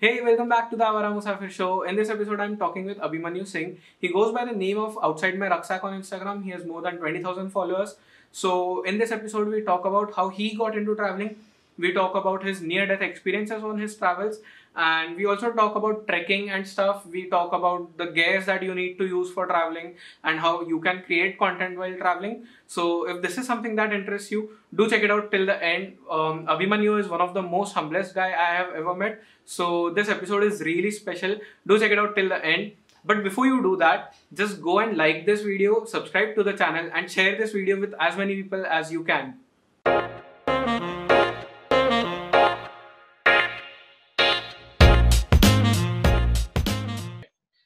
[0.00, 1.82] Hey, welcome back to the Avara Musafir show.
[1.82, 3.78] In this episode, I'm talking with Abhimanyu Singh.
[4.00, 6.42] He goes by the name of Outside My Rucksack on Instagram.
[6.42, 7.94] He has more than 20,000 followers.
[8.32, 11.36] So, in this episode, we talk about how he got into traveling.
[11.78, 14.40] We talk about his near death experiences on his travels
[14.76, 17.06] and we also talk about trekking and stuff.
[17.06, 19.94] We talk about the gears that you need to use for traveling
[20.24, 22.44] and how you can create content while traveling.
[22.66, 25.96] So if this is something that interests you do check it out till the end.
[26.10, 29.22] Um, abhimanyu is one of the most humblest guy i have ever met.
[29.44, 31.36] So this episode is really special.
[31.66, 32.72] Do check it out till the end.
[33.04, 36.90] But before you do that just go and like this video subscribe to the channel
[36.94, 39.34] and share this video with as many people as you can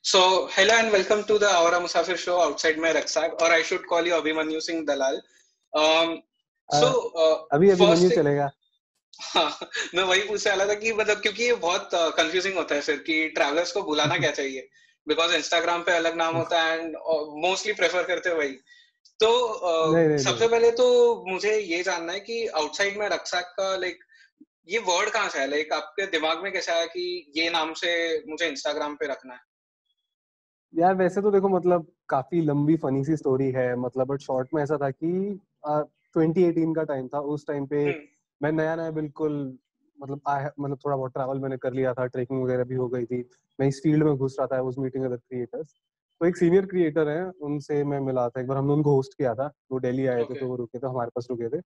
[0.09, 0.21] So,
[0.53, 4.07] hello and welcome to the Avara Musafir show outside my rucksack, or I should call
[4.07, 5.17] you Abhimanyu Singh Dalal.
[5.75, 6.23] Um,
[6.69, 8.49] so, uh, अभी अभिमन्यु चलेगा।
[9.21, 12.97] हाँ मैं वही पूछने वाला था कि मतलब क्योंकि ये बहुत कंफ्यूजिंग होता है फिर
[12.97, 14.69] कि ट्रैवलर्स को बुलाना क्या चाहिए?
[15.09, 16.97] बिकॉज़ इंस्टाग्राम पे अलग नाम होता है एंड
[17.45, 18.57] मोस्टली प्रेफर करते वही।
[19.21, 19.31] तो
[19.73, 20.49] uh, सबसे.
[20.49, 20.87] पहले तो
[21.29, 24.01] मुझे ये जानना है कि आउटसाइड में रक्साक का लाइक
[24.69, 27.07] ये वर्ड कहाँ से है लाइक आपके दिमाग में कैसा है कि
[27.37, 27.93] ये नाम से
[28.29, 29.41] मुझे इंस्टाग्राम पे रखना है?
[30.75, 34.63] यार वैसे तो देखो मतलब काफ़ी लंबी फनी सी स्टोरी है मतलब बट शॉर्ट में
[34.63, 38.07] ऐसा था कि ट्वेंटी एटीन का टाइम था उस टाइम पे हम्म।
[38.41, 39.59] मैं नया नया बिल्कुल
[39.99, 43.05] मतलब आ, मतलब थोड़ा बहुत ट्रैवल मैंने कर लिया था ट्रेकिंग वगैरह भी हो गई
[43.05, 43.25] थी
[43.61, 45.75] मैं इस फ़ील्ड में घुस रहा था उस मीटिंग अदर क्रिएटर्स
[46.21, 49.35] तो एक सीनियर क्रिएटर है उनसे मैं मिला था एक बार हमने उनको होस्ट किया
[49.35, 51.61] था वो दिल्ली आए थे तो वो रुके थे हमारे पास रुके थे।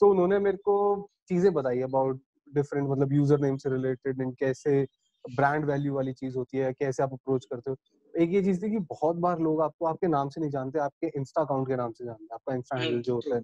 [0.00, 0.76] तो उन्होंने मेरे को
[1.28, 2.20] चीज़ें बताई अबाउट
[2.54, 4.86] डिफरेंट मतलब यूज़र नेम से रिलेटेड एंड कैसे
[5.36, 7.76] ब्रांड वैल्यू वाली चीज़ होती है कैसे आप अप्रोच करते हो।
[8.14, 11.06] एक ये चीज़ थी कि बहुत बार लोग आपको आपके नाम से नहीं जानते आपके
[11.16, 13.42] इंस्टा अकाउंट के नाम से जानते हैं आपका इंस्टा हैंडल जो होता है।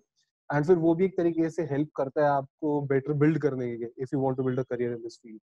[0.50, 3.76] एंड फिर वो भी एक तरीके से हेल्प करता है आपको बेटर बिल्ड करने के
[3.76, 5.40] लिए if you want to build a career in this field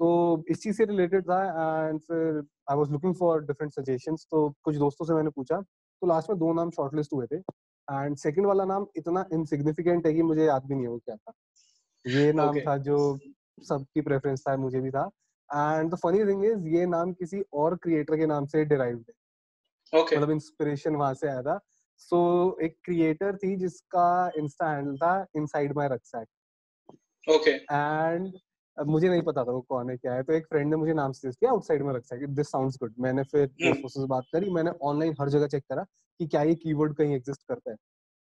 [0.00, 1.42] तो इस चीज़ से रिलेटेड था
[1.88, 6.06] एंड फिर I was looking for different suggestions तो कुछ दोस्तों से मैंने पूछा तो
[6.06, 10.22] लास्ट में दो नाम शॉर्टलिस्ट हुए थे। एंड सेकंड वाला नाम इतना इनसिग्निफिकेंट है कि
[10.22, 11.32] मुझे याद भी नहीं है वो क्या था।
[12.04, 12.66] ये नाम okay.
[12.66, 13.18] था जो
[13.68, 15.08] सबकी प्रेफरेंस था मुझे भी था।
[15.50, 20.00] And the funny thing is ये नाम किसी और क्रिएटर के नाम से डिराइव्ड है।
[20.00, 20.16] Okay.
[20.16, 21.58] मतलब इंस्पिरेशन वहाँ से आया था।
[21.98, 22.16] सो
[22.50, 26.28] so, एक क्रिएटर थी जिसका इंस्टा हैंडल था inside my rucksack
[27.30, 28.32] okay and
[28.78, 31.12] मुझे नहीं पता था वो कौन है क्या है। तो एक फ्रेंड ने मुझे नाम
[31.12, 33.90] सजेस्ट किया आउटसाइड में रक्सैक दिस साउंड्स गुड मैंने फिर दोस्तों hmm.
[33.90, 35.82] से बात करी। मैंने ऑनलाइन हर जगह चेक करा
[36.20, 37.76] कि क्या ये कीवर्ड कहीं एग्जिस्ट करता है।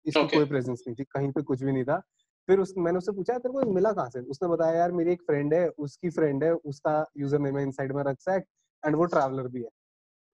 [0.06, 0.34] इसकी okay.
[0.34, 2.02] कोई प्रेजेंस नहीं थी। कहीं पे कुछ भी नहीं था।
[2.48, 4.20] फिर उस मैंने उससे पूछा तेरे को मिला कहाँ से?
[4.20, 7.92] उसने बताया यार मेरी एक फ्रेंड है उसकी फ्रेंड है उसका यूज़र नेम है इनसाइड
[7.92, 8.44] में रक्सैक
[8.82, 9.68] एंड वो ट्रैवलर भी है.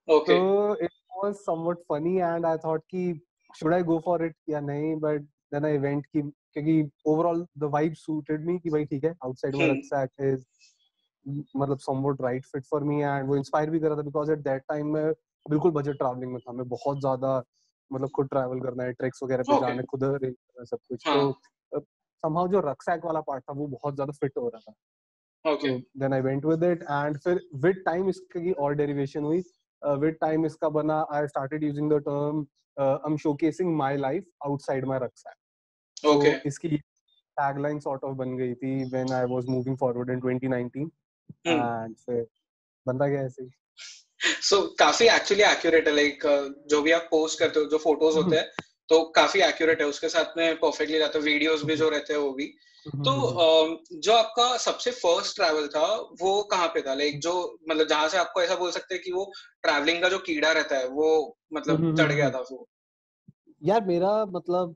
[0.08, 0.26] Okay.
[0.28, 3.20] तो it was something funny and I thought कि
[3.54, 4.94] should I go for it या नहीं?
[4.96, 5.22] बट
[5.54, 9.56] देन आई वेंट कि क्योंकि overall the vibe suited me कि भाई ठीक है आउटसाइड
[9.56, 10.44] में रक्सैक इज़
[11.56, 14.38] मतलब something right fit for me and वो इंस्पायर भी कर रहा था बिकॉज़ एट
[14.38, 15.12] दैट टाइम में
[15.46, 17.42] बिल्कुल बजट ट्रैवलिंग में था मैं बहुत ज़्यादा
[17.90, 20.04] मतलब खुद ट्रैवल करना है ट्रेक्स वगैरह पे जाने खुद
[20.60, 21.16] सब कुछ। हाँ.
[21.16, 21.30] तो
[22.24, 24.74] somehow जो रक्सैक वाला पार्ट था वो बहुत ज़्यादा फिट हो रहा था
[25.44, 29.42] okay so then i went with it and फिर with time इसकी और derivation हुई
[29.82, 32.42] uh, with time इसका बना i started using the term
[32.76, 35.38] uh, i'm showcasing my life outside my rucksack
[36.04, 36.80] okay so, इसकी
[37.36, 40.90] tagline sort of बन गई थी when i was moving forward in 2019
[41.44, 41.56] hmm.
[41.56, 42.26] and फिर
[42.86, 43.50] बनता गया ऐसे ही
[44.20, 46.26] सो so, काफ़ी एक्चुअली एक्यूरेट है लाइक
[46.70, 50.08] जो भी आप पोस्ट करते हो जो फ़ोटोज़ होते हैं तो काफ़ी एक्यूरेट है। उसके
[50.08, 52.46] साथ में परफेक्टली है। वीडियोस भी जो रहते हैं वो भी।
[52.86, 53.12] तो
[53.92, 55.86] जो आपका सबसे फ़र्स्ट ट्रैवल था
[56.20, 56.94] वो कहाँ पे था?
[56.94, 57.32] लाइक जो
[57.68, 60.76] मतलब जहाँ से आपको ऐसा बोल सकते हैं कि वो ट्रैवलिंग का जो कीड़ा रहता
[60.76, 62.68] है वो मतलब चढ़ गया था वो।
[63.62, 64.74] यार मेरा मतलब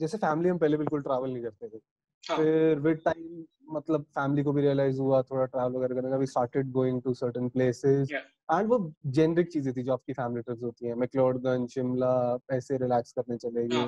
[0.00, 1.80] जैसे फैमिली हम पहले बिल्कुल ट्रैवल नहीं करते थे।
[2.24, 2.36] हाँ.
[2.36, 6.26] फिर विद टाइम मतलब फैमिली को भी रियलाइज़ हुआ थोड़ा ट्रैवल वगैरह करने का। We
[6.26, 8.08] started going to certain places
[8.48, 12.12] and वो जेनरिक चीज़ें थी जो आपकी फैमिली ट्रिप्स होती हैं मैक्लोडगंज शिमला
[12.52, 13.86] ऐसे रिलैक्स करने चले गए।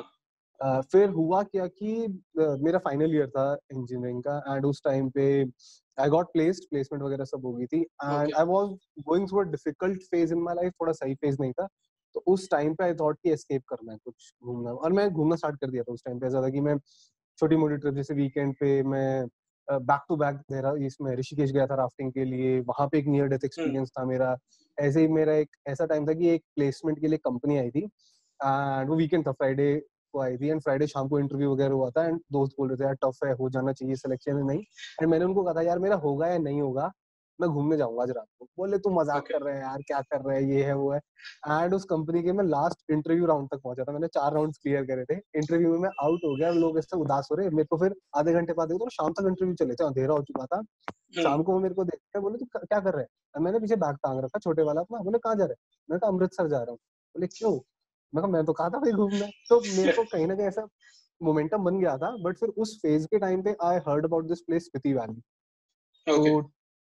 [0.61, 1.93] uh, फिर हुआ क्या कि
[2.41, 5.27] uh, मेरा फाइनल ईयर था इंजीनियरिंग का एंड उस टाइम पे
[5.99, 8.69] आई गॉट प्लेस्ड प्लेसमेंट वगैरह सब हो गई थी and I was
[9.09, 11.67] going through a difficult phase in my life थोड़ा सही फ़ेज़ नहीं था
[12.15, 15.37] तो उस टाइम पे आई थॉट कि एस्केप करना है कुछ घूमना। और मैं घूमना
[15.37, 16.77] स्टार्ट कर दिया था उस टाइम पे ऐसा था कि मैं
[17.39, 19.27] छोटी मोटी ट्रिप जैसे वीकेंड पे मैं
[19.71, 23.27] बैक टू बैक मेरा इसमें ऋषिकेश गया था राफ्टिंग के लिए वहाँ पे एक नियर
[23.29, 24.37] डेथ एक्सपीरियंस था मेरा।
[24.79, 27.85] ऐसे ही मेरा एक ऐसा टाइम था कि एक प्लेसमेंट के लिए कंपनी आई थी
[28.41, 29.75] एंड वो वीकेंड था फ्राइडे
[30.15, 32.77] को आई थी एंड फ्राइडे शाम को इंटरव्यू वगैरह हुआ था एंड दोस्त बोल रहे
[32.79, 34.61] थे यार टफ है हो जाना चाहिए सिलेक्शन है नहीं?
[35.03, 36.91] एंड मैंने उनको कहा था यार मेरा होगा या नहीं होगा?
[37.41, 39.33] मैं घूमने जाऊँगा आज रात को। बोले तू मज़ाक okay.
[39.33, 40.99] कर रहे हैं यार क्या कर रहे हैं ये है वो है।
[41.49, 44.85] एंड उस कंपनी के मैं लास्ट इंटरव्यू राउंड तक पहुँचा था। मैंने चार राउंड क्लियर
[44.85, 47.77] करे थे। इंटरव्यू में मैं आउट हो गया लोग ऐसे उदास हो रहे मेरे को
[47.79, 51.23] फिर आधे घंटे बाद तो शाम तक इंटरव्यू चले थे अंधेरा हो चुका था। हम्म।
[51.23, 53.43] शाम को वो मेरे को देख के बोले तू क्या कर रहे हैं?
[53.43, 55.55] मैंने पीछे बैग टांग रखा छोटे वाला अपना। बोले कहाँ जा रहे
[55.89, 56.79] मैं कहा अमृतसर जा रहा हूँ।
[57.15, 57.59] बोले क्यों?
[58.13, 60.69] मैं मैं तो कहा था भाई घूमना। तो मेरे को कहीं ना कहीं ऐसा
[61.21, 64.41] मोमेंटम बन गया था। बट फिर उस फ़ेज़ के टाइम पे I heard about this
[64.41, 65.21] place Spiti valley
[66.07, 66.41] तो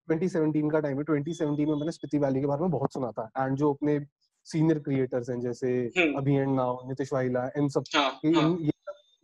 [0.08, 3.30] 2017 का टाइम है। 2017 में मैंने स्पीति वैली के बारे में बहुत सुना था।
[3.38, 4.00] एंड जो अपने
[4.48, 8.58] सीनियर क्रिएटर्स हैं जैसे हम्म। अभी एंड नाउ नितिश वाइला इन सब हाँ, हाँ.
[8.62, 8.72] ये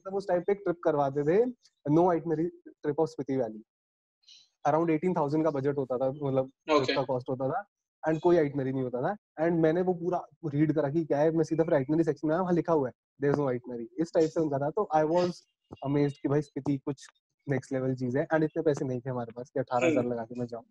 [0.06, 1.46] सब उस टाइप पे ट्रिप करवाते थे
[1.90, 3.64] no itinerary trip of Spiti valley
[4.66, 6.96] around 18000 का बजट होता था मतलब okay.
[6.96, 7.62] का कॉस्ट होता था।
[8.08, 11.32] एंड कोई आइटनरी नहीं होता था। एंड मैंने वो पूरा रीड करा कि क्या है
[11.32, 14.14] मैं सीधा फिर आइटनरी सेक्शन में वहाँ लिखा हुआ है देयर इज़ नो आइटनरी इस
[14.14, 15.42] टाइप से उनका था। तो आई वाज
[15.86, 17.08] अमेज्ड कि भाई स्पीति कुछ
[17.48, 20.14] नेक्स्ट लेवल चीज़ है एंड इतने पैसे नहीं थे हमारे पास कि अठारह हज़ार हम्म।
[20.14, 20.64] लगा के मैं जाऊँ।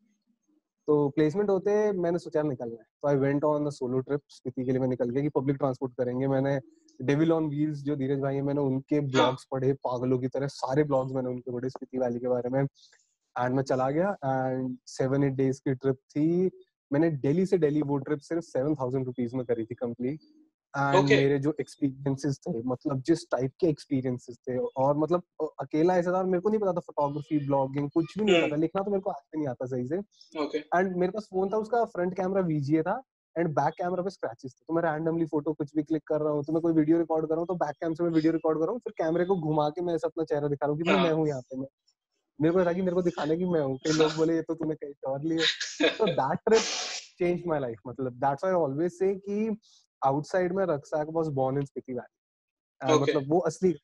[0.89, 4.71] तो प्लेसमेंट होते मैंने सोचा निकलना है। तो I went on solo trip Spiti के
[4.71, 6.59] लिए मैं निकल गया कि पब्लिक ट्रांसपोर्ट करेंगे। मैंने
[7.01, 10.85] डेविल ऑन व्हील्स जो धीरज भाई है मैंने उनके ब्लॉग्स। पढ़े पागलों की तरह सारे
[10.85, 15.25] ब्लॉग्स मैंने उनके पढ़े स्पीति वैली के बारे में। एंड मैं चला गया एंड सेवन
[15.25, 16.51] एट डेज़ की ट्रिप थी।
[16.91, 20.21] मैंने दिल्ली से दिल्ली वो ट्रिप सिर्फ़ सेवन थाउज़ेंड रुपीज़ में करी थी कंप्लीट
[20.75, 21.09] एंड okay.
[21.13, 25.23] मेरे जो एक्सपीरियंसेस थे मतलब जिस टाइप के एक्सपीरियंसेस थे और मतलब
[25.61, 28.47] अकेला ऐसा था मेरे को नहीं पता था फोटोग्राफी ब्लॉगिंग कुछ भी नहीं पता था
[28.47, 30.97] हम्म। लिखना तो मेरे को आज भी नहीं आता सही से एंड okay.
[30.97, 33.01] मेरे पास फ़ोन था उसका फ्रंट कैमरा वीजीए था
[33.37, 36.33] एंड बैक कैमरा पे स्क्रैचेस थे तो मैं रैंडमली फ़ोटो कुछ भी क्लिक कर रहा
[36.33, 38.33] हूँ तो मैं कोई वीडियो रिकॉर्ड कर रहा हूँ तो बैक कैम से मैं वीडियो
[38.33, 40.73] रिकॉर्ड कर रहा हूँ फिर कैमरे को घुमा के मैं ऐसा अपना चेहरा दिखा रहा
[40.73, 41.67] हूँ कि हाँ। मैं हूँ यहाँ पे मैं
[42.39, 44.55] मेरे को था कि मेरे को दिखाने की मैं हूँ कई लोग बोले ये तो
[44.55, 46.63] तूने कहीं और लिए तो that trip
[47.19, 49.57] change my life मतलब दैट्स आई ऑलवेज से कि
[50.05, 52.95] आउटसाइड में rucksack was born in Spiti valley.
[52.95, 53.75] मतलब वो असली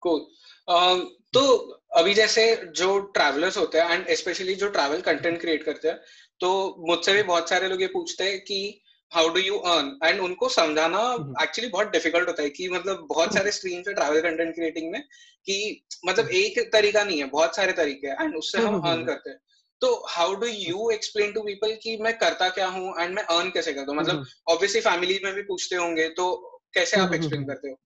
[0.00, 0.26] कूल
[0.68, 1.56] um, तो
[1.96, 6.00] अभी जैसे जो ट्रैवलर्स होते हैं एंड स्पेशली जो ट्रैवल कंटेंट क्रिएट करते हैं
[6.40, 8.82] तो मुझसे भी बहुत सारे लोग ये पूछते हैं कि
[9.14, 11.00] how do you earn and उनको समझाना
[11.42, 15.02] एक्चुअली बहुत डिफ़िकल्ट होता है कि मतलब बहुत सारे स्ट्रीम है ट्रैवल कंटेंट क्रिएटिंग में
[15.44, 19.30] कि मतलब एक तरीका नहीं है बहुत सारे तरीके हैं एंड उससे हम अर्न करते
[19.30, 19.38] हैं।
[19.82, 23.50] तो how do you explain to people कि मैं करता क्या हूँ एंड मैं अर्न
[23.50, 24.00] कैसे करता हूँ?
[24.00, 26.34] मतलब ऑब्वियसली फैमिली में भी पूछते होंगे तो
[26.74, 27.76] कैसे आप एक्सप्लेन करते हो?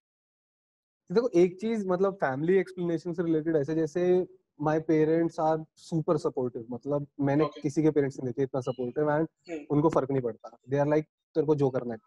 [1.10, 4.04] देखो एक चीज़ मतलब फैमिली एक्सप्लेनेशन से रिलेटेड ऐसे जैसे
[4.60, 7.62] my parents are super supportive मतलब मैंने okay.
[7.62, 9.26] किसी के पेरेंट्स नहीं देखे इतना सपोर्टिव एंड.
[9.70, 11.98] उनको फ़र्क नहीं पड़ता। दे आर लाइक तेरे को जो करना है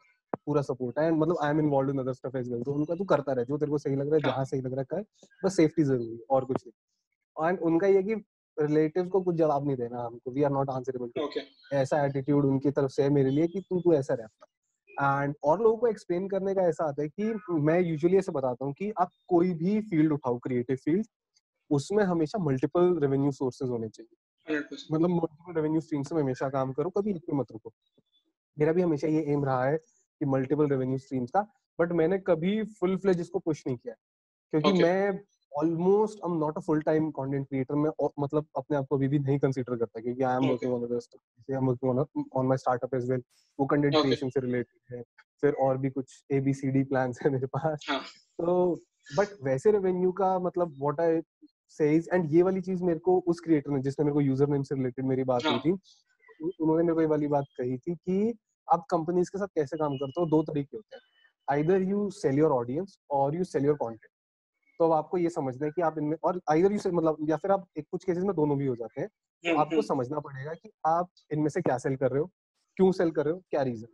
[0.45, 2.95] पूरा सपोर्ट है एंड मतलब I am involve in other stuff as well तो उनका
[2.95, 4.79] तू करता रहे जो तेरे को सही लग रहा है हाँ। जहाँ सही लग रहा
[4.79, 8.15] है कर बस सेफ्टी ज़रूरी है और कुछ नहीं। एंड उनका ये कि
[8.61, 11.11] रिलेटिव को कुछ जवाब नहीं देना हमको। वी आर नॉट आंसरेबल
[11.73, 14.45] ऐसा एटीट्यूड उनकी तरफ़ से है मेरे लिए कि तू तू ऐसा रहता
[15.23, 18.65] एंड और लोगों को एक्सप्लेन करने का ऐसा आता है कि मैं यूजुअली ऐसे बताता
[18.65, 21.05] हूँ कि आप कोई भी फ़ील्ड उठाओ क्रिएटिव फ़ील्ड
[21.69, 24.17] उसमें हमेशा मल्टीपल रेवेन्यू सोर्सेज होने चाहिए।
[24.91, 27.73] मतलब मल्टीपल रेवेन्यू स्ट्रीम से हमेशा काम करो कभी एक मत रुको।
[28.59, 31.41] मेरा भी हमेशा ये एम रहा है कि मल्टीपल रेवेन्यू स्ट्रीम्स का
[31.79, 33.93] बट मैंने कभी फुल फ्लेज इसको पुश नहीं किया
[34.51, 34.81] क्योंकि okay.
[34.81, 35.19] मैं
[35.53, 37.89] almost I am not a full time content creator मैं
[38.19, 41.55] मतलब अपने आप को अभी भी नहीं कंसीडर करता क्योंकि I am working on I
[41.55, 43.23] am working on on my startup as well
[43.59, 45.03] वो कंटेंट क्रिएशन से रिलेटेड है
[45.43, 47.99] फिर और भी कुछ A B C D plans है मेरे पास। हाँ.
[47.99, 48.75] तो
[49.09, 51.21] बट वैसे रेवेन्यू का मतलब व्हाट आई
[51.79, 54.63] सेज एंड ये वाली चीज़ मेरे को उस क्रिएटर ने जिसने मेरे को यूज़र नेम
[54.63, 57.95] से रिलेटेड मेरी बात हुई हाँ। थी उन्होंने मेरे को ये वाली बात कही थी
[57.95, 58.33] कि
[58.67, 61.01] आप कंपनीज़ के साथ कैसे काम करते हो दो तरीके होते हैं।
[61.47, 64.11] Either you sell your audience और यू सेल योर कंटेंट
[64.79, 67.51] तो अब आपको ये समझना है कि आप इनमें और आइदर यू मतलब या फिर
[67.51, 70.19] आप एक कुछ केसेस में दोनों भी हो जाते हैं तो हम्म, आपको हम्म। समझना
[70.19, 72.29] पड़ेगा कि आप इनमें से क्या सेल कर रहे हो
[72.77, 73.87] क्यों सेल कर रहे हो क्या रीजन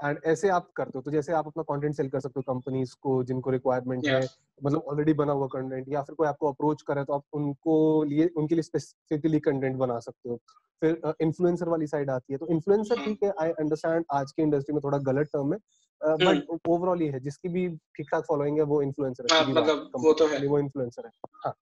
[0.00, 2.94] एंड ऐसे आप करते हो तो जैसे आप अपना कंटेंट सेल कर सकते हो कंपनीज़
[3.00, 4.20] को जिनको रिक्वायरमेंट है
[4.60, 8.28] मतलब ऑलरेडी बना हुआ कंटेंट या फिर कोई आपको अप्रोच करे तो आप उनको लिए
[8.36, 10.40] उनके लिए स्पेसिफिकली कंटेंट बना सकते हो
[10.82, 14.32] फिर इन्फ्लुएंसर uh, वाली साइड आती है तो इन्फ्लुएंसर हाँ। ठीक है आई अंडरस्टैंड आज
[14.32, 15.58] की इंडस्ट्री में थोड़ा गलत टर्म है
[16.02, 19.90] बट ओवरऑल ये है जिसकी भी ठीक ठाक फॉलोइंग है वो इन्फ्लुएंसर है हाँ, मतलब
[19.96, 21.10] वो तो है वो इन्फ्लुएंसर है।
[21.44, 21.54] हाँ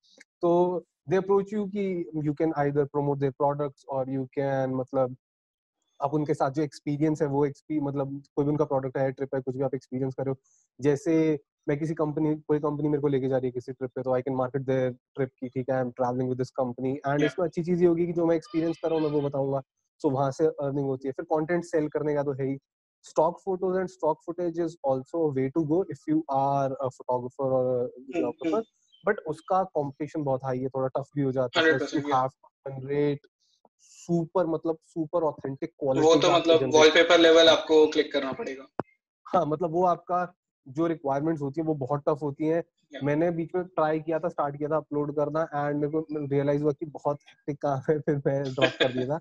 [0.42, 5.16] तो दे अप्रोच यू कि you can either promote their products और यू कैन मतलब
[6.00, 9.34] आप उनके साथ जो एक्सपीरियंस है वो एक्सपी मतलब कोई भी उनका प्रोडक्ट है ट्रिप
[9.34, 10.36] है कुछ भी आप एक्सपीरियंस कर रहे हो
[10.80, 14.02] जैसे मैं किसी कंपनी कोई कंपनी मेरे को लेके जा रही है किसी ट्रिप पे
[14.02, 16.92] तो I can market the trip की ठीक है I am travelling with this company
[17.06, 19.20] and इसमें अच्छी चीज़ ये होगी कि जो मैं एक्सपीरियंस कर रहा हूँ मैं वो
[19.20, 19.62] बताऊँगा
[19.98, 22.58] सो वहाँ से अर्निंग होती है। फिर कंटेंट सेल करने का तो है ही
[23.04, 26.90] stock photos and stock footage is also a way to go if you are a
[26.90, 28.62] photographer or a videographer
[29.06, 32.70] but उसका कंपटीशन बहुत हाई है थोड़ा टफ भी हो जाता है you have to
[32.70, 33.26] generate
[33.80, 38.66] super मतलब सुपर ऑथेंटिक क्वालिटी वो तो मतलब वॉलपेपर लेवल आपको क्लिक करना पड़ेगा।
[39.28, 40.34] हाँ मतलब वो आपका
[40.68, 43.04] जो रिक्वायरमेंट्स होती है वो बहुत टफ होती हैं। Yeah.
[43.04, 46.62] मैंने बीच में ट्राई किया था स्टार्ट किया था अपलोड करना एंड मेरे को रियलाइज़
[46.62, 49.20] हुआ कि बहुत हेक्टिक काम है फिर मैं ड्रॉप कर दिया था।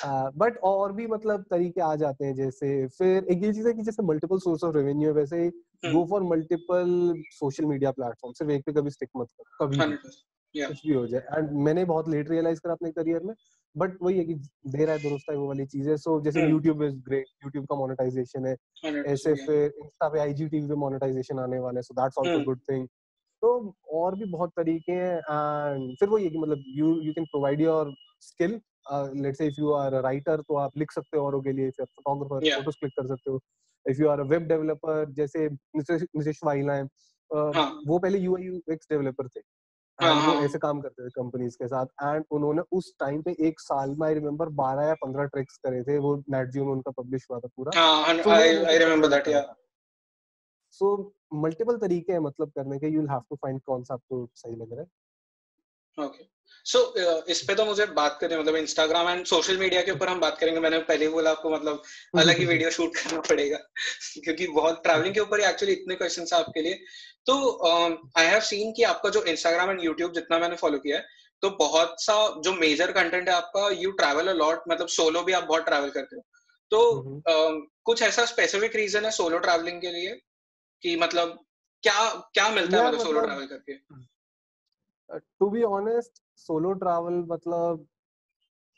[0.36, 3.74] बट uh, और भी मतलब तरीके आ जाते हैं जैसे फिर एक ये चीज़ है
[3.74, 5.50] कि जैसे मल्टीपल सोर्स ऑफ़ रेवेन्यू है वैसे
[5.84, 9.96] go for multiple social media platform सिर्फ़ एक पे कभी स्टिक मत करो कभी
[10.66, 13.34] कुछ भी हो जाए। एंड मैंने बहुत लेट रियलाइज़ करा अपने करियर में।
[13.74, 14.34] बट वही है कि
[14.68, 18.46] देर है दुरुस्त है वो वाली चीज़। सो जैसे यूट्यूब इज़ ग्रेट यूट्यूब का मोनेटाइजेशन
[18.46, 18.56] है।
[19.06, 22.86] ऐसे फिर इंस्टा पे आईजीटीवी पे मोनेटाइजेशन आने वाला है। So that's also good thing
[23.42, 23.50] तो
[23.94, 27.60] और भी बहुत तरीके हैं एंड फिर वही है कि मतलब you you can provide
[27.60, 28.60] your skill
[29.16, 31.68] let's say if you are a writer तो आप लिख सकते हो औरों के लिए।
[31.68, 33.40] If you are photographer photos click कर सकते हो।
[33.86, 36.84] If you are a web developer जैसे निशिश वाइला है
[37.50, 37.70] हाँ.
[37.86, 39.40] वो पहले यूआई यूएक्स डेवलपर थे।
[40.02, 43.60] वो हाँ। ऐसे काम करते थे कंपनीज़ के साथ। एंड उन्होंने उस टाइम पे एक
[43.60, 47.26] साल में आई रिमेम्बर 12 या 15 ट्रैक्स करे थे। वो नेटजियो में उनका पब्लिश
[47.30, 47.80] हुआ था पूरा।
[48.34, 49.42] आई रिमेम्बर दैट या
[50.72, 54.28] सो मल्टीपल तरीके हैं मतलब करने के। You will have to find कौन सा आपको
[54.34, 56.24] सही लग रहा है। ओके
[56.64, 59.90] सो so, uh, इस पे तो मुझे बात करनी मतलब इंस्टाग्राम एंड सोशल मीडिया के
[59.90, 61.82] ऊपर हम बात करेंगे। मैंने पहले ही बोला आपको मतलब
[62.18, 63.56] अलग ही वीडियो शूट करना पड़ेगा
[64.24, 66.74] क्योंकि बहुत ट्रैवलिंग के ऊपर एक्चुअली इतने क्वेश्चन है आपके लिए।
[67.26, 67.66] तो
[68.18, 71.06] आई हैव सीन कि आपका जो इंस्टाग्राम एंड यूट्यूब जितना मैंने फॉलो किया है
[71.42, 75.32] तो बहुत सा जो मेजर कंटेंट है आपका यू ट्रैवल अ लॉट मतलब सोलो भी
[75.32, 76.22] आप बहुत ट्रैवल करते हो।
[76.70, 76.80] तो
[77.18, 80.20] uh, कुछ ऐसा स्पेसिफिक रीजन है सोलो ट्रैवलिंग के लिए
[80.82, 81.44] कि मतलब
[81.82, 83.72] क्या क्या मिलता है मतलब सोलो ट्रैवल करके?
[85.10, 87.86] To be honest solo travel मतलब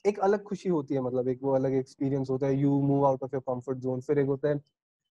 [0.04, 3.22] एक अलग खुशी होती है मतलब एक वो अलग एक्सपीरियंस होता है। You move out
[3.22, 4.58] of your comfort zone फिर एक होता है।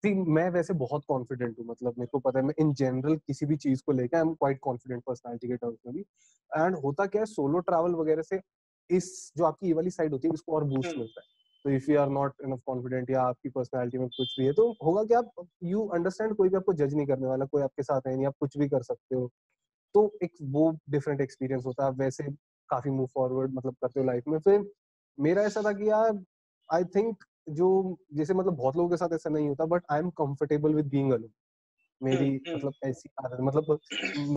[0.04, 3.46] सी मैं वैसे बहुत कॉन्फिडेंट हूँ मतलब मेरे को पता है मैं इन जनरल किसी
[3.46, 6.00] भी चीज़ को लेकर I am quite confident personality के टर्म्स में भी।
[6.50, 8.40] एंड होता क्या है सोलो ट्रैवल वगैरह से
[8.90, 11.26] इस जो आपकी ये वाली साइड होती है उसको और बूस्ट हम्म। मिलता है।
[11.64, 14.70] तो if you are not enough confident या आपकी पर्सनालिटी में कुछ भी है तो
[14.84, 18.06] होगा कि आप यू अंडरस्टैंड कोई भी आपको जज नहीं करने वाला कोई आपके साथ
[18.06, 19.30] है नहीं आप कुछ भी कर सकते हो।
[19.94, 22.25] तो एक वो डिफरेंट एक्सपीरियंस होता है वैसे
[22.70, 24.70] काफ़ी मूव फॉरवर्ड मतलब करते हो लाइफ में। फिर
[25.18, 26.25] मेरा ऐसा था कि यार
[26.70, 30.11] आई थिंक जो जैसे मतलब बहुत लोगों के साथ ऐसा नहीं होता but I am
[30.11, 31.30] comfortable with being alone
[32.00, 33.78] मेरी हम्म, हम्म। मतलब ऐसी आदत मतलब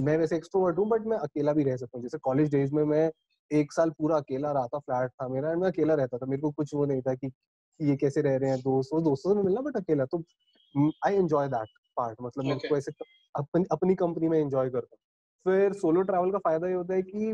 [0.03, 2.83] मैं वैसे एक्सट्रोवर्ट हूँ बट मैं अकेला भी रह सकता हूँ। जैसे कॉलेज डेज़ में
[2.83, 3.12] मैं
[3.51, 6.41] एक साल पूरा अकेला रहा था फ्लैट था मेरा एंड मैं अकेला रहता था। मेरे
[6.41, 7.31] को कुछ वो नहीं था कि
[7.79, 10.24] ये कैसे रह रहे हैं दोस्त वो दोस्तों से मिलना बट अकेला। तो
[11.05, 12.91] आई एंजॉय दैट पार्ट मतलब मेरे को ऐसे
[13.36, 15.02] अपनी अपनी कंपनी में एंजॉय करता हूँ।
[15.45, 17.33] फिर सोलो ट्रैवल का फ़ायदा ये होता है कि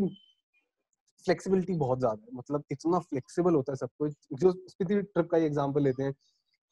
[1.25, 5.37] फ्लेक्सिबिलिटी बहुत ज़्यादा है। मतलब इतना फ्लेक्सिबल होता है सब कुछ। जो स्पीति ट्रिप का
[5.37, 6.13] एग्ज़ाम्पल लेते हैं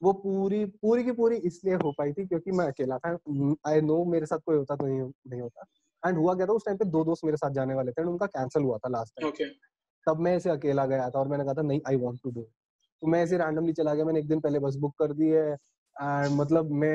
[0.01, 3.11] वो पूरी पूरी की पूरी इसलिए हो पाई थी क्योंकि मैं अकेला था।
[3.67, 5.65] आई नो मेरे साथ कोई होता तो नहीं नहीं होता।
[6.03, 8.09] एंड हुआ क्या था उस टाइम पे दो दोस्त मेरे साथ जाने वाले थे एंड
[8.09, 9.47] उनका कैंसिल हुआ था लास्ट टाइम okay.
[10.07, 12.41] तब मैं ऐसे अकेला गया था और मैंने कहा था नहीं आई वॉन्ट टू डू
[12.41, 15.55] तो मैं ऐसे रैंडमली चला गया। मैंने एक दिन पहले बस बुक कर दी है।
[15.97, 16.91] एंड मतलब मैं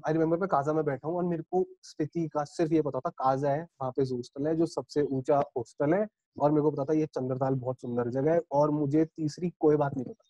[0.00, 3.00] आई रिमेम्बर मैं काजा में बैठा हूँ और मेरे को स्थिति का सिर्फ़ ये पता
[3.00, 6.70] था काजा है, वहाँ पे हॉस्टल है, जो सबसे ऊँचा हॉस्टल है और मेरे को
[6.70, 10.24] पता था ये चंद्रताल बहुत सुंदर जगह है और मुझे तीसरी कोई बात नहीं पता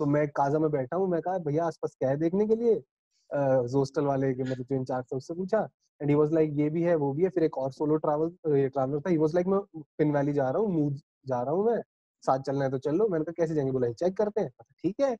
[0.00, 2.74] तो मैं काजा में बैठा हूँ, मैं कहा, भैया, आसपास क्या है देखने के लिए?
[3.74, 5.58] हॉस्टल वाले के मतलब जो इंचार्ज था उससे पूछा
[6.00, 8.30] एंड ही वाज लाइक ये भी है, वो भी है। फिर एक और सोलो ट्रैवल
[8.46, 9.60] ट्रैवलर था ही वाज लाइक मैं
[9.98, 10.92] पिन वैली जा रहा हूँ मूव
[11.28, 11.80] जा रहा हूँ मैं,
[12.24, 13.72] साथ चलना है तो चल। लो मैंने कहा, कैसे जाएँगे?
[13.72, 14.50] बोला चेक करते हैं।
[14.82, 15.16] ठीक है।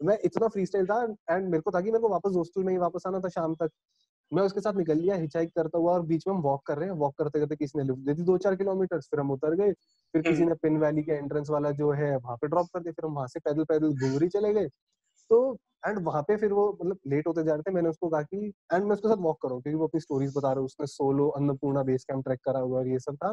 [0.00, 2.72] मैं इतना फ्री स्टाइल था एंड मेरे को था कि मेरे को वापस हॉस्टल में
[2.72, 3.70] ही वापस आना था शाम तक।
[4.32, 6.88] मैं उसके साथ निकल लिया हिचाइक करता हुआ और बीच में हम वॉक कर रहे
[6.88, 9.54] हैं। वॉक करते करते किसी ने लिफ्ट दे दी दो चार किलोमीटर फिर हम उतर
[9.54, 9.72] गए।
[10.14, 12.80] फिर किसी हम्म। ने पिन वैली के एंट्रेंस वाला जो है वहाँ पे ड्रॉप कर
[12.80, 14.68] दिया। फिर हम वहाँ से पैदल पैदल घूमरी चले गए।
[15.30, 18.22] तो एंड वहाँ पे फिर वो मतलब लेट होते जा रहे थे मैंने उसको कहा
[18.22, 20.86] कि एंड मैं उसके साथ वॉक करूँ क्योंकि वो अपनी स्टोरीज बता रहा है। उसने
[20.86, 23.30] solo Annapurna base camp trek करा हुआ और ये सब था।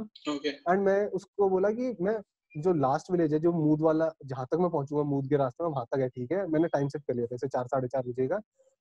[0.72, 2.18] एंड मैं उसको बोला कि मैं
[2.58, 5.72] जो लास्ट विलेज है जो मूद वाला जहाँ तक मैं पहुंचूँगा मूद के रास्ते में
[5.72, 6.46] वहाँ तक है ठीक है?
[6.48, 8.40] मैंने टाइम सेट कर लिया था चार साढ़े चार बजे का।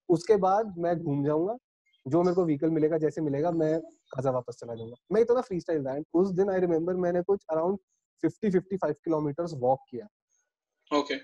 [0.08, 1.56] उसके बाद मैं घूम जाऊँगा
[2.06, 3.80] जो मेरे को व्हीकल मिलेगा जैसे मिलेगा मैं
[4.14, 7.44] खाजा वापस चला जाऊँगा। मैं इतना फ्री स्टाइल था उस दिन आई रिमेम्बर मैंने कुछ
[7.50, 7.78] around
[8.22, 10.06] fifty fifty five kilometre walk किया।
[10.98, 11.18] Okay okay.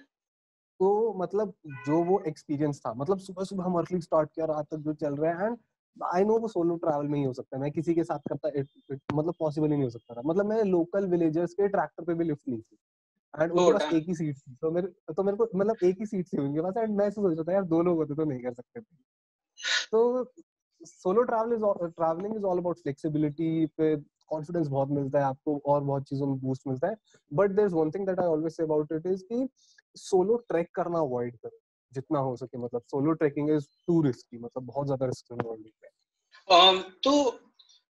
[0.80, 1.52] तो मतलब
[1.86, 5.16] जो वो एक्सपीरियंस था मतलब सुबह सुबह हम अर्ली स्टार्ट किया रात तक जो चल
[5.16, 5.56] रहा है एंड
[6.14, 8.48] आई नो वो सोलो ट्रैवल में ही हो सकता है। मैं किसी के साथ करता
[8.48, 12.04] it, it, मतलब पॉसिबल ही नहीं हो सकता था। मतलब मैंने लोकल विलेजर्स के ट्रैक्टर
[12.04, 12.78] पे भी लिफ्ट ली थी।
[13.34, 16.06] एंड उनके पास एक ही सीट थी। तो मेरे तो मेरे को मतलब एक ही
[16.06, 18.42] सीट थी उनके पास। एंड मैं सोच रहा था यार दो लोग होते तो नहीं
[18.42, 18.96] कर सकते थे।
[19.92, 20.32] तो
[20.80, 23.96] solo travel is travelling is all about flexibility पे
[24.28, 26.96] कॉन्फिडेंस बहुत मिलता है आपको और बहुत चीज़ों में बूस्ट मिलता है।
[27.32, 29.48] But there is one thing that I always say about it is कि
[29.94, 31.58] सोलो ट्रैक करना अवॉइड करो।
[31.92, 35.90] जितना हो सके मतलब solo trekking is too risky मतलब बहुत ज़्यादा रिस्क इन्वॉल्व है।
[36.48, 37.12] Um, तो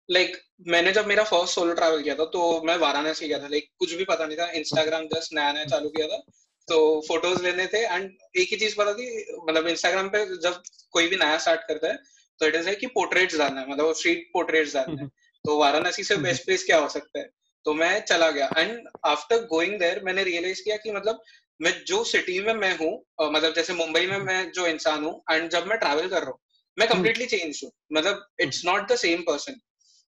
[0.08, 3.48] लाइक like, मैंने जब मेरा फ़र्स्ट सोलो ट्रैवल किया था तो मैं वाराणसी गया था।
[3.48, 6.22] लाइक like, कुछ भी पता नहीं था इंस्टाग्राम जस्ट नया नया चालू किया था।
[6.68, 6.78] तो
[7.08, 9.06] फ़ोटोज़ लेने थे एंड एक ही चीज़ पता थी
[9.48, 10.62] मतलब इंस्टाग्राम पे जब
[10.92, 11.96] कोई भी नया स्टार्ट करता है
[12.40, 15.08] तो इट इज़ है कि पोर्ट्रेट्स जाना है मतलब स्ट्रीट पोर्ट्रेट्स जाना है।
[15.44, 17.30] तो वाराणसी से बेस्ट प्लेस क्या हो सकता है?
[17.66, 21.22] तो मैं चला गया। एंड आफ्टर गोइंग देयर मैंने रियलाइज़ किया कि मतलब
[21.60, 25.48] मैं जो सिटी में मैं हूँ मतलब जैसे मुंबई में मैं जो इंसान हूँ एंड
[25.50, 26.38] जब मैं ट्रैवल कर रहा हूँ
[26.78, 29.60] मैं कम्प्लीटली चेंज हूँ। मतलब it's not the same person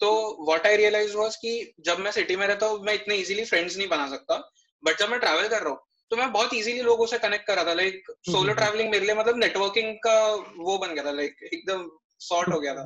[0.01, 0.09] तो
[0.47, 1.51] व्हाट आई रियलाइज़ वाज कि
[1.85, 4.37] जब मैं सिटी में रहता हूँ मैं इतने इजीली फ्रेंड्स नहीं बना सकता
[4.83, 5.79] बट जब मैं ट्रैवल कर रहा हूँ
[6.11, 9.15] तो मैं बहुत इजीली लोगों से कनेक्ट कर रहा था। लाइक सोलो ट्रैवलिंग मेरे लिए
[9.15, 10.13] मतलब नेटवर्किंग का
[10.59, 11.89] वो बन गया था लाइक एकदम
[12.21, 12.83] सॉर्ट हो गया था।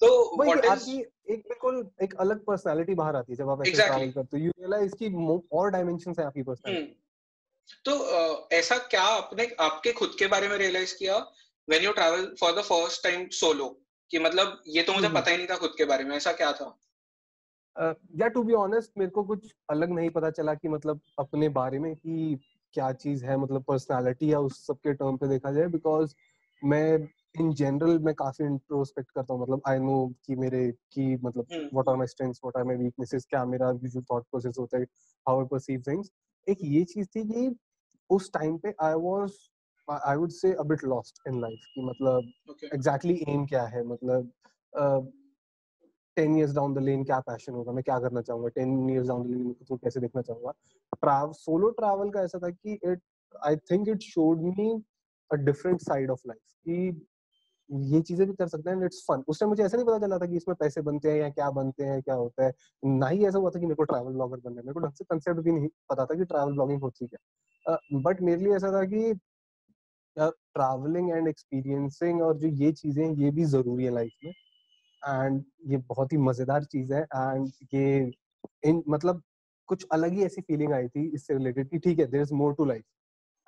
[0.00, 0.08] तो
[0.38, 4.36] व्हाट इज़ एक बिल्कुल एक अलग पर्सनालिटी बाहर आती है जब आप ऐसे ट्रैवल करते
[4.36, 5.10] हो। यू रियलाइज़ कि
[5.52, 6.94] और डायमेंशंस है आपकी पर्सनालिटी हम्म।
[7.84, 11.16] तो ऐसा क्या आपने आपके खुद के बारे में रियलाइज़ किया
[11.68, 13.68] when you travel for the first time solo
[14.10, 16.52] कि मतलब ये तो मुझे पता ही नहीं था खुद के बारे में ऐसा क्या
[16.52, 16.78] था?
[18.16, 21.78] या टू बी ऑनेस्ट मेरे को कुछ अलग नहीं पता चला कि मतलब अपने बारे
[21.78, 22.38] में कि
[22.72, 26.14] क्या चीज़ है मतलब पर्सनालिटी या उस सब के टर्म पे देखा जाए बिकॉज़
[26.66, 27.08] मैं
[27.40, 31.88] इन जनरल मैं काफ़ी इंट्रोस्पेक्ट करता हूँ मतलब आई नो कि मेरे की मतलब what
[31.88, 34.86] are my strengths what are my weaknesses क्या मेरा जो थॉट प्रोसेस होता है
[35.26, 36.10] हाउ आई परसीव थिंग्स
[36.46, 37.56] एक ये चीज़ थी कि
[38.10, 39.32] उस टाइम पे आई was
[39.88, 42.32] I would say a bit lost in life कि मतलब
[42.74, 43.28] एग्जैक्टली okay.
[43.28, 44.32] एम exactly क्या है मतलब
[46.16, 49.22] ten years down the lane क्या पैशन होगा मैं क्या करना चाहूँगा ten years down
[49.22, 50.50] the lane को कैसे देखना चाहूँगा।
[50.92, 53.00] ट्रैवल सोलो ट्रैवल का ऐसा था कि it
[53.44, 54.82] I think it showed me
[55.30, 57.06] a different side of life कि
[57.90, 60.18] ये चीज़ें भी कर सकते हैं इट्स फन उस टाइम मुझे ऐसा नहीं पता चला
[60.18, 62.52] था कि इसमें पैसे बनते हैं या क्या बनते हैं, क्या होता है।
[62.84, 64.92] ना ही ऐसा हुआ था कि मेरे को ट्रैवल ब्लॉगर बनना है मेरे को ढंग
[64.92, 68.72] से कंसेप्ट भी नहीं पता था कि ट्रैवल ब्लॉगिंग होती है बट मेरे लिए ऐसा
[68.72, 69.14] था कि
[70.16, 74.32] ट्रैवलिंग एंड एक्सपीरियंसिंग और जो ये चीज़ें ये भी ज़रूरी है लाइफ में।
[75.02, 78.12] एंड ये बहुत ही मज़ेदार चीज़ है एंड ये
[78.64, 79.22] इन मतलब
[79.68, 82.54] कुछ अलग ही ऐसी फीलिंग आई थी इससे रिलेटेड कि ठीक है there is more
[82.54, 82.84] to life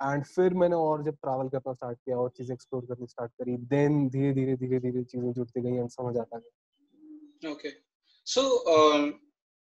[0.03, 3.57] and फिर मैंने और जब ट्रैवल करना स्टार्ट किया और चीज़ें एक्सप्लोर करनी स्टार्ट करी
[3.57, 7.69] देन धीरे धीरे धीरे धीरे चीज़ें जुड़ती गई एंड समझ आता गया। ओके
[8.27, 8.43] सो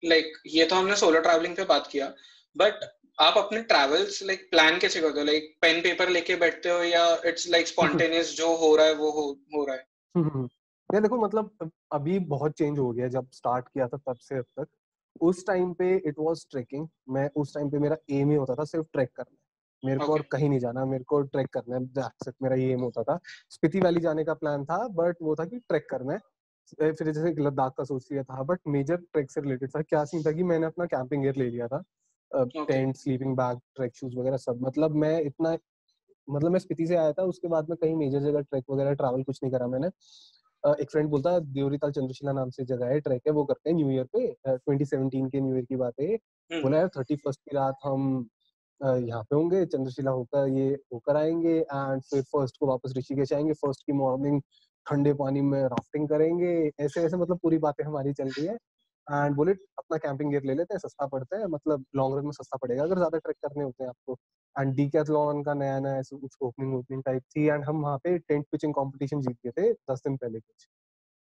[0.03, 2.13] लाइक ये तो हमने सोलो ट्रैवलिंग पे बात किया
[2.57, 2.85] बट
[3.21, 5.27] आप अपने ट्रैवल्स लाइक प्लान कैसे करते हो?
[5.27, 9.11] लाइक पेन पेपर लेके बैठते हो या इट्स लाइक स्पॉन्टेनियस जो हो रहा है वो
[9.11, 9.87] हो हो रहा है।
[10.95, 14.45] या देखो मतलब अभी बहुत चेंज हो गया जब स्टार्ट किया था तब से अब
[14.61, 14.67] तक।
[15.21, 18.65] उस टाइम पे इट वाज ट्रेकिंग मैं उस टाइम पे मेरा एम ही होता था
[18.65, 19.37] सिर्फ़ ट्रैक करना।
[19.83, 22.73] मेरे को और कहीं नहीं जाना मेरे को ट्रैक करना है। दैट्स इट मेरा ये
[22.73, 23.19] एम होता था।
[23.51, 26.19] स्पीति वैली जाने का प्लान था बट वो था कि ट्रैक करना है।
[26.93, 30.23] फिर जैसे लद्दाख का सोच लिया था बट मेजर ट्रैक से रिलेटेड था। क्या सीन
[30.23, 31.83] था कि मैंने अपना कैंपिंग गियर ले लिया था।
[32.31, 35.57] Tent sleeping bag trek shoes वगैरह सब। मतलब मैं इतना
[36.29, 39.23] मतलब मैं स्पीति से आया था उसके बाद में कहीं मेजर जगह ट्रैक वगैरह ट्रैवल
[39.23, 39.87] कुछ नहीं करा मैंने।
[40.83, 43.77] एक फ्रेंड बोलता है देवरीताल चंद्रशिला नाम से जगह है ट्रैक है वो करते हैं
[43.77, 47.41] न्यू ईयर पे। 2017 के न्यू ईयर की बात है हम्म। बोला यार थर्टी फ़र्स्ट
[47.41, 48.29] की रात हम
[48.81, 53.53] यहाँ पे होंगे चंद्रशिला होकर ये होकर आएँगे एंड फिर फ़र्स्ट को वापस ऋषिकेश आएँगे।
[53.55, 54.41] फ़र्स्ट की मॉर्निंग
[54.87, 58.55] ठंडे पानी में राफ्टिंग करेंगे। ऐसे ऐसे मतलब पूरी बातें हमारी चल रही है।
[59.07, 62.33] एंड बोले अपना कैंपिंग गियर ले लेते हैं सस्ता पड़ता है। मतलब लॉन्ग रन में
[62.33, 64.17] सस्ता पड़ेगा अगर ज़्यादा ट्रैक करने होते हैं आपको।
[64.57, 68.19] एंड डीकैथलॉन का नया नया ऐसे कुछ ओपनिंग ओपनिंग टाइप थी। एंड हम वहाँ पे
[68.19, 70.69] टेंट पिचिंग कॉम्पिटिशन जीत गए थे दस दिन पहले कुछ।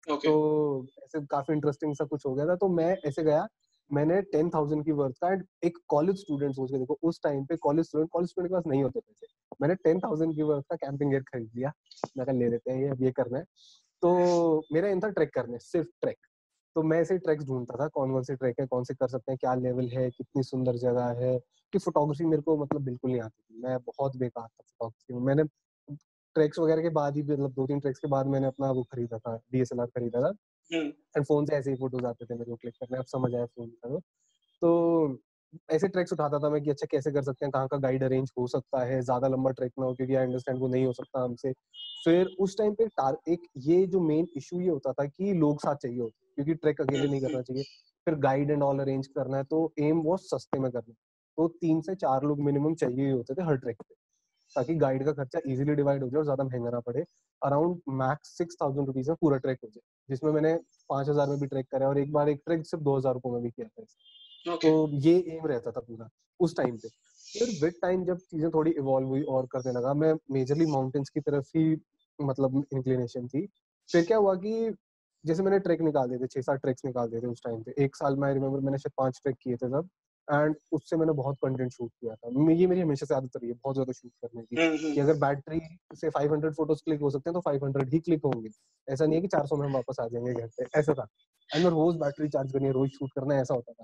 [0.07, 0.21] Okay.
[0.25, 3.47] तो ऐसे काफ़ी इंटरेस्टिंग सा कुछ हो गया था। तो मैं ऐसे गया
[3.89, 7.45] मैंने टेन थाउज़ेंड की वर्थ का एंड एक कॉलेज स्टूडेंट सोच के देखो, उस टाइम
[7.45, 9.27] पे कॉलेज स्टूडेंट कॉलेज स्टूडेंट के पास नहीं होते पैसे।
[9.61, 11.71] मैंने टेन थाउज़ेंड की वर्थ का कैंपिंग गियर खरीद लिया।
[12.17, 13.43] मैं कहा, ले लेते हैं, ये, अब ये करना है।
[14.01, 16.17] तो मेरा इन था ट्रैक करने, सिर्फ़ ट्रैक
[16.75, 19.31] तो मैं ऐसे ट्रैक्स ढूंढता था, कौन कौन से ट्रैक है, कौन से कर सकते
[19.31, 21.39] हैं, क्या लेवल है, कितनी सुंदर जगह है,
[21.73, 25.21] कि फोटोग्राफी मेरे को मतलब बिल्कुल नहीं आती थी। मैं बहुत बेकार था फोटोग्राफी में।
[25.21, 25.43] मैंने
[26.35, 29.17] ट्रैक्स वगैरह के बाद ही मतलब दो तीन ट्रैक्स के बाद मैंने अपना वो खरीदा
[29.17, 30.33] था डीएसएलआर खरीदा था।
[30.71, 33.33] And hmm. फ़ोन से ऐसे ही फ़ोटोज़ आते थे मेरे को क्लिक करने अब समझ
[33.35, 33.99] आया फ़ोन का।
[34.61, 35.19] तो
[35.71, 38.31] ऐसे ट्रैक्स उठाता था मैं कि अच्छा कैसे कर सकते हैं कहाँ का गाइड अरेंज
[38.39, 41.23] हो सकता है ज़्यादा लंबा ट्रैक ना हो क्योंकि आई अंडरस्टैंड वो नहीं हो सकता
[41.23, 41.51] हमसे।
[42.05, 45.59] फिर उस टाइम पे टार, एक ये जो मेन इशू ये होता था कि लोग
[45.61, 47.63] साथ चाहिए होते क्योंकि ट्रैक अकेले नहीं करना चाहिए।
[48.07, 50.93] फिर गाइड एंड ऑल अरेंज करना है तो एम वो सस्ते में करना।
[51.37, 53.95] तो तीन से चार लोग मिनिमम चाहिए ही होते थे हर ट्रैक पे।
[54.55, 57.03] ताकि गाइड का खर्चा इजीली डिवाइड हो जाए और ज़्यादा महँगा ना पड़े।
[57.41, 60.53] Around max six thousand rupees में पूरा ट्रैक हो जाए जिसमें मैंने
[60.89, 63.31] पाँच हज़ार में भी ट्रैक करा और एक बार एक ट्रैक सिर्फ़ दो हज़ार रुपये
[63.31, 63.83] में भी किया था
[64.45, 64.61] okay.
[64.61, 66.09] तो ये एम रहता था पूरा
[66.39, 66.87] उस टाइम पे।
[67.25, 71.19] फिर विद टाइम जब चीज़ें थोड़ी इवॉल्व हुई और करने लगा मैं मेजरली माउंटेन्स की
[71.21, 71.75] तरफ़ ही
[72.19, 73.45] मतलब इंक्लिनेशन थी।
[73.89, 74.73] फिर क्या हुआ कि
[75.23, 77.73] जैसे मैंने ट्रैक निकाल दिए थे छह सात ट्रैक्स निकाल दिए थे उस टाइम पे।
[77.83, 79.89] एक साल में आई रिमेम्बर मैंने शायद पाँच ट्रैक किए थे तब।
[80.31, 83.53] एंड उससे मैंने बहुत कंटेंट शूट किया था। ये मेरी हमेशा से आदत रही है
[83.53, 85.59] बहुत ज़्यादा शूट करने की। हम्म, हम्म। कि अगर बैटरी
[85.95, 88.49] से 500 फ़ोटोज़ क्लिक हो सकते हैं तो 500 ही क्लिक होंगे।
[88.87, 91.07] ऐसा नहीं है कि 400 में हम वापस आ जाएँगे घर पे ऐसा था।
[91.55, 93.83] एंड मैं रोज बैटरी चार्ज करनी है रोज शूट करना है ऐसा होता था।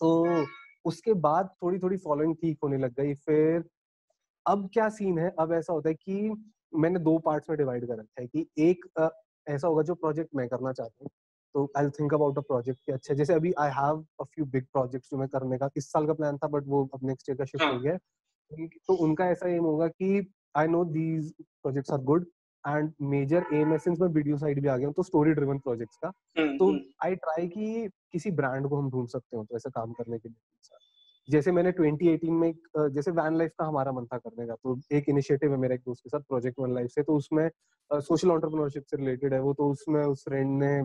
[0.00, 0.46] तो
[0.84, 3.64] उसके बाद थोड़ी थोड़ी फॉलोइंग ठीक होने लग गई। फिर
[4.46, 5.34] अब क्या सीन है?
[5.38, 8.86] अब ऐसा होता है कि मैंने दो पार्ट्स में डिवाइड कर रखा है कि एक
[9.46, 11.10] ऐसा होगा जो प्रोजेक्ट मैं करना चाहता हूँ।
[11.54, 14.64] तो I think about a project कि अच्छा जैसे अभी I have a few big
[14.64, 17.38] projects जो मैं करने का इस साल का प्लान था बट वो अब नेक्स्ट ईयर
[17.38, 21.32] का शिफ्ट हो हाँ। गया है। तो उनका ऐसा एम होगा कि I know these
[21.40, 22.26] projects are good
[22.64, 25.58] and major aim है सिंस मैं वीडियो साइड भी आ गया हूँ तो स्टोरी ड्रिवन
[25.58, 29.44] प्रोजेक्ट्स का। हम्म, तो हम्म, आई ट्राई कि किसी ब्रांड को हम ढूंढ सकते हो
[29.44, 30.78] तो ऐसा काम करने के लिए।
[31.28, 32.52] जैसे मैंने 2018 में
[32.92, 35.80] जैसे वैन लाइफ का हमारा मन था करने का तो एक इनिशिएटिव है मेरे एक
[35.80, 37.48] दोस्त के साथ प्रोजेक्ट वन लाइफ से तो उसमें
[37.90, 40.82] सोशल एंटरप्रेन्योरशिप से रिलेटेड है वो तो उसमें उस फ्रेंड ने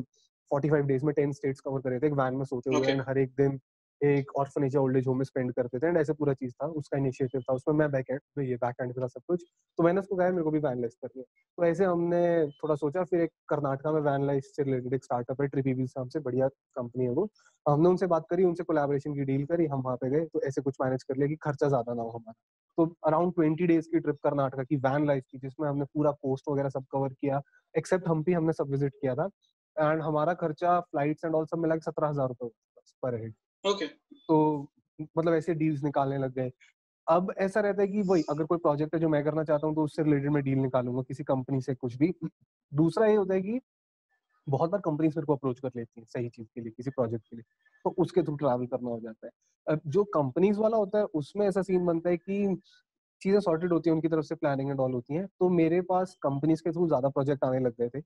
[0.52, 2.88] 45 डेज़ में 10 स्टेट्स कवर करे थे एक वैन में सोते हुए.
[2.88, 3.60] एंड हर एक दिन
[4.02, 6.66] एक ऑर्फनेज या ओल्ड एज होम में स्पेंड करते थे एंड ऐसे पूरा चीज़ था
[6.80, 9.44] उसका इनिशिएटिव था उसमें मैं बैक एंड ये बैक एंड था सब कुछ।
[9.78, 11.26] तो मैंने उसको कहा मेरे को भी वैन लाइफ करनी है।
[11.58, 15.42] तो ऐसे हमने थोड़ा सोचा फिर एक कर्नाटका में वैन लाइफ से रिलेटेड एक स्टार्टअप
[15.42, 17.28] है ट्रिपी नाम से बढ़िया कंपनी है वो।
[17.66, 20.62] हमने उनसे बात करी उनसे कोलैबोरेशन की डील करी हम वहाँ पे गए तो ऐसे
[20.62, 22.34] कुछ मैनेज कर लिया कि खर्चा ज़्यादा ना हो हमारा।
[22.78, 26.50] तो अराउंड ट्वेंटी डेज़ की ट्रिप कर्नाटका की वैन लाइफ की जिसमें हमने पूरा कोस्ट
[26.50, 27.42] वगैरह सब कवर किया
[27.76, 29.30] एक्सेप्ट हम्पी हमने सब विज़िट किया था।
[29.78, 32.50] एंड हमारा खर्चा फ्लाइट्स एंड ऑल सब मिला के सत्रह हज़ार रुपए
[33.04, 34.68] पर हेड ओके तो
[35.00, 36.52] मतलब ऐसे डील्स निकालने लग गए।
[37.08, 39.76] अब ऐसा रहता है कि वही अगर कोई प्रोजेक्ट है जो मैं करना चाहता हूँ
[39.76, 42.14] तो उससे रिलेटेड मैं डील निकालूँगा किसी कंपनी से कुछ भी।
[42.72, 43.60] दूसरा ये होता है कि
[44.48, 47.24] बहुत बार कंपनीज़ मेरे को अप्रोच कर लेती है सही चीज़ के लिए किसी प्रोजेक्ट
[47.30, 47.44] के लिए।
[47.86, 49.32] तो उसके थ्रू ट्रैवल करना हो जाता है।
[49.68, 52.56] अब जो कंपनीज़ वाला होता है उसमें ऐसा सीन बनता है कि
[53.22, 56.16] चीज़ें सॉर्टेड होती है उनकी तरफ़ से प्लानिंग एंड ऑल होती है। तो मेरे पास
[56.24, 58.00] कंपनीज़ के थ्रू ज़्यादा प्रोजेक्ट आने लग गए थे।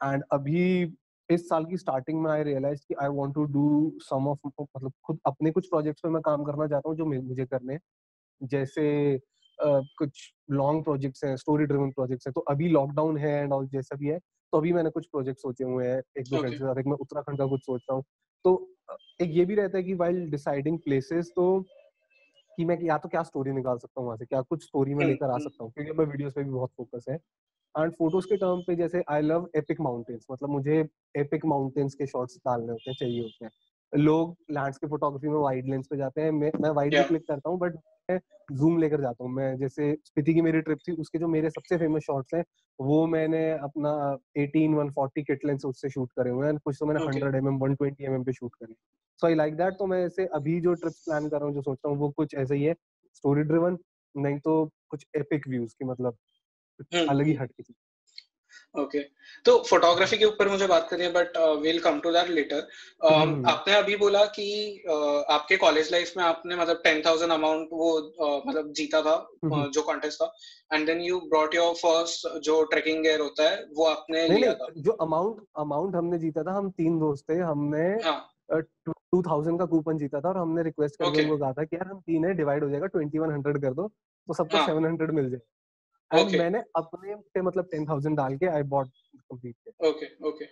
[0.00, 0.84] एंड अभी
[1.30, 4.92] इस साल की स्टार्टिंग में आई रियलाइज़ कि I want to do some of मतलब
[5.04, 7.80] खुद अपने कुछ प्रोजेक्ट्स पे मैं काम करना चाहता हूँ जो मुझे करने हैं।
[8.42, 13.52] जैसे uh, कुछ लॉन्ग प्रोजेक्ट्स हैं स्टोरी ड्रिवन प्रोजेक्ट्स हैं तो अभी लॉकडाउन है एंड
[13.52, 16.58] ऑल जैसा भी है तो अभी मैंने कुछ प्रोजेक्ट सोचे हुए हैं एक दो फ्रेंड्स
[16.58, 18.04] के साथ एक मैं उत्तराखंड का कुछ सोच रहा हूँ।
[18.44, 18.70] तो
[19.20, 21.66] एक ये भी रहता है कि वाइल डिसाइडिंग प्लेसेस तो
[22.58, 25.06] कि मैं या तो क्या स्टोरी निकाल सकता हूँ वहाँ से क्या कुछ स्टोरी में
[25.06, 27.18] लेकर आ सकता हूँ क्योंकि मैं वीडियोस पे भी बहुत फोकस है।
[27.76, 30.78] एंड फ़ोटोज़ के टर्म पे जैसे आई लव एपिक माउंटेन्स मतलब मुझे
[31.16, 33.50] एपिक माउंटेन्स के शॉट्स डालने होते हैं चाहिए होते हैं।
[33.92, 37.50] लोग लैंडस्केप फोटोग्राफी में वाइड लेंस पे जाते हैं। मैं मैं वाइड भी क्लिक करता
[37.50, 37.76] हूँ बट
[38.08, 38.18] मैं
[38.52, 41.76] जूम लेकर जाता हूँ। मैं जैसे स्पीति की मेरी ट्रिप थी उसके जो मेरे सबसे
[41.78, 42.44] फ़ेमस शॉट्स हैं
[42.78, 43.90] वो मैंने अपना
[44.38, 47.20] 18 140 किट लेंस उससे शूट करे हुए हैं। कुछ तो मैंने Okay.
[47.20, 48.74] 100 एमएम 120 एमएम पे शूट करे
[49.20, 51.62] सो आई लाइक दैट तो मैं ऐसे अभी जो ट्रिप्स प्लान कर रहा हूँ जो
[51.62, 52.74] सोच रहा हूँ वो कुछ ऐसे ही है
[53.14, 53.78] स्टोरी ड्रिवन
[54.14, 56.16] नहीं तो कुछ एपिक व्यूज़ की मतलब।
[56.80, 57.74] अलग ही हम्म। हट चीज़
[58.74, 59.00] ओके
[59.44, 62.66] तो फोटोग्राफी के ऊपर मुझे बात करनी है but will come to that later
[63.02, 64.46] हम्म। आपने अभी बोला कि
[64.86, 69.14] uh, आपके कॉलेज लाइफ में आपने मतलब टेन थाउज़ेंड अमाउंट वो uh, मतलब जीता था
[69.44, 70.32] हम्म। uh, जो कॉन्टेस्ट था
[70.72, 74.54] and then you brought your first जो ट्रेकिंग गेयर होता है वो आपने नहीं लिया
[74.54, 78.20] था जो अमाउंट अमाउंट हमने जीता था हम तीन दोस्त थे हमने हाँ
[78.52, 81.24] टू थाउज़ेंड का कूपन जीता था और हमने रिक्वेस्ट करके Okay.
[81.24, 83.74] उनको कहा था कि यार हम तीन है डिवाइड हो जाएगा ट्वेंटी वन हंड्रेड कर
[83.74, 83.88] दो
[84.28, 85.40] तो सबको हाँ। सेवन हंड्रेड मिल जाए
[86.10, 86.38] एंड Okay.
[86.38, 90.44] मैंने अपने पे मतलब टेन थाउज़ेंड डाल के I bought complete okay okay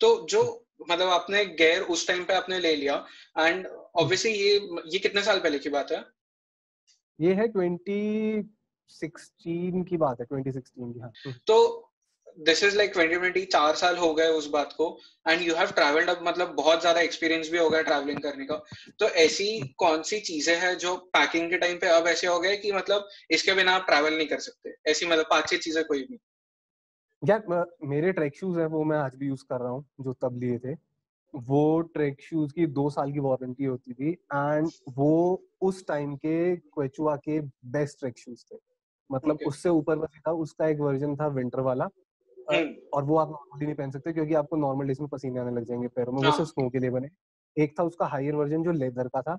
[0.00, 0.42] तो जो
[0.90, 2.94] मतलब आपने गेयर उस टाइम पे आपने ले लिया
[3.38, 4.54] एंड ऑब्वियसली ये
[4.86, 6.04] ये कितने साल पहले की बात है
[7.18, 8.42] ये है ट्वेंटी
[8.90, 11.12] सिक्सटीन की बात है ट्वेंटी सिक्सटीन की हाँ।
[11.46, 11.58] तो
[12.38, 14.86] दिस इज़ लाइक 2020 चार साल हो गए उस बात को
[15.26, 18.56] एंड यू हैव ट्रैवल्ड अब मतलब बहुत ज़्यादा एक्सपीरियंस भी हो गया ट्रैवलिंग करने का।
[18.98, 22.56] तो ऐसी कौन सी चीज़ें हैं जो पैकिंग के टाइम पे अब ऐसे हो गए
[22.56, 24.74] कि मतलब इसके बिना आप ट्रैवल नहीं कर सकते?
[24.90, 26.18] ऐसी मतलब पाँच छह चीज़ें कोई भी।
[27.22, 30.38] यार मेरे ट्रैक शूज़ है वो मैं आज भी यूज़ कर रहा हूँ जो तब
[30.40, 30.74] लिए थे।
[31.34, 36.56] वो ट्रैक शूज़ की दो साल की वारंटी होती थी एंड वो उस टाइम के
[36.56, 37.40] क्वेचुआ के
[37.72, 38.58] बेस्ट ट्रैक शूज़ थे।
[39.10, 39.46] मतलब Okay.
[39.46, 41.88] उससे ऊपर बस था उसका एक वर्जन था विंटर वाला
[42.92, 45.64] और वो आप नॉर्मली नहीं पहन सकते क्योंकि आपको नॉर्मल डेज़ में पसीने आने लग
[45.64, 47.08] जाएँगे पैरों में। वो हाँ। सिर्फ़ स्नो के लिए बने।
[47.56, 49.36] एक था उसका हायर वर्जन जो लेदर का था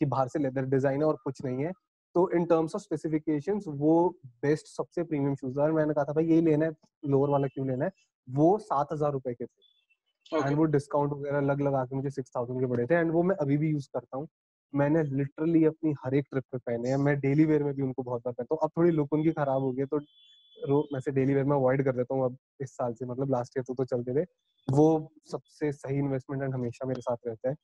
[0.00, 1.72] कि बाहर से लेदर डिज़ाइन है और कुछ नहीं है।
[2.14, 4.08] तो इन टर्म्स ऑफ़ स्पेसिफिकेशंस वो
[4.42, 6.72] बेस्ट सबसे प्रीमियम शूज़ था मैंने कहा था भाई यही लेना है
[7.06, 7.90] लोअर वाला क्यों लेना है?
[8.28, 9.72] वो सात हज़ार रुपए के थे।
[10.38, 13.22] एंड वो डिस्काउंट वगैरह लग लगा के मुझे सिक्स थाउज़ेंड के पड़े थे एंड वो
[13.22, 14.28] मैं अभी भी यूज़ करता हूँ।
[14.72, 18.02] मैंने लिटरली अपनी हर एक ट्रिप पे पहने हैं। मैं डेली वेयर में भी उनको
[18.02, 19.98] बहुत बार पहनता हूँ। अब थोड़ी लुक उनकी खराब हो गई तो
[20.68, 23.30] रो मैं से डेली वेयर में अवॉइड कर देता हूँ अब इस साल से मतलब
[23.30, 24.26] लास्ट ईयर तो, तो चलते थे।
[24.68, 27.54] वो सबसे सही इन्वेस्टमेंट एंड हमेशा मेरे साथ रहता है।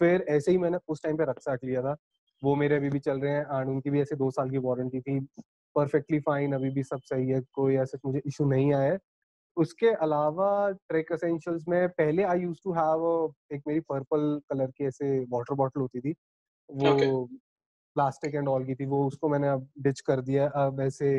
[0.00, 1.96] फिर ऐसे ही मैंने उस टाइम पे रक्साक लिया था।
[2.42, 5.00] वो मेरे अभी भी चल रहे हैं एंड उनकी भी ऐसे दो साल की वारंटी
[5.00, 5.18] थी।
[5.76, 8.98] परफेक्टली फाइन अभी भी सब सही है कोई ऐसे मुझे इशू नहीं आया है।
[9.56, 14.84] उसके अलावा ट्रेक एसेंशियल्स में पहले आई यूज़ टू हैव एक मेरी पर्पल कलर की
[14.84, 16.14] ऐसे वाटर बॉटल होती थी।
[16.70, 17.24] वो
[17.96, 21.10] प्लास्टिक एंड ऑल की थी वो उसको मैंने अब डिच कर दिया अब ऐसे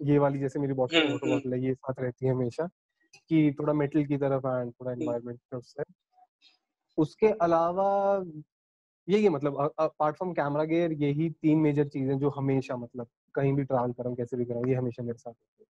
[0.00, 2.66] ये वाली जैसे मेरी बॉटल हम्म, वाटर हम्म। बॉटल है ये साथ रहती है हमेशा
[3.28, 5.82] कि थोड़ा मेटल की तरफ़ एंड थोड़ा एनवायरनमेंट की तरफ़ से
[6.98, 7.88] उसके अलावा
[9.08, 13.64] यही मतलब अपार्ट फ्रॉम कैमरा गेयर यही तीन मेजर चीज़ें जो हमेशा मतलब कहीं भी
[13.64, 15.66] ट्रैवल कर रहा हूँ कैसे भी कर रहा हूँ ये हमेशा मेरे साथ होती है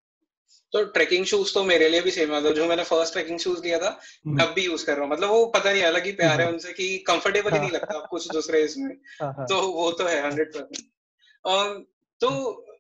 [0.73, 3.79] तो ट्रेकिंग शूज़ तो मेरे लिए भी सेम है जो मैंने फ़र्स्ट ट्रेकिंग शूज़ लिया
[3.79, 3.89] था
[4.27, 6.47] हम्म। अब भी यूज़ कर रहा हूँ मतलब वो पता नहीं अलग ही प्यार है
[6.47, 10.07] हम्म। उनसे कि कंफर्टेबल ही नहीं। लगता कुछ दूसरे इसमें हाँ, हाँ। तो वो तो
[10.07, 11.85] है हंड्रेड परसेंट
[12.21, 12.31] तो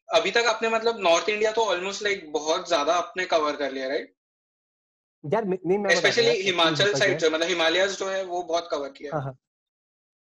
[0.08, 3.88] अभी तक आपने मतलब नॉर्थ इंडिया तो ऑलमोस्ट लाइक बहुत ज़्यादा आपने कवर कर लिया
[3.88, 4.14] राइट
[5.24, 9.18] यार नहीं मैं स्पेशली हिमाचल साइड जो मतलब हिमालयस जो है वो बहुत कवर किया।
[9.18, 9.32] है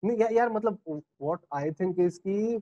[0.03, 0.79] नहीं यार, यार मतलब
[1.21, 2.59] व्हाट आई थिंक इज़ कि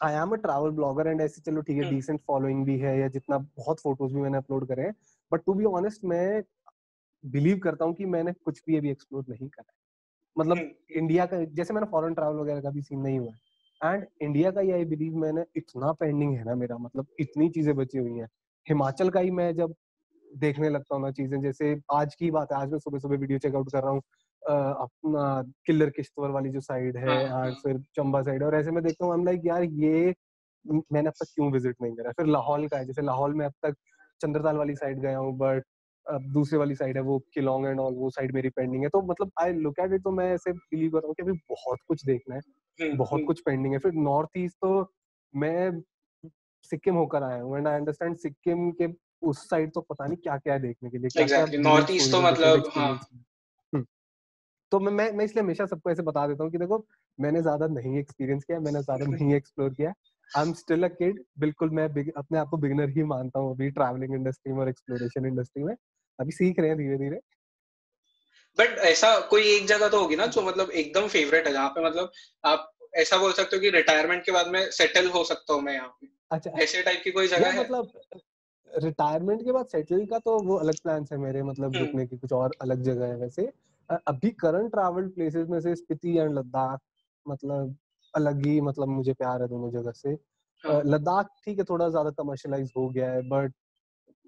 [0.00, 2.98] I am a travel blogger and ऐसे चलो ठीक है डिसेंट हम्म। फॉलोइंग भी है
[3.00, 4.94] या जितना बहुत फ़ोटोज़ भी मैंने अपलोड करे हैं
[5.32, 6.42] बट टू बी ऑनेस्ट मैं
[7.24, 9.82] बिलीव करता हूँ कि मैंने कुछ भी अभी एक्सप्लोर नहीं करा है।
[10.36, 10.58] मतलब
[10.96, 13.40] इंडिया हम्म। का जैसे मैंने फॉरेन ट्रैवल वगैरह का भी सीन नहीं हुआ है।
[13.84, 17.74] एंड इंडिया का ही आई बिलीव मैंने इतना पेंडिंग है ना मेरा मतलब इतनी चीज़ें
[17.76, 18.28] बची हुई हैं।
[18.66, 19.74] हिमाचल का ही मैं जब
[20.26, 23.38] देखने लगता हूँ ना चीज़ें जैसे आज की बात है आज मैं सुबह सुबह वीडियो
[23.38, 24.02] चेकआउट कर रहा हूँ
[24.42, 27.52] अपना किल्लर किश्तवर वाली जो साइड है हाँ, हाँ.
[27.56, 30.14] फिर चंबा साइड और ऐसे में देखता हूँ लाइक यार ये
[30.64, 32.12] मैंने अब तक क्यों विज़िट नहीं करा?
[32.12, 33.74] फिर लाहौल का है जैसे लाहौल में अब तक
[34.20, 35.64] चंद्रताल वाली साइड गया हूँ बट
[36.06, 39.02] अब दूसरे वाली साइड है वो किलोंग एंड ऑल वो साइड मेरी पेंडिंग है। तो
[39.02, 41.78] मतलब आई लुक एट इट तो मैं ऐसे बिलीव कर रहा हूँ कि अभी बहुत
[41.88, 42.40] कुछ देखना है।
[42.80, 44.92] बहुत हम्म। कुछ पेंडिंग है। फिर नॉर्थ ईस्ट तो
[45.34, 45.80] मैं
[46.70, 48.86] सिक्किम होकर आया हूँ एंड आई अंडरस्टैंड सिक्किम के
[49.22, 51.58] उस साइड तो पता नहीं क्या क्या है देखने के लिए exactly.
[51.58, 53.00] नॉर्थ ईस्ट तो मतलब हाँ।
[54.72, 56.84] तो मैं मैं, मैं इसलिए हमेशा सबको ऐसे बता देता हूँ कि देखो
[57.18, 59.92] मैंने ज़्यादा नहीं एक्सपीरियंस किया मैंने ज़्यादा नहीं एक्सप्लोर किया।
[60.30, 61.84] I am still a kid बिल्कुल मैं
[62.16, 65.74] अपने आप को बिगिनर ही मानता हूँ अभी ट्रैवलिंग इंडस्ट्री में और एक्सप्लोरेशन इंडस्ट्री में।
[66.18, 67.20] अभी सीख रहे हैं धीरे धीरे
[68.58, 71.84] बट ऐसा कोई एक जगह तो होगी ना जो मतलब एकदम फेवरेट है जहाँ पे
[71.84, 72.10] मतलब
[72.44, 75.72] आप ऐसा बोल सकते हो कि रिटायरमेंट के बाद में सेटल हो सकता हूँ मैं
[75.74, 77.60] यहाँ पे। अच्छा ऐसे टाइप की कोई जगह है?
[77.60, 77.92] मतलब
[78.70, 82.16] रिटायरमेंट के बाद सेटल का तो वो अलग प्लान है मेरे मतलब हम्म। रुकने की
[82.16, 83.50] कुछ और अलग जगह है वैसे।
[83.90, 86.80] अभी करंट ट्रैवल प्लेसेस में से स्पीति एंड लद्दाख
[87.26, 87.76] मतलब
[88.14, 90.10] अलग ही मतलब मुझे प्यार है दोनों जगह से।
[90.64, 93.52] हाँ। लद्दाख ठीक है थोड़ा ज़्यादा कमर्शलाइज हो गया है बट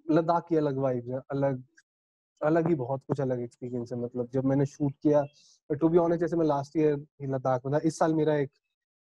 [0.06, 1.62] लद्दाख की अलग वाइब है अलग
[2.40, 5.24] अलग ही बहुत कुछ अलग एक्सपीरियंस है मतलब जब मैंने शूट किया
[5.70, 6.94] टू बी ऑनेस्ट जैसे मैं लास्ट ईयर
[7.24, 8.50] लद्दाख में था इस साल मेरा एक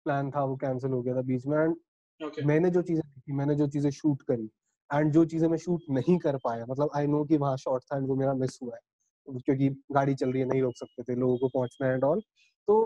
[0.06, 1.74] प्लान था वो कैंसिल हो गया था बीच में एंड
[2.20, 2.44] okay.
[2.44, 4.50] मैंने जो चीज़ें देखी मैंने जो चीज़ें शूट करी
[4.90, 7.96] एंड जो चीज़ें मैं शूट नहीं कर पाया मतलब आई नो कि वहाँ शॉर्ट था
[7.96, 11.16] एंड वो मेरा मिस हुआ है क्योंकि गाड़ी चल रही है नहीं रोक सकते थे
[11.16, 12.20] लोगों को पहुँचना है एंड ऑल
[12.68, 12.84] तो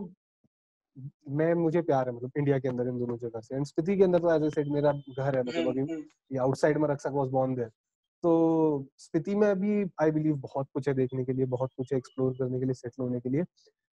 [1.31, 4.05] मैं मुझे प्यार है मतलब इंडिया के अंदर इन दोनों जगह से एंड स्पीति के
[4.05, 7.13] अंदर तो एज ए सेड मेरा घर है मतलब अभी हम्म, हम्म। आउटसाइड में रक्सक
[7.13, 7.71] वाज बोर्न देयर
[8.25, 8.31] तो
[8.99, 12.33] स्पीति में अभी आई बिलीव बहुत कुछ है देखने के लिए बहुत कुछ है एक्सप्लोर
[12.33, 13.41] करने के लिए सेटल होने के लिए।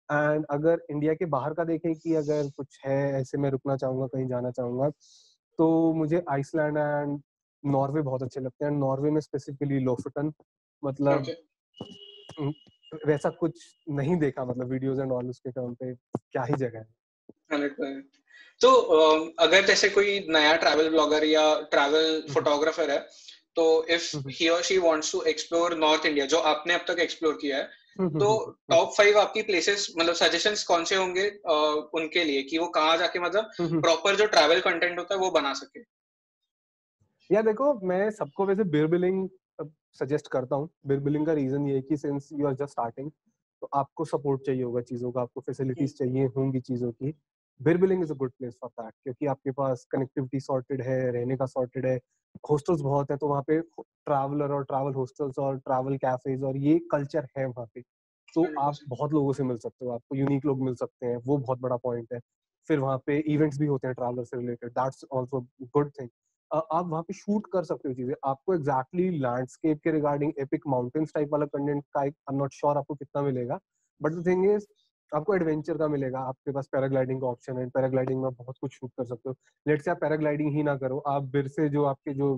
[0.08, 4.06] एंड अगर इंडिया के बाहर का देखें कि अगर कुछ है ऐसे मैं रुकना चाहूँगा
[4.06, 4.88] कहीं जाना चाहूँगा
[5.58, 7.20] तो मुझे आइसलैंड एंड
[7.64, 10.32] नॉर्वे बहुत अच्छे लगते हैं। नॉर्वे में स्पेसिफिकली लोफटन
[10.82, 12.52] मतलब okay.
[13.06, 18.00] वैसा कुछ नहीं देखा मतलब वीडियोस एंड ऑल उसके टर्म पे क्या ही जगह है।
[18.60, 18.70] तो
[19.40, 22.98] अगर जैसे कोई नया ट्रैवल ब्लॉगर या ट्रैवल फोटोग्राफर है
[23.56, 27.38] तो if he or she wants to explore north India जो आपने अब तक एक्सप्लोर
[27.40, 27.64] किया है
[28.18, 28.28] तो
[28.70, 31.28] टॉप फाइव आपकी प्लेसेस मतलब सजेशंस कौन से होंगे
[31.94, 32.42] उनके लिए?
[32.42, 35.80] कि वो कहाँ जाके मतलब प्रॉपर जो ट्रैवल कंटेंट होता है वो बना सके।
[37.30, 39.28] या देखो मैं सबको वैसे बियर बिलिंग
[39.98, 43.10] सजेस्ट करता हूँ। बियर बिलिंग का रीजन ये है कि since you are just starting
[43.62, 47.14] तो आपको सपोर्ट चाहिए होगा चीज़ों का आपको फैसिलिटीज़ चाहिए होंगी चीज़ों की।
[47.60, 51.36] Bir Billing is a good place for that क्योंकि आपके पास कनेक्टिविटी सॉर्टेड है रहने
[51.36, 51.98] का सॉर्टेड है
[52.50, 56.78] हॉस्टल्स बहुत है तो वहाँ पे ट्रैवलर और ट्रैवल हॉस्टल्स और ट्रैवल कैफेज और ये
[56.92, 57.80] कल्चर है वहाँ पे।
[58.34, 61.36] तो आप बहुत लोगों से मिल सकते हो आपको यूनिक लोग मिल सकते हैं वो
[61.38, 62.20] बहुत बड़ा पॉइंट है।
[62.68, 65.40] फिर वहाँ पे इवेंट्स भी होते हैं ट्रैवलर से related that's also
[65.74, 66.08] good thing
[66.50, 71.12] आप वहाँ पे शूट कर सकते हो चीज़ें। आपको एग्जैक्टली लैंडस्केप के रिगार्डिंग एपिक माउंटेन्स
[71.14, 73.58] टाइप वाला कंटेंट का आई एम नॉट श्योर आपको कितना मिलेगा
[74.00, 74.66] बट द थिंग इज़
[75.12, 78.90] आपको एडवेंचर का मिलेगा, आपके पास पैराग्लाइडिंग का ऑप्शन है, पैराग्लाइडिंग में बहुत कुछ शूट
[78.98, 79.34] कर सकते हो।
[79.66, 82.36] लेट से आप पैराग्लाइडिंग ही ना करो, आप बिर से जो आपके जो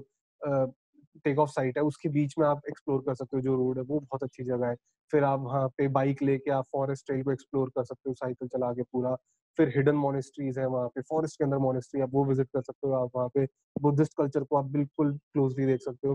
[1.25, 3.85] टेक ऑफ़ साइट है, उसके बीच में आप एक्सप्लोर कर सकते हो, जो रोड है,
[3.85, 4.77] वो बहुत अच्छी जगह है।
[5.13, 8.49] फिर आप वहाँ पे बाइक लेके आप फॉरेस्ट ट्रेल को एक्सप्लोर कर सकते हो साइकिल
[8.49, 9.15] चला के पूरा।
[9.59, 12.89] फिर हिडन मोनेस्ट्रीज है वहाँ पे फॉरेस्ट के अंदर मोनेस्ट्री आप वो विज़िट कर सकते
[12.89, 13.47] हो, आप वहाँ पे
[13.81, 16.15] बुद्धिस्ट कल्चर को आप बिल्कुल क्लोजली देख सकते हो।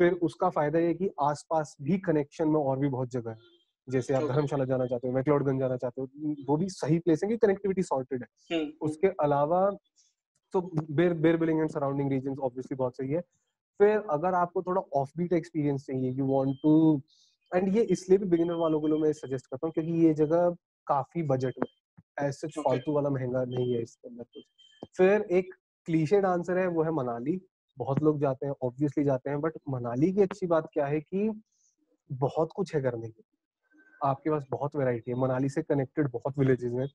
[0.00, 3.36] फिर उसका फ़ायदा ये कि आसपास भी कनेक्शन में और भी बहुत जगह है।
[3.88, 6.08] जैसे आप धर्मशाला जाना चाहते हो मैकलोडगंज जाना चाहते हो
[6.48, 9.70] वो भी सही प्लेस है कि कनेक्टिविटी सॉर्टेड है। हम्म, हम्म। उसके अलावा
[10.52, 13.20] तो Bir Bir Billing and surrounding region obviously बहुत सही है।
[13.80, 17.02] फिर अगर आपको थोड़ा ऑफ़ बीट एक्सपीरियंस चाहिए यू वांट टू
[17.54, 21.22] एंड ये इसलिए भी बिगिनर वालों को मैं सजेस्ट करता हूँ क्योंकि ये जगह काफ़ी
[21.22, 21.68] बजट में
[22.28, 24.44] ऐसे फालतू वाला महँगा नहीं है इसके अंदर कुछ।
[24.96, 25.54] फिर एक
[25.86, 27.40] क्लीशेड आंसर है वो है मनाली।
[27.78, 31.42] बहुत लोग जाते हैं ऑब्वियसली जाते हैं बट मनाली की अच्छी बात क्या है कि
[32.12, 33.22] बहुत कुछ है करने की
[34.00, 36.88] आपके पास बहुत वैरायटी है। मनाली से कनेक्टेड बहुत विलेजेस हैं।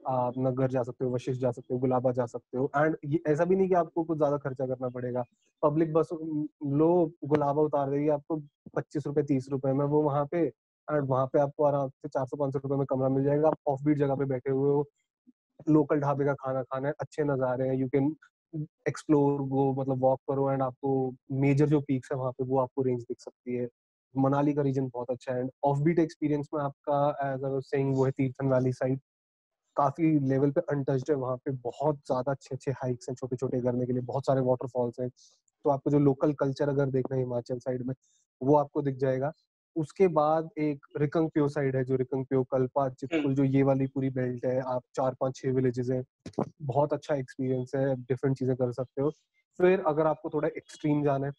[0.00, 2.96] आप नगर जा सकते हो, वशिष्ठ जा सकते हो, गुलाबा जा सकते हो। एंड
[3.28, 5.22] ऐसा भी नहीं कि आपको कुछ ज़्यादा खर्चा करना पड़ेगा।
[5.62, 6.90] पब्लिक बस, लो
[7.24, 8.36] गुलाबा उतार देगी आपको
[8.76, 10.38] पच्चीस रुपए, तीस रुपए में वो वहाँ पे।
[10.88, 13.48] एंड वहाँ पे आपको आराम से चार सौ, पाँच सौ रुपए में कमरा मिल जाएगा।
[13.48, 14.84] आप ऑफ़ बीट जगह पे बैठे हुए हो।
[15.68, 18.14] लोकल ढाबे का खाना खाना है, अच्छे नजारे हैं। यू कैन
[18.88, 20.92] एक्सप्लोर गो मतलब वॉक करो। एंड आपको
[21.40, 23.68] मेजर जो पीक्स है वहाँ पे वो आपको रेंज दिख सकती है।
[24.18, 27.96] मनाली का रीजन बहुत अच्छा है एंड ऑफ़ बीट एक्सपीरियंस में आपका एज आई सेइंग
[27.96, 29.00] वो है तीर्थन वैली साइड
[29.76, 33.60] काफ़ी लेवल पे अनटच्ड है वहाँ पे बहुत ज़्यादा अच्छे अच्छे हाइक्स हैं छोटे छोटे
[33.62, 35.08] करने के लिए बहुत सारे वाटरफॉल्स हैं.
[35.64, 37.94] तो आपको जो लोकल कल्चर अगर देखना है हिमाचल साइड में
[38.40, 39.32] वो आपको दिख जाएगा.
[39.76, 43.86] उसके बाद एक रिकंग प्यो साइड है जो रिकंग प्यो कल्पा चितकुल जो ये वाली
[43.86, 46.02] पूरी बेल्ट है आप चार पाँच छह विलेजेस हैं.
[46.62, 49.10] बहुत अच्छा एक्सपीरियंस है डिफरेंट चीज़ें कर सकते हो.
[49.58, 51.32] फिर अगर आपको थोड़ा एक्सट्रीम जाना है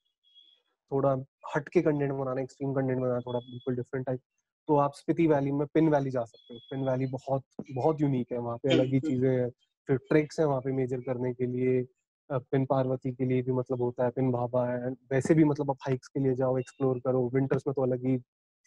[0.92, 1.16] थोड़ा
[1.56, 4.20] हट के कंटेंट बनाना एक्सट्रीम कंटेंट बनाना थोड़ा बिल्कुल डिफरेंट टाइप
[4.68, 8.32] तो आप स्पिति वैली में पिन वैली जा सकते हो। पिन वैली बहुत बहुत यूनिक
[8.32, 9.50] है वहाँ पे अलग ही चीज़ें हैं।
[9.90, 11.82] फिर ट्रेक्स है वहाँ पे मेजर करने के लिए
[12.30, 15.78] पिन पार्वती के लिए भी मतलब होता है पिन भाभा है वैसे भी मतलब आप
[15.82, 18.18] हाइक्स के लिए जाओ एक्सप्लोर करो। विंटर्स में तो अलग ही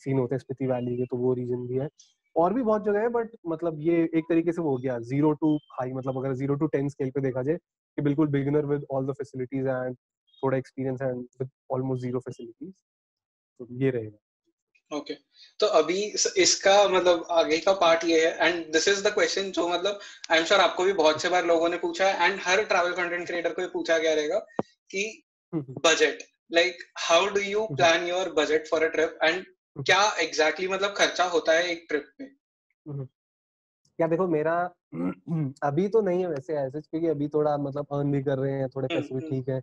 [0.02, 1.88] सीन होते हैं स्पिति वैली के तो वो रीजन भी है।
[2.36, 5.32] और भी बहुत जगह है बट मतलब ये एक तरीके से वो हो गया ज़ीरो
[5.34, 8.84] टू हाई मतलब अगर ज़ीरो टू टेन स्केल पे देखा जाए कि बिल्कुल beginner with
[8.92, 9.96] all the facilities and
[10.42, 12.72] थोड़ा experience and with almost zero facilities
[13.60, 14.18] तो ये रहेगा।
[14.90, 15.22] Okay okay.
[15.60, 16.00] तो अभी
[16.38, 20.00] इसका मतलब आगे का पार्ट ये है and this is the question जो मतलब
[20.30, 22.92] आई एम श्योर आपको भी बहुत से बार लोगों ने पूछा है एंड हर ट्रैवल
[22.92, 24.38] कंटेंट क्रिएटर को ये पूछा गया रहेगा
[24.90, 29.44] कि budget like how do you plan your budget for a trip and
[29.76, 32.30] क्या एग्जैक्टली exactly मतलब खर्चा होता है एक ट्रिप में?
[33.98, 34.54] क्या देखो मेरा
[35.62, 38.68] अभी तो नहीं है वैसे ऐसे क्योंकि अभी थोड़ा मतलब अर्न भी कर रहे हैं
[38.68, 39.60] थोड़े पैसे भी ठीक है।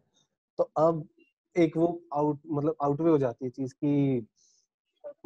[0.59, 1.07] तो अब
[1.55, 4.27] एक वो आउट मतलब आउटवे हो जाती है चीज़ की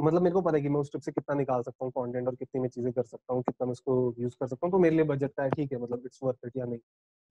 [0.02, 2.28] मतलब मेरे को पता है कि मैं उस ट्रिप से कितना निकाल सकता हूँ कंटेंट
[2.28, 4.80] और कितनी मैं चीज़ें कर सकता हूँ कितना मैं उसको यूज़ कर सकता हूँ। तो
[4.80, 6.80] मेरे लिए बजट है ठीक है मतलब इट्स वर्थ इट या नहीं।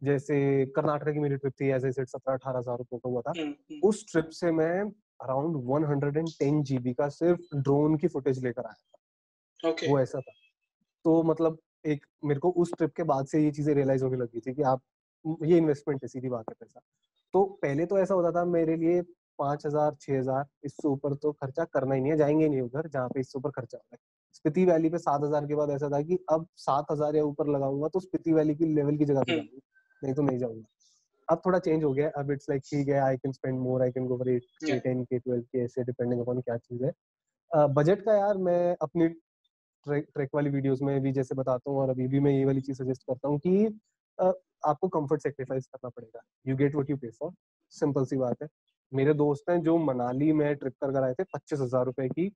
[0.02, 3.32] जैसे कर्नाटक की मेरी ट्रिप थी एज सेट सत्रह अठारह हज़ार रुपए का हुआ था।
[3.38, 4.82] हम्म, हम्म। उस ट्रिप से मैं
[5.20, 9.88] around one hundred and ten GB का सिर्फ़ ड्रोन की फुटेज लेकर आया था। Okay.
[9.88, 10.32] वो ऐसा था।
[11.04, 14.40] तो मतलब एक मेरे को उस ट्रिप के बाद से ये चीज़ें रियलाइज़ होने लगी
[14.40, 14.82] थी कि आप
[15.42, 16.80] ये इन्वेस्टमेंट है सीधी बात है पैसा।
[17.34, 19.02] तो पहले तो ऐसा होता था मेरे लिए
[19.38, 22.88] पाँच हज़ार छह हज़ार इससे ऊपर तो खर्चा करना ही नहीं है जाएँगे नहीं उधर
[22.88, 23.98] जहाँ पे इससे ऊपर खर्चा हो रहा है।
[24.34, 27.48] स्पीति वैली पे सात हज़ार के बाद ऐसा था कि अब सात हज़ार या ऊपर
[27.48, 29.60] लगाऊँगा तो स्पीति वैली की लेवल की जगह पे हम्म। जाऊँगा
[30.02, 30.64] नहीं तो नहीं जाऊँगा।
[31.28, 33.90] अब थोड़ा चेंज हो गया अब इट्स लाइक ठीक है I can spend more I
[33.92, 36.92] can go for eight K ten K twelve K ऐसे डिपेंडिंग अपॉन क्या चीज़ है।
[37.74, 41.90] बजट का यार मैं अपनी ट्रैक ट्रैक वाली वीडियोस में भी जैसे बताता हूँ और
[41.90, 43.66] अभी भी मैं ये वाली चीज़ सजेस्ट करता हूँ कि
[44.18, 47.32] आपको कंफर्ट सेक्रीफाइस करना पड़ेगा। You get what you pay for
[47.72, 48.48] simple सी बात है।
[48.92, 52.30] मेरे दोस्त हैं जो मनाली में ट्रिप कर कर आए थे पच्चीस हज़ार रुपए की।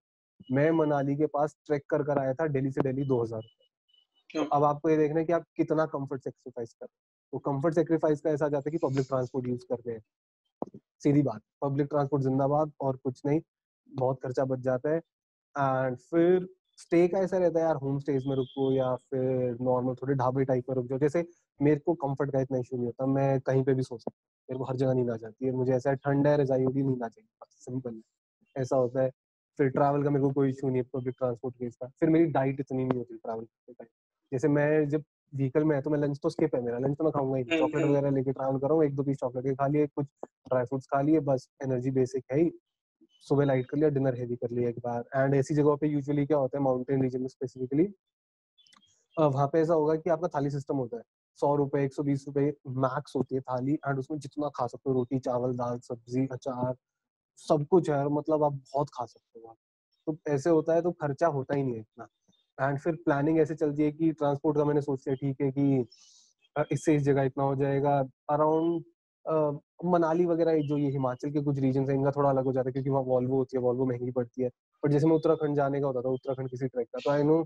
[0.52, 4.48] मैं मनाली के पास ट्रैक कर कर आया था दिल्ली से दिल्ली दो हज़ार रुपए।
[4.52, 6.86] अब आपको ये देखना है कि आप कितना कंफर्ट सेक्रीफाइस कर
[7.32, 10.02] तो कंफर्ट सेक्रीफाइस का ऐसा जाता है कि पब्लिक ट्रांसपोर्ट यूज़ करते हैं।
[11.02, 13.40] सीधी बात पब्लिक ट्रांसपोर्ट जिंदाबाद और कुछ नहीं
[13.88, 14.98] बहुत खर्चा बच जाता है।
[15.56, 16.46] एंड फिर
[16.78, 20.44] स्टे का ऐसा रहता है यार होम स्टेज में रुको या फिर नॉर्मल थोड़े ढाबे
[20.44, 21.22] टाइप में रुक जाओ। जैसे
[21.60, 24.16] मेरे को कंफर्ट का इतना इशू नहीं होता मैं कहीं पे भी सो सकता
[24.48, 26.82] मेरे को हर जगह नींद आ जाती है मुझे ऐसा है ठंड है रजाई होगी
[26.82, 28.00] नींद आ जाएगी सिंपल
[28.56, 29.10] ऐसा होता है।
[29.58, 32.24] फिर ट्रैवल का मेरे को कोई इशू नहीं है पब्लिक ट्रांसपोर्ट के इसका फिर मेरी
[32.32, 33.88] डाइट इतनी नहीं होती ट्रैवल करते टाइम
[34.32, 37.04] जैसे मैं जब व्हीकल में है तो मैं लंच तो स्किप है मेरा। लंच तो
[37.04, 39.66] मैं खाऊँगा ही चॉकलेट हम्म, हम्म। वगैरह लेके ट्रैवल करूँ एक दो पीस चॉकलेट खा
[39.66, 40.06] लिए कुछ
[40.48, 42.50] ड्राई फ्रूट्स खा लिए बस एनर्जी बेसिक है ही।
[43.26, 46.26] सुबह लाइट कर लिया डिनर हैवी कर लिया एक बार। एंड ऐसी जगहों पे यूजुअली
[46.26, 47.88] क्या होता है माउंटेन रीजन में स्पेसिफिकली
[49.16, 51.02] वहाँ पे ऐसा होगा कि आपका थाली सिस्टम होता है।
[51.38, 54.90] सौ रुपए, एक सौ बीस रुपए मैक्स होती है थाली एंड उसमें जितना खा सकते
[54.90, 56.74] हो, रोटी, चावल, दाल, सब्ज़ी, अचार,
[57.38, 59.56] सब कुछ है मतलब आप बहुत खा सकते हो
[60.06, 62.06] तो ऐसे होता है तो खर्चा होता ही नहीं है इतना।
[62.58, 65.86] एंड फिर प्लानिंग ऐसे चलती है कि ट्रांसपोर्ट का मैंने सोच लिया ठीक है कि
[66.72, 67.98] इससे इस जगह इतना हो जाएगा।
[68.30, 68.84] अराउंड
[69.84, 72.72] मनाली वगैरह जो ये हिमाचल के कुछ रीजन है, इनका थोड़ा अलग हो जाता है
[72.72, 74.48] क्योंकि वहाँ वॉल्वो होती है वॉल्वो महँगी पड़ती है।
[74.82, 77.44] बट जैसे मैं उत्तराखंड जाने का होता था, उत्तराखंड किसी ट्रैक का तो आई नो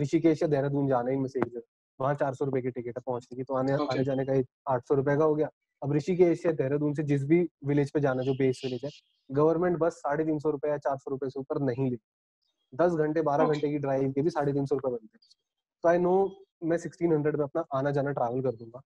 [0.00, 1.60] ऋषिकेश या देहरादून जाना ही से एक जगह।
[2.00, 3.90] वहाँ चार सौ रुपए की टिकट है पहुँचने की तो आने okay.
[3.90, 5.48] आने जाने का आठ सौ रुपए का हो गया।
[5.82, 8.90] अब ऋषिकेश या देहरादून से जिस भी विलेज पे जाना जो बेस विलेज है
[9.30, 12.92] गवर्नमेंट बस साढ़े तीन सौ रुपए या चार सौ रुपए से ऊपर नहीं लेती। दस
[12.94, 13.46] घंटे बारह.
[13.46, 15.30] घंटे की ड्राइव के भी साढ़े तीन सौ रुपए बनते हैं।
[15.84, 16.14] तो आई नो
[16.64, 18.80] मैं सिक्सटीन हंड्रेड में अपना आना जाना ट्रैवल कर दूँगा।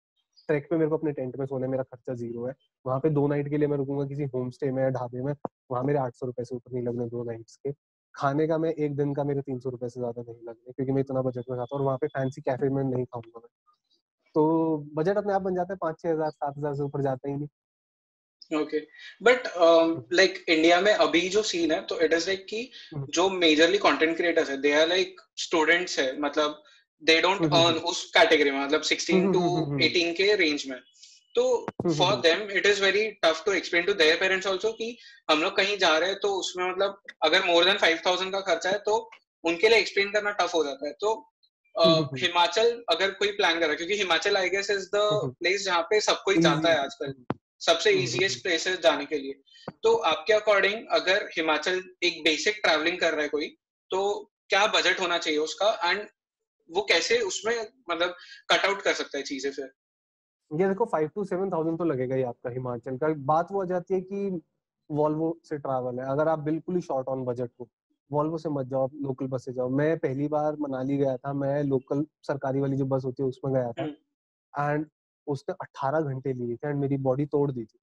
[0.49, 3.27] ट्रैक पे मेरे को अपने टेंट में सोने मेरा खर्चा ज़ीरो है। वहाँ पे दो
[3.29, 5.33] नाइट के लिए मैं रुकूँगा किसी होम स्टे में या ढाबे में
[5.71, 7.71] वहाँ मेरे आठ सौ रुपए से ऊपर नहीं लगने दो नाइट्स के।
[8.17, 10.93] खाने का मैं एक दिन का मेरे तीन सौ रुपए से ज़्यादा नहीं लगने क्योंकि
[10.93, 13.49] मैं इतना बजट में खाता हूँ और वहाँ पे फैंसी कैफ़े में नहीं खाऊँगा मैं।
[14.35, 14.45] तो
[14.95, 17.35] बजट अपने आप बन जाता है पाँच छह हज़ार सात हज़ार से ऊपर जाता ही
[17.35, 17.49] नहीं।
[18.53, 18.81] ओके
[19.23, 19.47] बट
[20.13, 22.61] लाइक इंडिया में अभी जो सीन है तो इट इज़ लाइक कि
[22.95, 26.63] हम्म। जो मेजरली कंटेंट क्रिएटर्स है दे आर लाइक स्टूडेंट्स है मतलब
[27.03, 29.41] दे डोंट अर्न उस कैटेगरी में मतलब 16 टू
[29.79, 30.77] 18 के रेंज में।
[31.37, 31.67] तो
[31.99, 34.99] for them it is very tough to explain to their parents also कि
[35.31, 38.71] हम लोग कहीं जा रहे हैं तो उसमें मतलब अगर मोर देन 5000 का खर्चा
[38.71, 39.11] है तो
[39.45, 41.33] उनके लिए एक्सप्लेन करना टफ हो जाता है। तो
[41.83, 45.01] uh, हिमाचल अगर कोई प्लान कर रहा है क्योंकि Himachal I guess is the
[45.41, 47.15] place जहाँ पे सब कोई जाता है आजकल।
[47.61, 49.43] सबसे इजीएस्ट प्लेसेस जाने के लिए।
[49.83, 53.57] तो आपके अकॉर्डिंग अगर हिमाचल एक बेसिक ट्रैवलिंग कर रहा है कोई
[53.91, 55.81] तो क्या बजट होना चाहिए उसका?
[55.85, 56.09] एंड
[56.71, 58.17] वो कैसे उसमें मतलब
[58.51, 59.71] कट आउट कर सकता है चीज़ें फिर?
[60.51, 63.65] ये देखो फाइव टू सेवन थाउज़ेंड तो लगेगा ही आपका हिमाचल का। बात वो आ
[63.65, 64.41] जाती है कि
[64.91, 67.69] वॉल्वो से ट्रैवल है। अगर आप बिल्कुल ही शॉर्ट ऑन बजट हो
[68.11, 71.63] वॉल्वो से मत जाओ लोकल बस से जाओ। मैं पहली बार मनाली गया था मैं
[71.63, 74.87] लोकल सरकारी वाली जो बस होती है उसमें गया था। एंड हम्म।
[75.27, 77.79] उसने 18 घंटे लिए थे एंड मेरी बॉडी तोड़ दी थी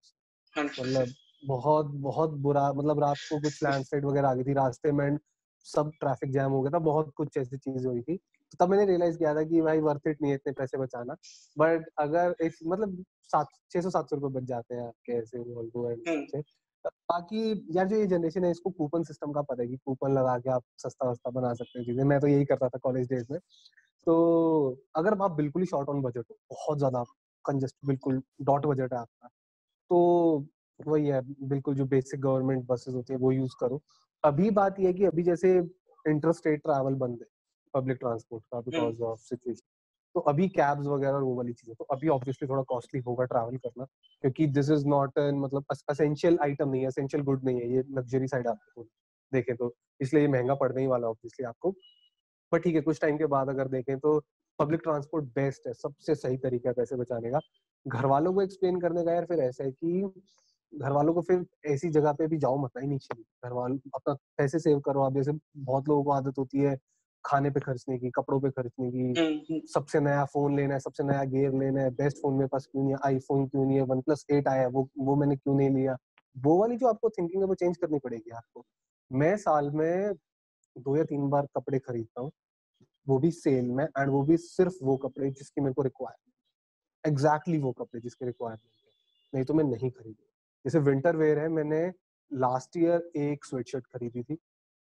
[0.58, 1.14] मतलब
[1.46, 5.18] बहुत बहुत बुरा मतलब रात को कुछ लैंडस्लाइड वगैरह आ गई थी। रास्ते में
[5.66, 8.20] सब ट्रैफ़िक जैम हो गया था बहुत कुछ ऐसी चीज़ हुई थी।
[8.54, 11.14] तो तब मैंने रियलाइज़ किया था कि भाई वर्थ इट नहीं है इतने पैसे बचाना।
[11.58, 15.40] बट अगर एक मतलब सात छह सौ सात सौ रुपए बच जाते हैं आपके ऐसे
[15.40, 16.42] वॉल्वो एंड हम्म। से
[17.10, 20.38] बाकी यार जो ये जनरेशन है इसको कूपन सिस्टम का पता है कि कूपन लगा
[20.40, 23.26] के आप सस्ता वस्ता बना सकते हैं चीज़ें। मैं तो यही करता था कॉलेज डेज़
[23.32, 23.40] में।
[24.08, 24.16] तो
[24.96, 27.04] अगर आप बिल्कुल ही शॉर्ट ऑन बजट हो बहुत ज़्यादा
[27.46, 29.28] कंजेस्ट बिल्कुल डॉट बजट है आपका
[29.92, 30.00] तो
[30.80, 33.82] वही है बिल्कुल जो बेसिक गवर्नमेंट बसेस होती है वो यूज़ करो।
[34.24, 35.58] अभी बात यह है कि अभी जैसे
[36.06, 37.28] इंटर स्टेट ट्रैवल बंद है
[37.74, 39.68] पब्लिक ट्रांसपोर्ट का बिकॉज़ ऑफ़ सिचुएशन
[40.16, 43.86] तो अभी कैब्स वगैरह वो वाली चीज़ें तो अभी ऑब्वियसली थोड़ा कॉस्टली होगा ट्रैवल करना
[44.24, 47.84] क्योंकि दिस इज़ नॉट एन मतलब असेंशियल आइटम नहीं है असेंशियल गुड नहीं है ये
[47.92, 48.84] लग्जरी साइड आपको
[49.32, 51.72] देखें तो इसलिए ये महँगा पड़ने ही वाला ऑब्वियसली आपको।
[52.52, 54.20] पर ठीक है कुछ टाइम के बाद अगर देखें तो
[54.60, 57.40] पब्लिक ट्रांसपोर्ट बेस्ट है सबसे सही तरीका है पैसे बचाने का।
[57.86, 60.02] घर वालों को एक्सप्लेन करने का यार फिर ऐसा है कि
[60.74, 63.78] घर वालों को फिर ऐसी जगह पे भी जाओ मत ही नहीं चाहिए घर वालों
[63.96, 66.78] अपना पैसे सेव करो आप जैसे बहुत लोगों को आदत होती है
[67.26, 70.80] खाने पे खर्चने की कपड़ों पे खर्चने की हम्म, हम्म। सबसे नया फ़ोन लेना है
[70.80, 73.78] सबसे नया गेयर लेना है बेस्ट फ़ोन मेरे पास क्यों नहीं है आईफोन क्यों नहीं
[73.78, 75.98] है वन प्लस एट आया वो वो मैंने क्यों नहीं लिया
[76.36, 78.66] वो वाली जो आपको थिंकिंग है वो चेंज करनी पड़ेगी आपको
[79.12, 80.14] मैं साल में
[80.78, 82.32] दो या तीन बार कपड़े खरीदता हूँ
[83.08, 87.58] वो भी सेल में एंड वो भी सिर्फ़ वो कपड़े जिसकी मेरे को रिक्वायरमेंट एग्जैक्टली
[87.58, 88.92] वो कपड़े जिसके रिक्वायरमेंट है
[89.34, 90.24] नहीं तो मैं नहीं खरीदी
[90.66, 91.92] जैसे विंटर वेयर है मैंने
[92.34, 94.38] लास्ट ईयर एक स्वेटशर्ट खरीदी थी।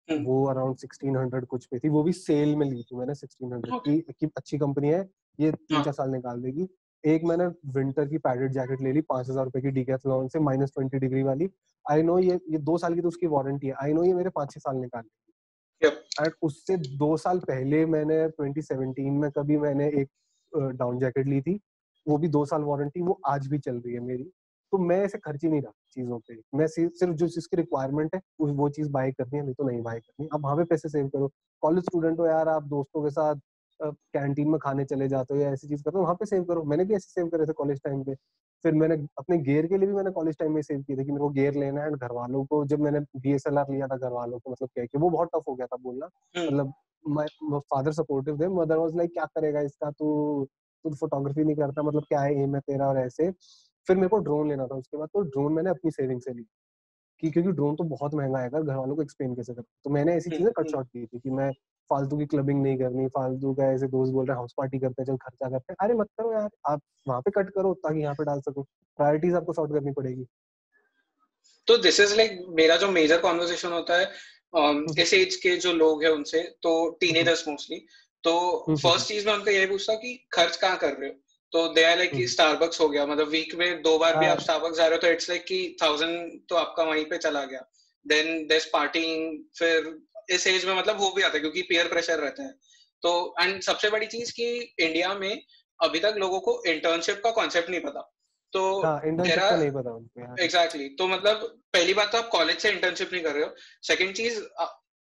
[0.09, 3.53] वो अराउंड सिक्सटीन हंड्रेड कुछ पे थी। वो भी सेल में ली थी मैंने सिक्सटीन
[3.53, 5.01] हंड्रेड की, की अच्छी कंपनी है
[5.39, 6.69] ये तीन हाँ। चार साल निकाल देगी।
[7.05, 10.73] एक मैंने विंटर की पैडेड जैकेट ले ली पाँच हज़ार रुपए की डीकेथलॉन से माइनस
[10.75, 11.49] ट्वेंटी डिग्री वाली।
[11.87, 14.31] आई नो ये ये दो साल की तो उसकी वारंटी है। आई नो ये मेरे
[14.31, 19.87] पाँच छह साल निकाल देगी। एंड उससे दो साल पहले मैंने 2017 में कभी मैंने
[20.01, 20.09] एक
[20.53, 21.59] डाउन जैकेट ली थी।
[22.07, 24.25] वो भी दो साल वारंटी वो आज भी चल रही है मेरी।
[24.73, 28.21] तो मैं ऐसे खर्च ही नहीं रहा चीज़ों पे। मैं सिर्फ़ जो जिसकी रिक्वायरमेंट है
[28.41, 31.09] वो चीज़ बाय करनी है नहीं तो नहीं बाय करनी। अब वहाँ पे पैसे सेव
[31.09, 31.31] करो।
[31.63, 33.41] कॉलेज स्टूडेंट हो यार आप दोस्तों के साथ
[33.81, 36.63] कैंटीन में खाने चले जाते हो या ऐसी चीज़ करते हो वहाँ पे सेव करो।
[36.65, 38.15] मैंने भी ऐसे सेव करे थे कॉलेज टाइम पे।
[38.65, 41.11] फिर मैंने अपने गेयर के लिए भी मैंने कॉलेज टाइम में सेव किए थे कि
[41.13, 44.39] मेरे को गेयर लेना है घर वालों को जब मैंने डीएसएलआर लिया था घर वालों
[44.41, 46.73] को मतलब क्या कि वो बहुत टफ हो गया था बोलना। मतलब
[47.73, 49.91] फादर सपोर्टिव थे। मदर वॉज़ लाइक क्या करेगा इसका?
[49.91, 50.47] तू
[50.85, 53.31] तू फोटोग्राफी नहीं करता मतलब क्या है एम है तेरा और ऐसे?
[53.87, 56.47] फिर मेरे को ड्रोन लेना था उसके बाद तो ड्रोन मैंने अपनी सेविंग से ली।
[57.23, 59.63] कि क्योंकि ड्रोन तो बहुत महँगा आएगा घर वालों को एक्सप्लेन कैसे कर?
[59.63, 61.51] तो मैंने ऐसी चीज़ें कट शॉर्ट की थी कि मैं
[61.91, 65.07] फालतू की क्लबिंग नहीं करनी फालतू का ऐसे दोस्त बोल रहे हाउस पार्टी करते हैं
[65.07, 68.15] चल खर्चा करते हैं। अरे मत करो यार आप वहाँ पे कट करो ताकि यहाँ
[68.15, 68.63] पे डाल सको।
[68.99, 70.27] प्रायोरिटीज आपको सॉर्ट करनी पड़ेगी।
[71.67, 74.11] तो दिस इज़ लाइक मेरा जो मेजर कॉन्वर्सेशन होता है
[74.57, 77.79] um, इस एज के जो लोग हैं उनसे तो टीनेजर्स मोस्टली
[78.25, 81.15] तो फ़र्स्ट चीज़ मैं उनको यही पूछता कि खर्च कहाँ कर रहे हो?
[81.53, 84.77] तो दे आर लाइक स्टारबक्स हो गया। मतलब वीक में दो बार भी आप स्टारबक्स
[84.77, 87.61] जा रहे हो तो इट्स लाइक कि थाउज़ेंड तो आपका वहीं पे चला गया।
[88.07, 89.99] देन देस पार्टिंग फिर
[90.31, 92.53] इस एज में मतलब हो भी आता है क्योंकि पीयर प्रेशर रहता है।
[93.03, 95.43] तो एंड सबसे बड़ी चीज़ कि इंडिया में
[95.81, 98.01] अभी तक लोगों को इंटर्नशिप का कॉन्सेप्ट नहीं पता।
[98.53, 98.83] तो
[100.39, 103.55] एग्जैक्टली हाँ, तो मतलब पहली बात तो आप कॉलेज से इंटर्नशिप नहीं कर रहे हो।
[103.83, 104.41] सेकंड चीज़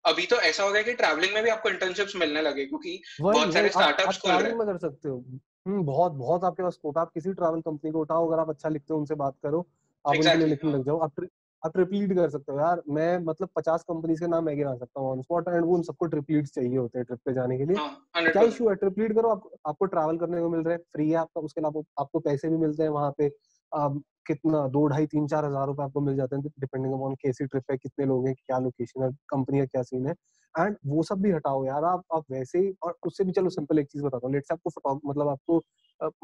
[0.05, 3.53] अभी तो ऐसा हो गया कि ट्रैवलिंग में भी आपको इंटर्नशिप्स मिलने लगे क्योंकि बहुत
[3.53, 5.23] सारे स्टार्टअप्स खुल रहे हैं। कर सकते हो।
[5.69, 8.93] बहुत बहुत आपके पास स्कोप आप किसी ट्रैवल कंपनी को उठाओ अगर आप अच्छा लिखते
[8.93, 11.27] हो उनसे बात करो आप exactly, उनके लिए लिखने लग जाओ आप
[11.63, 14.99] आप ट्रिपलीट कर सकते हो यार। मैं मतलब पचास कंपनी के नाम मैं गिरा सकता
[15.01, 17.65] हूँ ऑन स्पॉट एंड वो उन सबको ट्रिपलीट चाहिए होते हैं ट्रिप पे जाने के
[17.65, 18.75] लिए। हाँ, क्या इशू है?
[18.75, 21.81] ट्रिपलीट करो आप, आपको ट्रैवल करने को मिल रहा है फ्री है आपका उसके अलावा
[21.99, 23.31] आपको पैसे भी मिलते हैं वहाँ पे।
[23.71, 27.45] आप कितना दो ढाई तीन चार हज़ार रुपए आपको मिल जाते हैं डिपेंडिंग अपॉन कैसी
[27.45, 30.13] ट्रिप है कितने लोग हैं क्या लोकेशन है कंपनी का क्या सीन है।
[30.55, 33.79] एंड वो सब भी हटाओ यार आप आप वैसे ही और उससे भी चलो सिंपल
[33.79, 35.61] एक चीज़ बताता हूँ लेट्स आपको मतलब आपको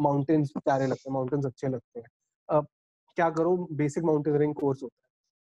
[0.02, 2.62] माउंटेन्स प्यारे लगते हैं माउंटेन्स अच्छे लगते हैं।
[3.18, 5.04] क्या करो बेसिक माउंटेनियरिंग कोर्स होता है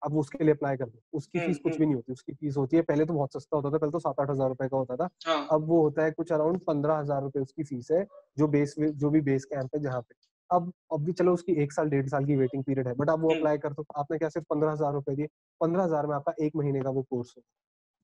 [0.02, 2.76] अब उसके लिए अप्लाई कर दो उसकी फ़ीस कुछ भी नहीं होती उसकी फ़ीस होती
[2.76, 4.96] है पहले तो बहुत सस्ता होता था पहले तो सात आठ हज़ार रुपए का होता
[4.96, 5.46] था हाँ.
[5.52, 8.04] अब वो होता है कुछ अराउंड पंद्रह हज़ार रुपए उसकी फ़ीस है
[8.36, 10.14] जो बेस जो भी बेस कैंप है जहाँ पे।
[10.50, 13.20] अब अब भी चलो उसकी एक साल डेढ़ साल की वेटिंग पीरियड है बट आप
[13.20, 15.28] वो अप्लाई कर दो आपने क्या सिर्फ़ पंद्रह हज़ार रुपए दिए
[15.60, 17.42] पंद्रह हज़ार में आपका एक महीने का वो कोर्स हो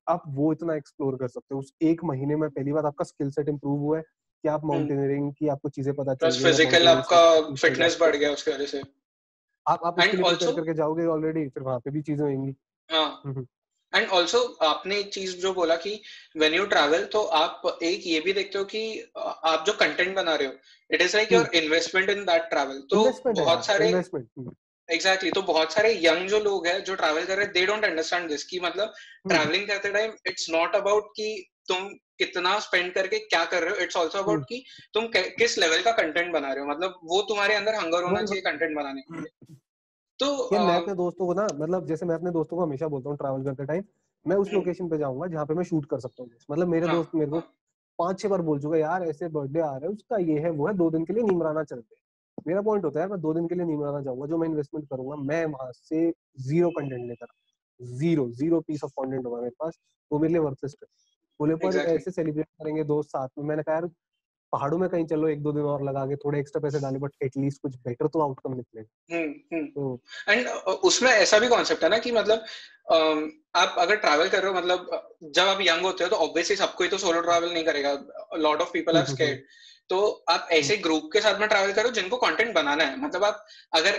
[0.08, 3.30] आप वो इतना एक्सप्लोर कर सकते हो। उस एक महीने में पहली बार आपका स्किल
[3.30, 7.96] सेट इंप्रूव हुआ है कि आप माउंटेनियरिंग की आपको चीज़ें पता चल फ़िज़िकल आपका फिटनेस
[8.00, 8.82] बढ़ गया उसकी वजह से।
[9.66, 12.54] आप आप लिए करके जाओगे ऑलरेडी फिर वहाँ पे भी चीज़ें होंगी।
[12.90, 13.46] हाँ।
[13.92, 16.00] एंड ऑल्सो आपने एक चीज़ जो बोला कि
[16.36, 20.34] वेन यू ट्रैवल तो आप एक ये भी देखते हो कि आप जो कंटेंट बना
[20.34, 20.54] रहे हो
[20.90, 23.92] it is like your investment in that travel तो बहुत सारे
[24.88, 27.66] एग्जैक्टली exactly, तो बहुत सारे यंग जो लोग हैं जो ट्रैवल कर रहे हैं दे
[27.66, 28.92] डोंट अंडरस्टैंड दिस कि मतलब
[29.28, 33.70] ट्रैवलिंग हम्म। करते टाइम इट्स नॉट अबाउट कि तुम कितना स्पेंड करके क्या कर रहे
[33.70, 34.64] हो इट्स ऑल्सो अबाउट कि
[34.94, 38.42] तुम किस लेवल का कंटेंट बना रहे हो। मतलब वो तुम्हारे अंदर हंगर होना चाहिए
[38.42, 39.56] कंटेंट बनाने के लिए।
[40.20, 43.10] तो यार मैं अपने दोस्तों को ना मतलब जैसे मैं अपने दोस्तों को हमेशा बोलता
[43.10, 43.84] हूँ ट्रैवल करते टाइम
[44.26, 46.96] मैं उस लोकेशन पे जाऊँगा जहाँ पे मैं शूट कर सकता हूँ मतलब मेरे हाँ,
[46.96, 47.54] दोस्त मेरे को हाँ।
[47.98, 50.66] पाँच छह बार बोल चुका यार ऐसे बर्थडे आ रहा है उसका ये है वो
[50.66, 51.96] है दो दिन के लिए नीमराना चलते
[52.46, 55.16] मेरा पॉइंट होता है मैं दो दिन के लिए नीमराना जाऊँगा जो मैं इन्वेस्टमेंट करूँगा
[55.24, 56.10] मैं वहाँ से
[56.40, 57.26] ज़ीरो कंटेंट लेकर
[57.80, 59.78] zero zero piece of content होगा मेरे पास
[60.10, 60.88] वो मेरे लिए वर्थलेस है।
[61.40, 61.96] बोले पर exactly.
[61.96, 63.88] ऐसे सेलिब्रेट करेंगे दोस्त साथ में। मैंने कहा यार
[64.52, 67.12] पहाड़ों में कहीं चलो एक दो दिन और लगा के थोड़े एक्स्ट्रा पैसे डाले बट
[67.22, 70.48] एटलीस्ट कुछ बेटर तो आउटकम निकलेगा हम्म, हम्म। तो एंड
[70.90, 72.44] उसमें ऐसा भी कॉन्सेप्ट है ना कि मतलब
[73.56, 76.84] आप अगर ट्रैवल कर रहे हो मतलब जब आप यंग होते हो तो ऑब्वियसली सबको
[76.84, 77.92] ही तो सोलो ट्रैवल नहीं करेगा।
[78.38, 79.40] Lot of people are scared
[79.90, 83.24] तो आप ऐसे ग्रुप हम्म। के साथ में ट्रैवल करो जिनको कंटेंट बनाना है। मतलब
[83.24, 83.98] आप अगर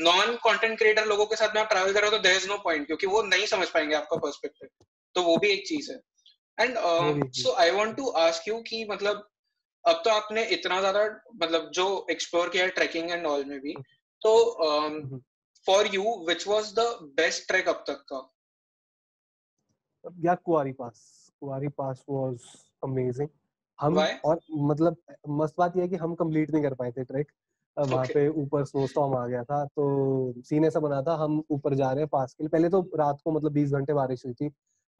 [0.00, 2.56] नॉन कंटेंट क्रिएटर लोगों के साथ में आप ट्रैवल कर हो तो देयर इज़ नो
[2.64, 4.68] पॉइंट क्योंकि वो नहीं समझ पाएँगे आपका पर्सपेक्टिव
[5.16, 6.00] तो वो भी एक चीज़ है।
[6.58, 6.76] And
[7.34, 9.28] so I want to ask you कि मतलब
[9.84, 11.04] अब तो आपने इतना ज़्यादा
[11.42, 13.74] मतलब जो एक्सप्लोर किया ट्रैकिंग एंड ऑल में भी
[14.22, 14.32] तो
[15.66, 16.86] for you which was the
[17.16, 18.20] best trek अब तक का?
[20.24, 21.02] या Kuari pass.
[21.40, 22.38] Kuari pass was
[22.84, 23.28] amazing
[23.80, 24.08] हम Why?
[24.24, 24.96] और मतलब
[25.28, 27.32] मस्त बात यह है कि हम कंप्लीट नहीं कर पाए थे ट्रैक
[27.78, 28.14] वहाँ okay.
[28.14, 31.90] पे ऊपर स्नो स्टॉर्म आ गया था तो सीन ऐसा बना था हम ऊपर जा
[31.90, 34.46] रहे हैं पास के पहले तो रात को मतलब 20 घंटे बारिश हुई थी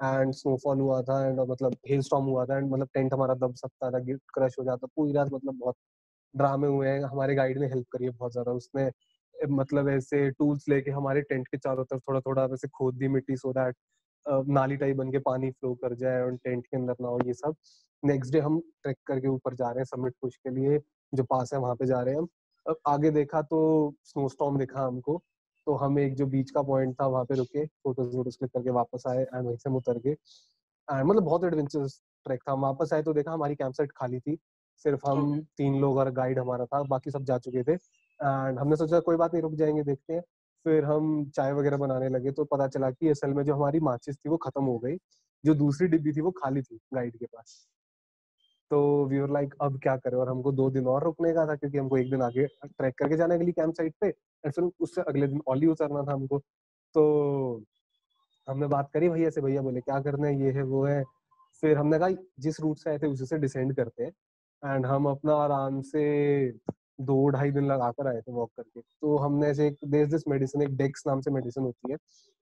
[0.03, 3.55] एंड स्नोफॉल हुआ था एंड मतलब हेल स्टॉर्म हुआ था एंड मतलब टेंट हमारा दब
[3.55, 3.99] सकता था
[4.35, 5.77] क्रश हो जाता पूरी रात मतलब बहुत
[6.37, 8.91] ड्रामे हुए हैं। हमारे गाइड ने हेल्प करी है बहुत ज़्यादा। उसने
[9.51, 13.37] मतलब ऐसे टूल्स लेके हमारे टेंट के चारों तरफ़ थोड़ा थोड़ा वैसे खोद दी मिट्टी
[13.37, 13.77] सो दैट
[14.27, 17.35] नाली टाइप बन के पानी फ्लो कर जाए और टेंट के अंदर ना हो ये
[17.35, 17.55] सब।
[18.03, 20.79] नेक्स्ट डे हम ट्रैक करके ऊपर जा रहे हैं समिट पुश के लिए
[21.13, 22.29] जो पास है वहाँ पे जा रहे हैं हम।
[22.67, 23.61] अब आगे देखा तो
[24.05, 25.23] स्नो स्टॉर्म दिखा हमको
[25.67, 28.71] तो हम एक जो बीच का पॉइंट था वहाँ पे रुके फ़ोटोज़ वोटोज क्लिक करके
[28.71, 30.17] वापस आए एंड वहीं से हम उतर गए।
[30.89, 34.37] मतलब बहुत एडवेंचरस ट्रैक था। हम वापस आए तो देखा हमारी कैंप साइट खाली थी
[34.85, 38.77] सिर्फ़ हम तीन लोग और गाइड हमारा था बाकी सब जा चुके थे। एंड हमने
[38.77, 40.23] सोचा कोई बात नहीं रुक जाएँगे देखते हैं।
[40.65, 44.17] फिर हम चाय वगैरह बनाने लगे तो पता चला कि असल में जो हमारी माचिस
[44.17, 44.97] थी वो खत्म हो गई,
[45.45, 47.67] जो दूसरी डिब्बी थी वो खाली थी गाइड के पास।
[48.71, 50.17] तो वी वर लाइक अब क्या करें?
[50.19, 53.17] और हमको दो दिन और रुकने का था क्योंकि हमको एक दिन आगे ट्रैक करके
[53.17, 56.39] जाने के लिए कैंप साइट पे और फिर उससे अगले दिन ऑली उतरना था हमको।
[56.95, 57.65] तो
[58.49, 60.41] हमने बात करी भैया से, भैया बोले, क्या करना है?
[60.43, 61.05] ये है, वो है।
[61.63, 62.09] फिर हमने कहा,
[62.39, 64.13] जिस रूट से आए थे उसी से डिसेंड करते हैं।
[64.75, 66.05] एंड हम अपना आराम से
[66.99, 70.29] दो ढाई दिन लगा कर आए थे वॉक करके। तो हमने ऐसे एक देश दिस
[70.29, 71.97] मेडिसिन एक डेक्स नाम से मेडिसिन होती है।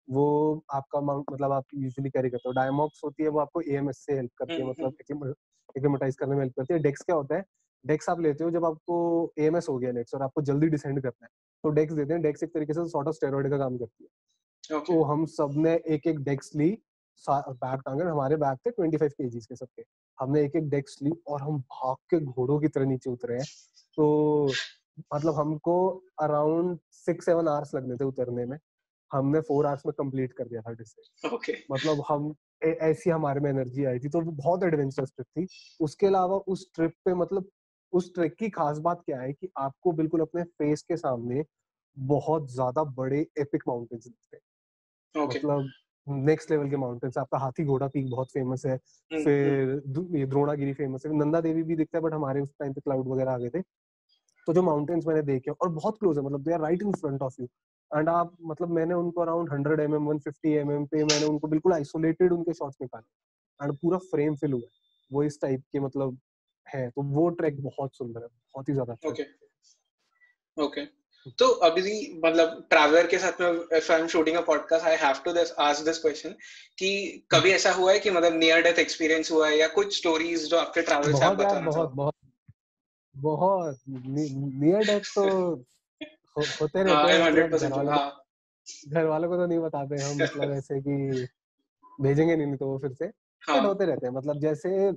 [0.09, 4.15] वो आपका मतलब आप यूजुअली कैरी करते हो। डायमॉक्स होती है वो आपको एएमएस से
[4.15, 5.35] हेल्प करती है हम्म, मतलब
[5.77, 7.45] एक्लेमेटाइज करने में हेल्प करती है। डेक्स क्या होता है?
[7.87, 8.97] डेक्स आप लेते हो जब आपको
[9.39, 11.29] एएमएस हो गया लेट्स और आपको जल्दी डिसेंड करना है
[11.65, 14.11] तो डेक्स देते हैं। डेक्स एक तरीके से सॉर्ट ऑफ़ स्टेरॉइड का काम करती है।
[14.77, 14.87] Okay.
[14.87, 16.71] तो हम सबने एक एक डेक्स ली
[17.29, 19.83] बैग टांगे हमारे बैग थे 25 केजीज के सबके।
[20.19, 23.45] हमने एक एक डेक्स ली और हम भाग के घोड़ों की तरह नीचे उतरे हैं।
[23.97, 24.53] तो
[25.15, 25.75] मतलब हमको
[26.23, 28.59] अराउंड सिक्स सेवन आवर्स लगने थे उतरने में।
[29.11, 31.55] हमने फोर आवर्स में कंप्लीट कर दिया था डिस्टेंस okay.
[31.73, 35.47] मतलब हम ऐसी हमारे में एनर्जी आई थी तो वो बहुत एडवेंचरस ट्रिप थी।
[35.81, 37.49] उसके अलावा उस ट्रिप पे मतलब
[37.93, 41.45] उस ट्रिप की खास बात क्या है कि आपको बिल्कुल अपने फेस के सामने
[41.97, 45.37] बहुत ज़्यादा बड़े एपिक माउंटेन्स दिखते हैं। Okay.
[45.37, 45.71] मतलब
[46.07, 50.73] नेक्स्ट लेवल के माउंटेन्स आपका हाथी घोड़ा पीक बहुत फ़ेमस है। हम्म, फिर ये द्रोणागिरी
[50.73, 53.39] फ़ेमस है। नंदा देवी भी दिखता है बट हमारे उस टाइम पे क्लाउड वगैरह आ
[53.39, 53.63] गए थे।
[54.47, 57.23] तो जो माउंटेन्स मैंने देखे और बहुत क्लोज है मतलब they are right in front
[57.23, 57.47] of you
[57.91, 61.27] and आप मतलब मैंने उनको around hundred M M one fifty M M पे मैंने
[61.27, 64.69] उनको बिल्कुल आइसोलेटेड उनके शॉट्स निकाले। एंड पूरा फ्रेम फिल हुआ
[65.11, 66.19] वो इस टाइप के मतलब
[66.67, 69.27] है। तो वो ट्रैक बहुत सुंदर है बहुत ही ज़्यादा ओके
[70.57, 70.85] ओके
[71.39, 75.21] तो अभी मतलब ट्रैवलर के साथ में if I am shooting a podcast I have
[75.25, 76.35] to this ask this question
[76.79, 76.91] कि
[77.31, 80.59] कभी ऐसा हुआ है कि मतलब नियर डेथ एक्सपीरियंस हुआ है या कुछ स्टोरीज जो
[80.59, 82.15] आपके ट्रैवल से आप बताना बहुत बहुत।
[83.17, 85.55] बहुत नियर डेथ तो
[86.39, 88.13] होते रहते हैं
[88.89, 91.27] घर वालों को तो नहीं बताते हम मतलब ऐसे कि
[92.01, 93.05] भेजेंगे नहीं तो वो फिर से
[93.43, 93.61] हाँ.
[93.61, 94.93] होते रहते हैं मतलब जैसे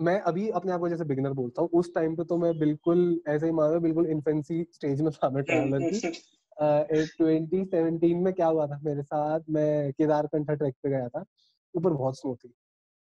[0.00, 3.20] मैं अभी अपने आप को जैसे बिगिनर बोलता हूँ उस टाइम पे तो मैं बिल्कुल
[3.28, 6.00] ऐसे ही मान बिल्कुल इन्फेंसी स्टेज में था मैं ट्रैवलर की।
[7.18, 11.24] ट्वेंटी सेवनटीन में क्या हुआ था मेरे साथ मैं केदारकंठा ट्रैक पे गया था
[11.74, 12.54] ऊपर बहुत स्नो थी।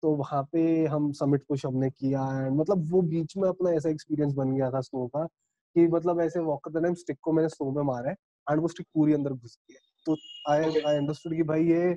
[0.05, 3.89] तो वहाँ पे हम समिट पुश हमने किया एंड मतलब वो बीच में अपना ऐसा
[3.89, 7.49] एक्सपीरियंस बन गया था स्नो का कि मतलब ऐसे वॉक करते टाइम स्टिक को मैंने
[7.49, 8.15] स्नो में मारा है
[8.47, 10.15] एंड वो स्टिक पूरी अंदर घुस गई है। तो
[10.49, 11.93] आई आई अंडरस्टूड कि भाई ये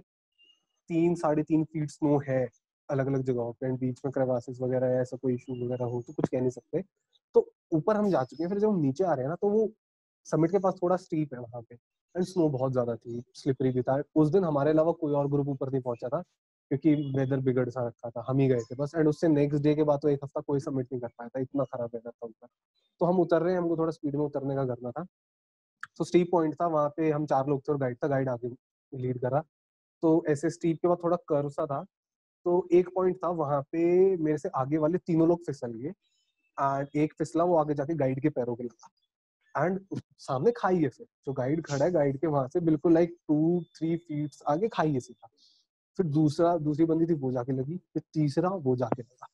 [0.90, 2.40] तीन साढ़े तीन फीट स्नो है
[2.88, 6.12] अलग अलग जगहों पे एंड बीच में क्रेवासिस वगैरह ऐसा कोई इशू वगैरह हो तो
[6.12, 6.82] कुछ कह नहीं सकते।
[7.34, 9.50] तो ऊपर हम जा चुके हैं फिर जब हम नीचे आ रहे हैं ना तो
[9.50, 9.70] वो
[10.26, 13.82] समिट के पास थोड़ा स्टीप है वहाँ पे एंड स्नो बहुत ज़्यादा थी स्लिपरी भी
[13.82, 16.22] था। उस दिन हमारे अलावा कोई और ग्रुप ऊपर नहीं पहुँचा था।
[16.70, 19.74] क्योंकि वेदर बिगड़ सा रखा था, हम ही गए थे बस एंड उससे नेक्स्ट डे
[19.74, 22.26] के बाद तो एक हफ़्ता कोई सबमिट नहीं कर पाया था, इतना खराब वेदर था
[22.26, 22.46] ऊपर
[23.00, 25.04] तो हम उतर रहे हैं, हमको थोड़ा स्पीड में उतरने का करना था।
[25.98, 28.48] तो स्टीप पॉइंट था, वहाँ पे हम चार लोग थे और गाइड था गाइड आगे
[28.92, 29.40] लीड करा।
[30.02, 31.82] तो ऐसे स्टीप के बाद थोड़ा कर्व सा था।
[32.46, 35.88] तो एक पॉइंट था, वहाँ पे मेरे से आगे वाले तीनों लोग फिसल गए
[36.58, 39.80] एंड एक फिसला, वो आगे जाके गाइड के पैरों के लगा। एंड
[40.18, 43.62] सामने खाई है फिर, जो गाइड खड़ा है गाइड के वहाँ से बिल्कुल लाइक टू
[43.76, 45.28] थ्री फीट आगे खाई है सीधा।
[45.98, 49.26] फिर दूसरा दूसरी बंदी थी वो जाके लगी। फिर तीसरा वो जाके लगा।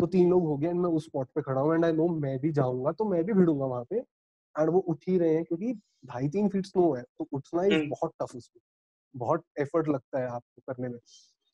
[0.00, 2.08] तो तीन लोग हो गए एंड मैं उस स्पॉट पे खड़ा हूँ एंड आई नो
[2.08, 5.44] मैं भी जाऊँगा तो मैं भी भिड़ूँगा वहाँ पे। एंड वो उठ ही रहे हैं
[5.44, 5.72] क्योंकि
[6.06, 8.60] ढाई तीन फीट स्नो है तो उठना ही हम्म। बहुत टफ उसमें।
[9.14, 10.98] बहुत एफर्ट लगता है आपको करने में।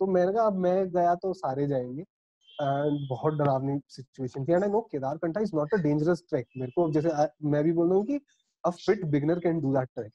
[0.00, 4.64] तो मैंने कहा अब मैं गया तो सारे जाएँगे। एंड बहुत डरावनी सिचुएशन थी। And
[4.64, 7.88] I know Kedarkantha is not a dangerous trek मेरे को जैसे आ, मैं भी बोल
[7.88, 8.20] रहा हूँ कि
[8.64, 10.12] a fit beginner can do that trek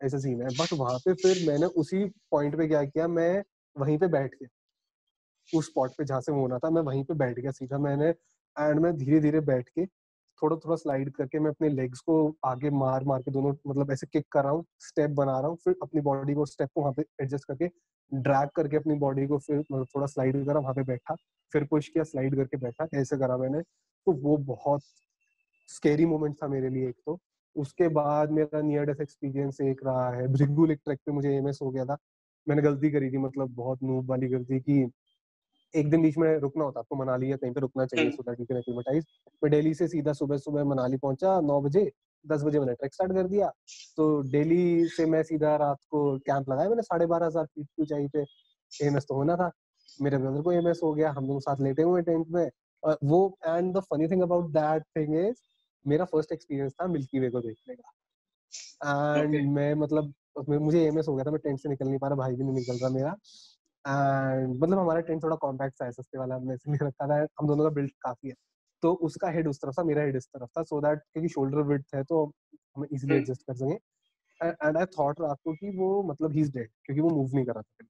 [0.00, 3.42] ऐसा सीन है। बट वहाँ पे फिर मैंने उसी पॉइंट पे क्या किया मैं
[3.76, 4.48] वहीं पे बैठ गया
[5.52, 8.08] उस स्पॉट पे जहाँ से होना था, मैं वहीं पे बैठ गया सीधा। मैंने
[8.56, 9.86] एंड मैं धीरे धीरे बैठ के
[10.42, 12.14] थोड़ा थोड़ा स्लाइड करके मैं अपने लेग्स को
[12.44, 15.56] आगे मार मार के दोनों मतलब ऐसे किक कर रहा हूँ स्टेप बना रहा हूँ,
[15.64, 17.68] फिर अपनी बॉडी को स्टेप को वहाँ पे एडजस्ट करके
[18.12, 21.14] ड्रैग करके अपनी बॉडी को फिर मतलब थोड़ा स्लाइड करा, वहाँ पे बैठा,
[21.52, 24.82] फिर पुश किया स्लाइड करके बैठा, ऐसे करा मैंने। तो वो बहुत
[25.68, 27.18] स्केरी मोमेंट था मेरे लिए एक तो।
[27.56, 30.24] उसके बाद मेरा नियर डेथ एक्सपीरियंस एक रहा है।
[30.72, 31.96] एक ट्रैक पे मुझे एमएस हो गया था।
[32.46, 34.82] मैंने गलती करी थी मतलब बहुत नूब वाली गलती की।
[35.74, 38.40] एक दिन बीच में रुकना होता आपको मनाली या कहीं पे रुकना चाहिए so that
[38.40, 39.04] you can acclimatize
[39.42, 41.90] मैं दिल्ली से सीधा सुबह सुबह मनाली पहुँचा नौ बजे
[42.24, 43.48] दस बजे मैंने ट्रैक स्टार्ट कर दिया।
[43.96, 47.82] तो दिल्ली से मैं सीधा रात को कैंप लगाया मैंने साढ़े बारह हज़ार फीट की
[47.82, 48.24] ऊंचाई पे।
[48.72, 49.50] एमएस तो होना था।
[49.88, 52.48] मेरे ब्रदर को एमएस हो गया हम दोनों साथ लेटे हुए टेंट में।
[52.82, 55.42] और वो and the funny thing about that thing is
[55.84, 59.46] मेरा फ़र्स्ट एक्सपीरियंस था मिल्की वे को देखने का। And okay.
[59.48, 62.34] मैं मतलब मुझे एमएस हो गया था मैं टेंट से निकल नहीं पा रहा भाई
[62.34, 63.10] भी नहीं निकल रहा मेरा।
[63.84, 67.46] एंड मतलब हमारा टेंट थोड़ा कॉम्पैक्ट सा है सस्ते वाला हमने इसलिए रखा था हम
[67.46, 68.34] दोनों का बिल्ड काफ़ी है।
[68.82, 71.62] तो उसका हेड उस तरफ़ था मेरा हेड इस तरफ़ था सो दैट क्योंकि शोल्डर
[71.62, 72.24] विड्थ है तो
[72.76, 73.78] हम इजीली एडजस्ट कर सकें।
[74.40, 77.44] एंड आई थॉट रात को कि वो मतलब ही इज़ डेड क्योंकि वो मूव नहीं
[77.46, 77.86] कर रहा था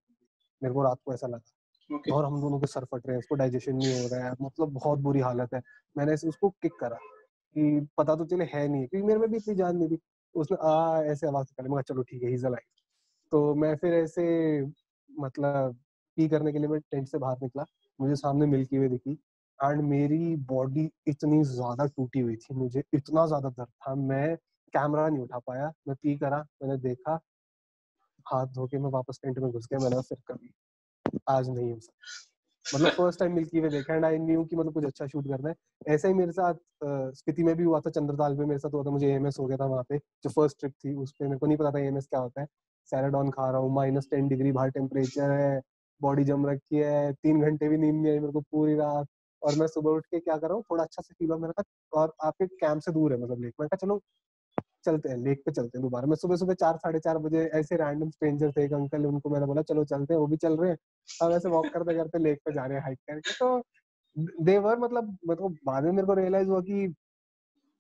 [0.63, 1.53] मेरे को रात को ऐसा लगा।
[1.91, 2.13] Okay.
[2.13, 4.73] और हम दोनों के सर फट रहे हैं उसको डाइजेशन नहीं हो रहा है मतलब
[4.73, 5.61] बहुत बुरी हालत है।
[5.97, 9.55] मैंने उसको किक करा कि पता तो चले है नहीं क्योंकि मेरे में भी इतनी
[9.55, 9.99] जान नहीं थी।
[10.35, 12.39] उसने आ ऐसे आवाज़ निकाली। मैं चलो ठीक है ही
[13.33, 14.25] तो मैं फिर ऐसे
[15.11, 15.77] मतलब
[16.17, 17.65] पी करने के लिए मैं टेंट से बाहर निकला,
[17.99, 19.13] मुझे सामने मिल्की वे दिखी
[19.59, 24.37] एंड मेरी बॉडी इतनी ज़्यादा टूटी हुई थी, मुझे इतना ज़्यादा दर्द था, मैं
[24.75, 27.19] कैमरा नहीं उठा पाया, मैं पी करा, मैंने देखा,
[28.27, 30.53] हाथ धो के मैं वापस टेंट में घुस गया, मैंने फिर कभी
[31.29, 32.32] आज नहीं हो सकता।
[32.67, 35.49] मतलब फ़र्स्ट टाइम मिल्की वे देखा एंड आई न्यू कि मतलब कुछ अच्छा शूट करना
[35.49, 35.55] है।
[35.89, 36.55] ऐसा ही मेरे साथ
[37.15, 39.57] स्पीति में भी हुआ था चंद्रताल में मेरे साथ हुआ था, मुझे एमएस हो गया
[39.59, 42.07] था वहाँ पे, जो फ़र्स्ट ट्रिप थी, उस पर मेरे को नहीं पता था एमएस
[42.07, 42.47] क्या होता है।
[42.91, 45.61] सैराडॉन खा रहा हूँ माइनस टेन डिग्री बाहर टेम्परेचर है
[46.01, 49.07] बॉडी जम रखी है, तीन घंटे भी नींद नहीं आई मेरे को पूरी रात।
[49.43, 51.53] और मैं सुबह उठ के क्या कर रहा हूँ, थोड़ा अच्छा से फील हुआ मेरे
[51.59, 54.01] का और आपके कैंप से दूर है मतलब लेक मैं कहा, चलो
[54.85, 57.77] चलते हैं लेक पे चलते हैं दोबारा। मैं सुबह सुबह चार साढ़े चार बजे ऐसे
[57.77, 60.71] रैंडम स्ट्रेंजर थे एक अंकल उनको मैंने बोला चलो चलते हैं वो भी चल रहे
[60.71, 60.79] हैं।
[61.23, 63.63] अब ऐसे वॉक करते करते लेक पे जा रहे हैं हाइक करके। तो
[64.45, 66.95] देवर मतलब मतलब बाद में मेरे को रियलाइज़ हुआ कि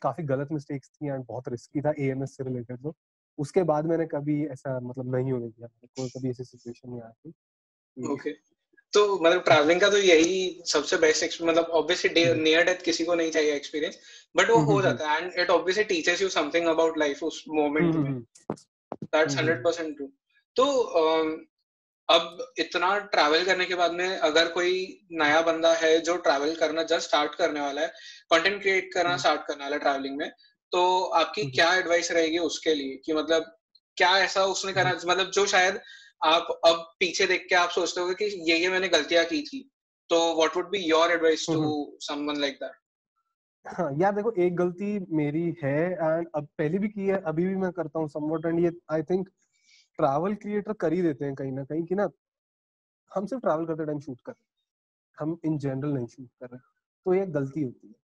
[0.03, 2.94] काफ़ी गलत मिस्टेक्स थी एंड बहुत रिस्की था एएमएस से रिलेटेड तो।
[3.38, 7.32] उसके बाद मैंने कभी ऐसा मतलब नहीं होने दिया कोई कभी ऐसी सिचुएशन नहीं आई
[8.09, 8.51] ओके
[8.95, 13.30] तो मतलब ट्रैवलिंग का तो यही सबसे बेस्ट मतलब ऑब्वियसली नियर डेथ किसी को नहीं
[13.30, 13.99] चाहिए एक्सपीरियंस
[14.36, 17.95] बट वो हो जाता है and it obviously teaches you something about life उस मोमेंट
[17.95, 18.20] में
[19.12, 20.11] दैट्स 100% ट्रू
[20.57, 20.66] तो
[22.09, 24.72] अब इतना ट्रैवल करने के बाद में अगर कोई
[25.12, 27.88] नया बंदा है जो ट्रैवल करना जस्ट स्टार्ट करने वाला है
[28.30, 30.30] कंटेंट क्रिएट करना स्टार्ट हम्म। करने वाला है ट्रैवलिंग में
[30.72, 30.82] तो
[31.14, 33.57] आपकी हम्म। क्या एडवाइस रहेगी उसके लिए कि मतलब
[33.97, 35.80] क्या ऐसा उसने करना हम्म। मतलब जो शायद
[36.22, 39.68] आप अब पीछे देख के आप सोचते हो कि ये ये मैंने गलतियाँ की थी।
[40.10, 42.80] तो what would be your advice to someone like that
[43.66, 47.54] हाँ यार देखो एक गलती मेरी है एंड अब पहले भी की है अभी भी
[47.56, 49.28] मैं करता हूँ समवट एंड ये आई थिंक
[49.98, 52.08] ट्रैवल क्रिएटर कर ही देते हैं कहीं ना कहीं कि ना
[53.10, 54.50] हम सिर्फ़ ट्रैवल करते टाइम शूट कर रहे हैं।
[55.18, 56.58] हम इन जनरल नहीं शूट कर रहे
[57.06, 57.94] तो ये गलती होती है।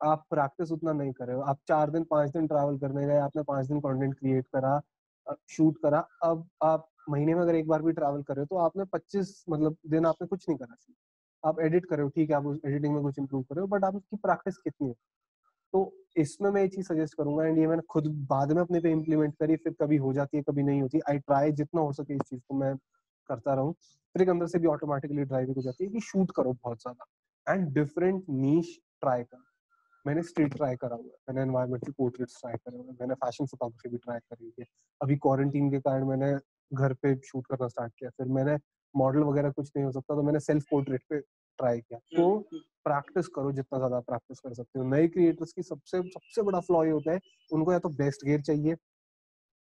[0.00, 3.18] आप प्रैक्टिस उतना नहीं कर रहे हो। आप चार दिन पाँच दिन ट्रैवल करने गए
[3.18, 4.80] आपने पाँच दिन कंटेंट क्रिएट करा
[5.48, 8.56] शूट करा। अब आप महीने में अगर एक बार भी ट्रैवल कर रहे हो तो
[8.56, 10.94] आपने पच्चीस मतलब दिन आपने कुछ नहीं करा शूट।
[11.44, 13.60] आप एडिट कर रहे हो, ठीक है, आप उस एडिटिंग में कुछ इंप्रूव कर रहे
[13.60, 14.94] हो, बट आप उसकी प्रैक्टिस कितनी है?
[15.74, 18.90] तो इसमें मैं ये चीज़ सजेस्ट करूँगा, एंड ये मैंने खुद बाद में अपने पे
[18.90, 22.14] इम्प्लीमेंट करी, फिर कभी हो जाती है, कभी नहीं होती। आई ट्राई जितना हो सके
[22.14, 22.74] इस चीज़ को मैं
[23.28, 26.52] करता रहूँ। फिर एक अंदर से भी ऑटोमेटिकली ड्राइविंग हो जाती है कि शूट करो
[26.52, 29.42] बहुत ज़्यादा। एंड डिफरेंट नीच ट्राई कर।
[30.04, 33.88] मैंने स्ट्रीट ट्राई करा हुआ है। मैंने एनवायरमेंटल पोर्ट्रेट्स ट्राई करे हुए मैंने फ़ैशन फोटोग्राफी
[33.88, 34.66] भी ट्राई करी है।
[35.00, 36.32] अभी क्वारंटीन के कारण मैंने
[36.72, 38.56] घर पे शूट करना स्टार्ट किया। फिर मैंने
[38.94, 42.38] मॉडल वगैरह कुछ नहीं हो सकता तो मैंने सेल्फ पोर्ट्रेट पे ट्राई किया। तो
[42.86, 46.84] प्रैक्टिस करो जितना ज़्यादा प्रैक्टिस कर सकते हो। नए क्रिएटर्स की सबसे सबसे बड़ा फ्लॉ
[46.84, 48.74] ये होता है उनको या तो बेस्ट गेयर चाहिए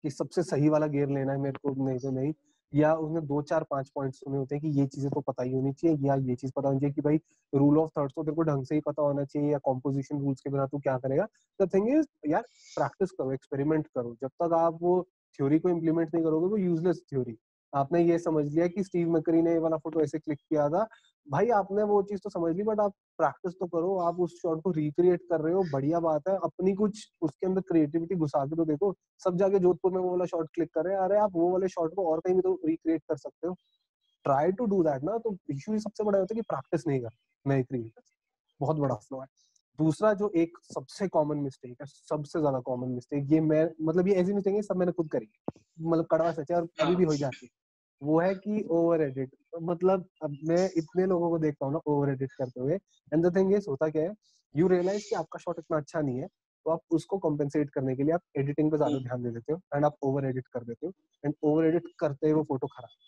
[0.05, 2.33] कि सबसे सही वाला गेयर लेना है मेरे को नहीं तो नहीं।
[2.73, 5.53] या उसमें दो चार पाँच पॉइंट सुने होते हैं कि ये चीज़ें तो पता ही
[5.53, 7.17] होनी चाहिए, या ये चीज़ पता होनी चाहिए कि भाई
[7.53, 10.41] रूल ऑफ़ थर्ड्स तो तेरे को ढंग से ही पता होना चाहिए, या कॉम्पोजिशन रूल्स
[10.41, 11.27] के बिना तू क्या करेगा।
[11.61, 12.43] द थिंग इज़ यार
[12.77, 15.03] प्रैक्टिस करो एक्सपेरिमेंट करो। जब तक आप वो
[15.39, 17.37] थ्योरी को इम्प्लीमेंट नहीं करोगे, वो यूजलेस थ्योरी
[17.73, 20.87] आपने ये समझ लिया कि स्टीव मकरी ने ये वाला फ़ोटो ऐसे क्लिक किया था।
[21.27, 24.63] भाई आपने वो चीज़ तो समझ ली बट आप प्रैक्टिस तो करो आप उस शॉट
[24.63, 28.57] को रिक्रिएट कर रहे हो बढ़िया बात है। अपनी कुछ उसके अंदर क्रिएटिविटी घुसा के
[28.57, 31.31] तो देखो सब जाके जोधपुर में वो वाला शॉट क्लिक कर रहे हैं। अरे आप
[31.35, 33.55] वो वाले शॉट को और कहीं भी तो रिक्रिएट कर सकते हो।
[34.25, 37.11] ट्राई टू डू दैट ना तो इशू सबसे बड़ा होता है कि प्रैक्टिस नहीं कर
[37.47, 38.03] नए क्रिएटर
[38.61, 39.27] बहुत बड़ा फ्लो है।
[39.79, 44.15] दूसरा जो एक सबसे कॉमन मिस्टेक है सबसे ज़्यादा कॉमन मिस्टेक ये मैं मतलब ये
[44.15, 45.29] ऐसी मिस्टेक है सब मैंने खुद करी
[45.81, 47.51] मतलब कड़वा सच है और कभी भी हो जाती है।
[48.03, 49.31] वो है कि ओवर एडिट
[49.63, 53.35] मतलब अब मैं इतने लोगों को देखता हूँ ना ओवर एडिट करते हुए एंड द
[53.37, 54.15] थिंग इज़ होता क्या है
[54.55, 56.27] यू रियलाइज़ कि आपका शॉट इतना अच्छा नहीं है
[56.67, 59.61] तो आप उसको कॉम्पेंसेट करने के लिए आप एडिटिंग पे ज़्यादा ध्यान दे देते हो
[59.75, 60.93] एंड आप ओवर एडिट कर देते हो
[61.25, 63.01] एंड ओवर एडिट करते हुए वो फ़ोटो खराब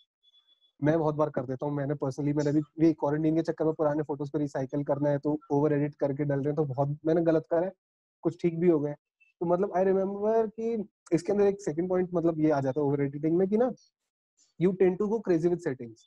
[0.81, 4.03] मैं बहुत बार कर देता हूँ मैंने पर्सनली मैंने भी क्वारंटीन के चक्कर में पुराने
[4.03, 7.23] फ़ोटोज़ को रिसाइकल करना है तो ओवर एडिट करके डल रहे हैं तो बहुत मैंने
[7.23, 7.73] गलत करा है
[8.25, 8.95] कुछ ठीक भी हो गए
[9.41, 10.73] तो मतलब आई रिमेम्बर कि
[11.13, 13.71] इसके अंदर एक सेकंड पॉइंट मतलब ये आ जाता है ओवर एडिटिंग में कि ना
[14.61, 16.07] you tend to go crazy with settings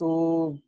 [0.00, 0.58] तो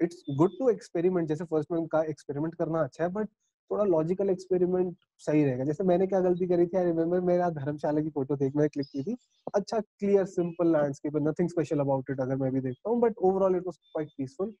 [0.00, 3.28] इट्स गुड टू एक्सपेरिमेंट जैसे फ़र्स्ट में का एक्सपेरिमेंट करना अच्छा है बट
[3.70, 8.00] थोड़ा लॉजिकल एक्सपेरिमेंट सही रहेगा। जैसे मैंने क्या गलती करी थी आई रिमेम्बर मेरा धर्मशाला
[8.00, 9.16] की फ़ोटो देख मैं क्लिक की थी।
[9.54, 13.56] अच्छा clear simple landscape nothing special about it अगर मैं भी देखता हूँ but overall
[13.56, 14.54] it was quite peaceful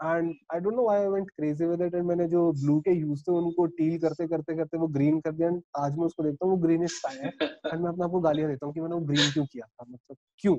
[0.00, 3.22] and I don't know I went crazy with it and मैंने जो ब्लू के यूज़
[3.22, 6.46] थे उनको टील करते करते करते वो ग्रीन कर दिया एंड आज मैं उसको देखता
[6.46, 7.28] हूँ वो ग्रीनिश स्काई है।
[7.72, 10.16] एंड मैं अपने आपको गालियाँ देता हूँ कि मैंने वो ग्रीन क्यों किया था मतलब
[10.38, 10.56] क्यों?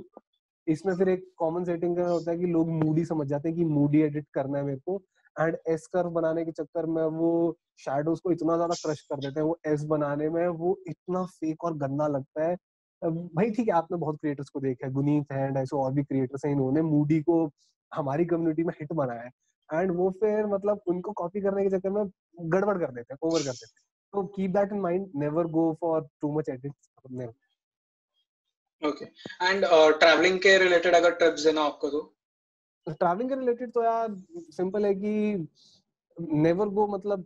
[0.67, 3.65] इसमें फिर एक कॉमन सेटिंग का होता है कि लोग मूडी समझ जाते हैं कि
[3.65, 5.01] मूडी एडिट करना है मेरे को
[5.35, 9.39] एंड एस कर्व बनाने के चक्कर में वो शेडोज को इतना ज़्यादा क्रश कर देते
[9.39, 12.55] हैं, वो एस बनाने में वो इतना फेक और गंदा लगता है।
[13.01, 16.03] भाई ठीक है, आपने बहुत क्रिएटर्स को देखा है गुनीत है एंड ऐसे और भी
[16.03, 17.43] क्रिएटर्स हैं इन्होंने मूडी को
[17.91, 19.29] हमारी कम्युनिटी में हिट बनाया है।
[19.69, 22.05] एंड वो फिर मतलब उनको कॉपी करने के चक्कर में
[22.45, 25.71] गड़बड़ कर देते हैं ओवर कर देते हैं। तो keep that in mind never go
[25.81, 27.31] for too much never
[28.81, 29.05] okay
[29.99, 32.01] travelling के रिलेटेड तो?
[32.87, 34.15] ट्रैवलिंग के रिलेटेड तो यार
[34.51, 35.47] सिंपल है कि
[36.17, 37.23] नेवर गो मतलब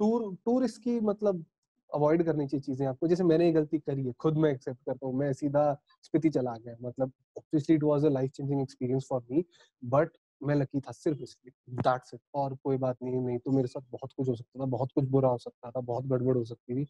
[0.00, 1.44] टूर टूर इसकी मतलब
[1.90, 5.06] अवॉइड करनी चाहिए चीज़ें आपको। जैसे मैंने ये गलती करी है, खुद मैं एक्सेप्ट करता
[5.06, 5.72] हूँ, मैं सीधा
[6.02, 9.44] स्पीति चला गया मतलब obviously it was a life changing experience for me
[9.82, 10.10] but
[10.42, 13.82] मैं लकी था सिर्फ़ इसलिए। दैट्स इट और कोई बात नहीं नहीं तो मेरे साथ
[13.90, 16.74] बहुत कुछ हो सकता था, बहुत कुछ बुरा हो सकता था, बहुत गड़बड़ हो सकती
[16.74, 16.86] थी।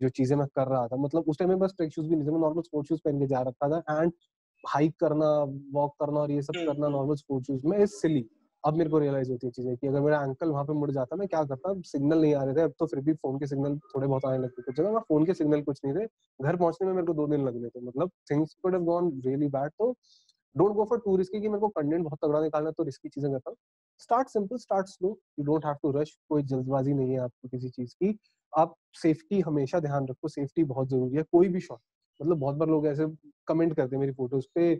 [0.00, 2.26] जो चीज़ें मैं कर रहा था। मतलब उस टाइम में बस ट्रेक शूज़ भी नहीं
[2.28, 4.12] थे मैं नॉर्मल स्पोर्ट शूज़ पहन के जा रखा था एंड
[4.64, 5.26] हाइक करना
[5.72, 8.24] वॉक करना और ये सब करना नॉर्मल स्पोर्ट शूज़ में इज़ सिली
[8.64, 11.16] अब मेरे को रियलाइज़ होती है चीज़ें कि अगर मेरा एंकल वहाँ पे मुड़ जाता
[11.16, 11.74] मैं क्या करता?
[11.82, 14.38] सिग्नल नहीं आ रहे थे अब तो फिर भी फ़ोन के सिग्नल थोड़े बहुत आने
[14.38, 16.06] लगते। थे जगह फ़ोन के सिग्नल कुछ नहीं थे।
[16.40, 19.10] घर पहुँचने में मेरे को दो दिन लग गए थे। मतलब things could have gone
[19.26, 19.92] really bad तो
[20.56, 23.30] don't go for too risky कि मेरे को कंटेंट बहुत तगड़ा निकालना तो रिस्की चीज़ें
[23.32, 23.56] करता हूँ।
[24.00, 27.68] Start simple start slow you don't have to rush कोई जल्दबाजी नहीं है आपको किसी
[27.70, 28.16] चीज़ की।
[28.52, 31.78] आप सेफ्टी हमेशा ध्यान रखो। सेफ्टी बहुत ज़रूरी है। कोई भी शॉट
[32.20, 33.06] मतलब बहुत बार लोग ऐसे
[33.48, 34.72] कमेंट करते हैं मेरी फ़ोटोज़ पे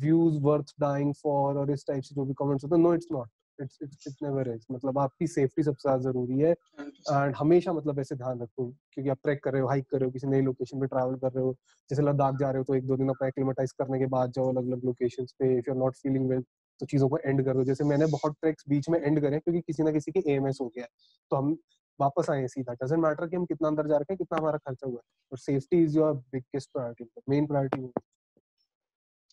[0.00, 3.06] व्यूज़ वर्थ डाइंग फॉर और इस टाइप से जो भी कमेंट्स होते हैं। No it's
[3.12, 7.72] not it's it's it never is मतलब आपकी सेफ्टी सबसे ज़्यादा ज़रूरी है। एंड हमेशा
[7.72, 10.26] मतलब ऐसे ध्यान रखो क्योंकि आप ट्रैक कर रहे हो हाइक कर रहे हो किसी
[10.26, 11.54] नई लोकेशन पे ट्रैवल कर रहे हो।
[11.90, 14.48] जैसे लद्दाख जा रहे हो तो एक दो दिन अपना एक्लिमेटाइज करने के बाद जाओ
[14.52, 16.42] अलग अलग लोकेशन पे। If you are not feeling well
[16.82, 19.60] तो चीज़ों को एंड कर दो। जैसे मैंने बहुत ट्रैक्स बीच में एंड करे क्योंकि
[19.60, 20.86] किसी ना किसी के एएमएस हो गया
[21.30, 21.56] तो हम
[22.00, 24.86] वापस आए सीधा। डजेंट मैटर कि हम कितना अंदर जा रहे हैं कितना हमारा खर्चा
[24.86, 27.92] हुआ है। और safety is your biggest priority main priority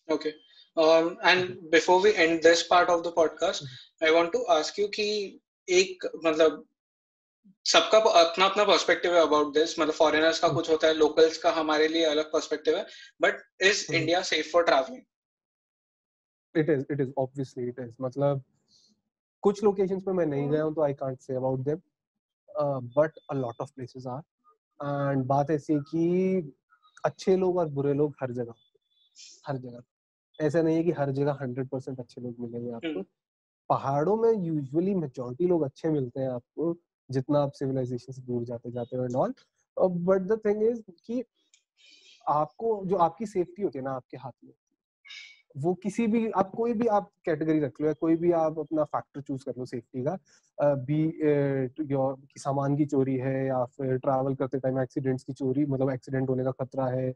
[0.08, 0.32] okay
[0.76, 3.64] um, and before we end this part of the podcast
[4.08, 5.06] i want to ask you कि
[5.68, 6.64] एक मतलब
[7.66, 11.50] सबका अपना अपना पर्सपेक्टिव है अबाउट दिस मतलब फॉरेनर्स का कुछ होता है लोकल्स का
[11.52, 12.86] हमारे लिए अलग पर्सपेक्टिव है।
[13.22, 15.02] But is India safe for travelling
[16.54, 18.42] it is it is obviously it is मतलब
[19.42, 21.80] कुछ लोकेशंस पे मैं नहीं गया हूँ तो I can't say about them
[22.96, 24.22] but a lot of places are
[25.10, 26.52] and बात ऐसी कि
[27.04, 28.54] अच्छे लोग और बुरे लोग हर जगह
[29.46, 33.04] हर जगह। ऐसा नहीं है कि हर जगह हंड्रेड परसेंट अच्छे लोग मिलेंगे आपको। हम्म।
[33.70, 36.74] पहाड़ों में यूजुअली मेजोरिटी लोग अच्छे मिलते हैं आपको
[37.10, 39.34] जितना आप सिविलाइजेशन से दूर जाते जाते हो and all
[39.76, 41.22] but the thing is कि
[42.28, 44.52] आपको जो आपकी सेफ्टी होती है ना आपके हाथ में
[45.54, 48.84] वो किसी भी, आप कोई भी आप कैटेगरी रख लो या कोई भी आप अपना
[48.84, 51.02] फैक्टर चूज़ कर लो सेफ्टी का बी
[51.90, 56.28] योर सामान की चोरी है या फिर ट्रैवल करते टाइम एक्सीडेंट्स की चोरी मतलब एक्सीडेंट
[56.28, 57.12] होने का खतरा है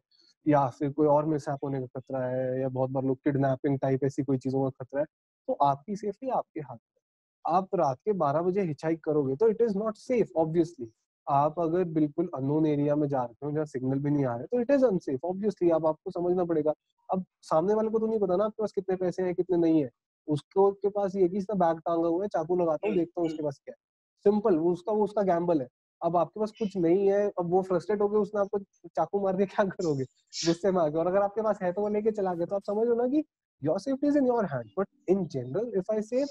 [0.47, 4.05] या फिर कोई और मिसहैप होने का खतरा है या बहुत बार लोग किडनैपिंग टाइप
[4.05, 5.07] ऐसी कोई चीज़ों का खतरा है
[5.49, 9.63] तो आपकी सेफ्टी आपके हाथ में आप रात के बारह बजे हिचाइक करोगे तो it
[9.63, 10.91] is not safe obviously
[11.27, 14.47] आप अगर बिल्कुल अनोन एरिया में जा रहे हो जहाँ सिग्नल भी नहीं आ रहे
[14.47, 16.73] तो इट इज़ अनसेफ ऑब्वियसली आप आपको समझना पड़ेगा।
[17.09, 19.83] अब सामने वाले को तो नहीं पता ना आपके पास कितने पैसे हैं कितने नहीं
[19.83, 19.91] है।
[20.29, 23.27] उसको के पास ये कि इसका बैग टांगा हुआ है चाकू लगाता हूँ देखता हूँ
[23.27, 23.77] उसके पास क्या है।
[24.25, 25.69] सिंपल वो उसका वो उसका गैम्बल है।
[26.03, 28.59] अब आपके पास कुछ नहीं है अब वो फ्रस्ट्रेट हो गए उसने आपको
[28.89, 30.05] चाकू मार के क्या करोगे?
[30.43, 32.63] गुस्से में आके और अगर आपके पास है तो वो लेके चला गया तो आप
[32.67, 33.25] समझ ना कि
[33.63, 36.25] your safety is in your hand but in general if I say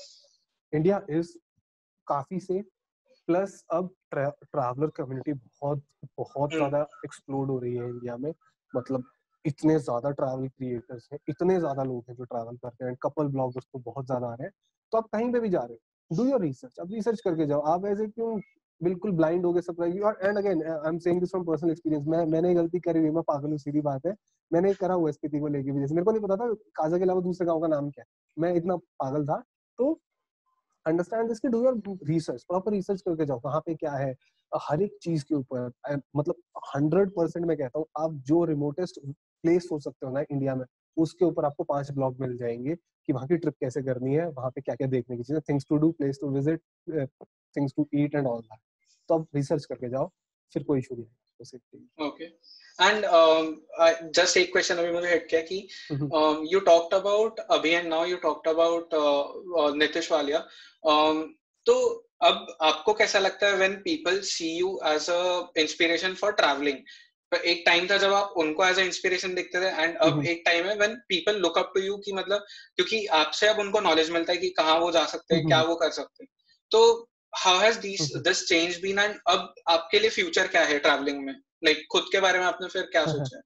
[0.74, 1.38] India is
[2.08, 2.66] काफ़ी सेफ़
[3.28, 5.84] प्लस अब ट्रैवलर कम्युनिटी बहुत
[6.18, 8.32] बहुत हम्म। ज़्यादा एक्सप्लोड हो रही है इंडिया में।
[8.74, 9.04] मतलब
[9.46, 13.66] इतने ज़्यादा ट्रैवल क्रिएटर्स हैं इतने ज़्यादा लोग हैं जो ट्रैवल करते हैं कपल ब्लॉगर्स
[13.74, 14.54] तो बहुत ज़्यादा आ रहे हैं।
[14.94, 17.62] तो आप कहीं पे भी जा रहे हो डू योर रिसर्च। अब रिसर्च करके जाओ
[17.74, 18.40] आप ऐसे क्यों
[18.82, 22.06] बिल्कुल ब्लाइंड हो गए सरप्राइज़ और and again I am saying this from personal experience
[22.08, 24.14] मैं मैंने गलती करी हुई मैं पागल हूँ सीधी बात है।
[24.52, 27.04] मैंने करा हुआ स्थिति को लेके भी। जैसे मेरे को नहीं पता था काजा के
[27.04, 28.08] अलावा दूसरे गाँव का नाम क्या है।
[28.38, 29.38] मैं इतना पागल था
[29.80, 29.94] तो
[30.86, 34.16] understand this do your research, proper research करके जाओ, कहाँ पे क्या है,
[34.52, 35.72] हर एक चीज़ के ऊपर
[36.16, 36.36] मतलब
[36.76, 39.00] हंड्रेड परसेंट मैं कहता हूँ, आप जो रिमोटेस्ट
[39.44, 40.66] प्लेस हो सकते हो ना इंडिया में,
[40.98, 44.50] उसके ऊपर आपको पाँच ब्लॉग मिल जाएँगे कि वहाँ की ट्रिप कैसे करनी है, वहाँ
[44.56, 46.62] पे क्या क्या देखने की चीज़ें things to do place to visit
[47.56, 48.60] things to eat and all that
[49.10, 50.10] तो आप रिसर्च करके जाओ,
[50.54, 51.06] फिर कोई इशू नहीं
[52.06, 52.26] ओके
[52.80, 53.06] एंड
[54.12, 55.68] जस्ट एक क्वेश्चन अभी मुझे हिट किया कि
[56.54, 58.90] यू टॉक्ड अबाउट अभी and now you talked about
[59.78, 60.40] Nitish Walia
[61.66, 61.76] तो
[62.22, 66.78] अब आपको कैसा लगता है when people see you as a inspiration for travelling
[67.46, 70.26] एक टाइम था जब आप उनको एज अ इंस्पिरेशन देखते थे एंड अब.
[70.26, 73.80] एक टाइम है when people look up to you कि मतलब क्योंकि आपसे अब उनको
[73.80, 75.46] नॉलेज मिलता है कि कहाँ वो जा सकते हैं.
[75.48, 76.30] क्या वो कर सकते हैं।
[76.72, 81.24] तो how has this this change been and अब आपके लिए फ्यूचर क्या है ट्रैवलिंग
[81.26, 81.34] में?
[81.34, 83.42] लाइक like, खुद के बारे में आपने फिर क्या सोचा है?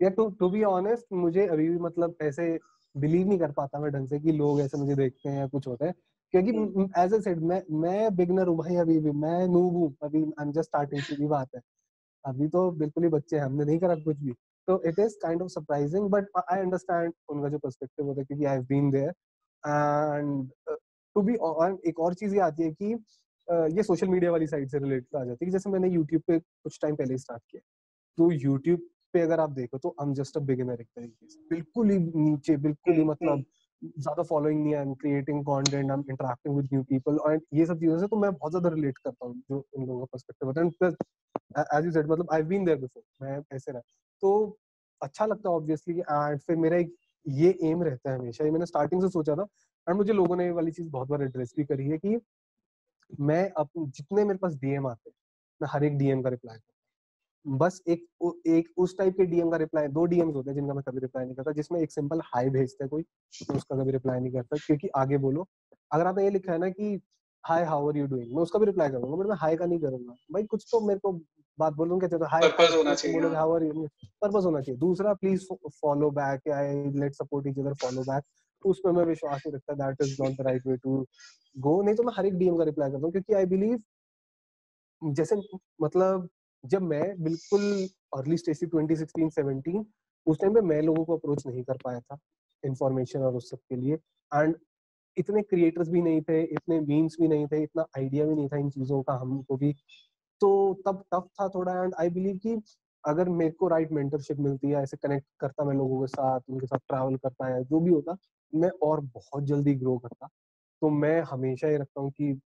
[0.00, 2.58] या टू टू बी ऑनेस्ट मुझे अभी भी मतलब ऐसे
[2.94, 5.66] बिलीव नहीं कर पाता मैं ढंग से कि लोग ऐसे मुझे देखते हैं या कुछ
[5.68, 5.92] होता है।
[6.34, 6.50] क्योंकि
[7.00, 10.44] एज ए सेड मैं मैं बिगनर हूँ भाई अभी भी मैं नूब हूँ अभी आई
[10.46, 11.60] एम जस्ट स्टार्टिंग सीधी बात है।
[12.24, 14.32] अभी तो बिल्कुल ही बच्चे हैं हमने नहीं करा कुछ भी।
[14.68, 18.44] तो it is kind of surprising but I understand उनका जो पर्सपेक्टिव होता है क्योंकि
[18.44, 19.10] I have been there
[19.64, 20.48] and
[21.16, 21.34] to be
[21.88, 22.92] एक और चीज़ ये आती है कि
[23.76, 26.78] ये सोशल मीडिया वाली साइड से रिलेटेड आ जाती है जैसे मैंने यूट्यूब पे कुछ
[26.82, 27.60] टाइम पहले स्टार्ट किया
[28.18, 28.80] तो यूट्यूब
[29.14, 31.98] पे अगर आप देखो तो I am just a beginner एक तरीके से। बिल्कुल ही
[31.98, 33.44] नीचे बिल्कुल ही मतलब
[33.82, 37.66] ज़्यादा फॉलोइंग नहीं I am creating content I am interacting with new people और ये
[37.66, 40.48] सब चीज़ों से तो मैं बहुत ज़्यादा रिलेट करता हूँ जो इन लोगों का पर्सपेक्टिव
[40.48, 40.94] होता है। प्लस
[41.74, 43.80] एज यू सेड मतलब आई बीन देयर बिफोर मैं ऐसे रहा।
[44.22, 44.58] तो
[45.00, 46.94] अच्छा लगता है ऑब्वियसली एंड फिर मेरा एक
[47.26, 49.46] ये एम रहता है हमेशा। ये मैंने स्टार्टिंग से सोचा था
[49.86, 52.18] एंड मुझे लोगों ने ये वाली चीज़ बहुत बार एड्रेस भी करी है कि
[53.20, 55.16] मैं अब जितने मेरे पास डीएम आते हैं
[55.60, 58.06] मैं हर एक डीएम का रिप्लाई करता बस एक
[58.46, 61.24] एक उस टाइप के डीएम का रिप्लाई दो डीएम्स होते हैं जिनका मैं कभी रिप्लाई
[61.24, 63.02] नहीं करता जिसमें एक सिंपल हाई भेजते हैं कोई
[63.34, 65.46] तो उसका कभी रिप्लाई नहीं करता क्योंकि आगे बोलो।
[65.90, 67.00] अगर आपने ये लिखा है ना कि
[67.44, 69.78] hi how are you doing मैं उसका भी रिप्लाई करूँगा बट मैं हाय का नहीं
[69.80, 71.12] करूँगा। भाई कुछ तो मेरे को
[71.58, 73.86] बात बोलूँ कहते तो हाय पर्पस होना चाहिए हाउ आर यू
[74.22, 75.46] पर्पस होना चाहिए। दूसरा please
[75.80, 78.24] follow back I let support each other follow back
[78.64, 81.04] उसमें मैं विश्वास नहीं रखता that is not the right way to
[81.56, 83.82] go नहीं तो मैं हर एक डीएम का रिप्लाई करता हूँ, क्योंकि आई बिलीव
[85.02, 85.36] जैसे
[85.82, 86.28] मतलब
[86.64, 87.62] जब मैं बिल्कुल
[88.16, 89.84] अर्ली स्टेज थी 2016 17
[90.26, 92.18] उस टाइम पे मैं लोगों को अप्रोच नहीं कर पाया था
[92.62, 93.94] इन्फॉर्मेशन और उस सब के लिए.
[94.32, 94.54] एंड
[95.16, 98.56] इतने क्रिएटर्स भी नहीं थे, इतने मीम्स भी नहीं थे, इतना आइडिया भी नहीं था
[98.58, 99.72] इन चीज़ों का हमको भी.
[100.40, 100.50] तो
[100.86, 102.60] तब टफ था थोड़ा एंड आई बिलीव कि
[103.04, 106.66] अगर मेरे को राइट मेंटरशिप मिलती है, ऐसे कनेक्ट करता मैं लोगों के साथ, उनके
[106.66, 108.16] साथ ट्रैवल करता है जो भी होता
[108.52, 110.28] मैं और बहुत जल्दी ग्रो करता।
[110.82, 112.38] तो मैं हमेशा ये रखता हूँ कि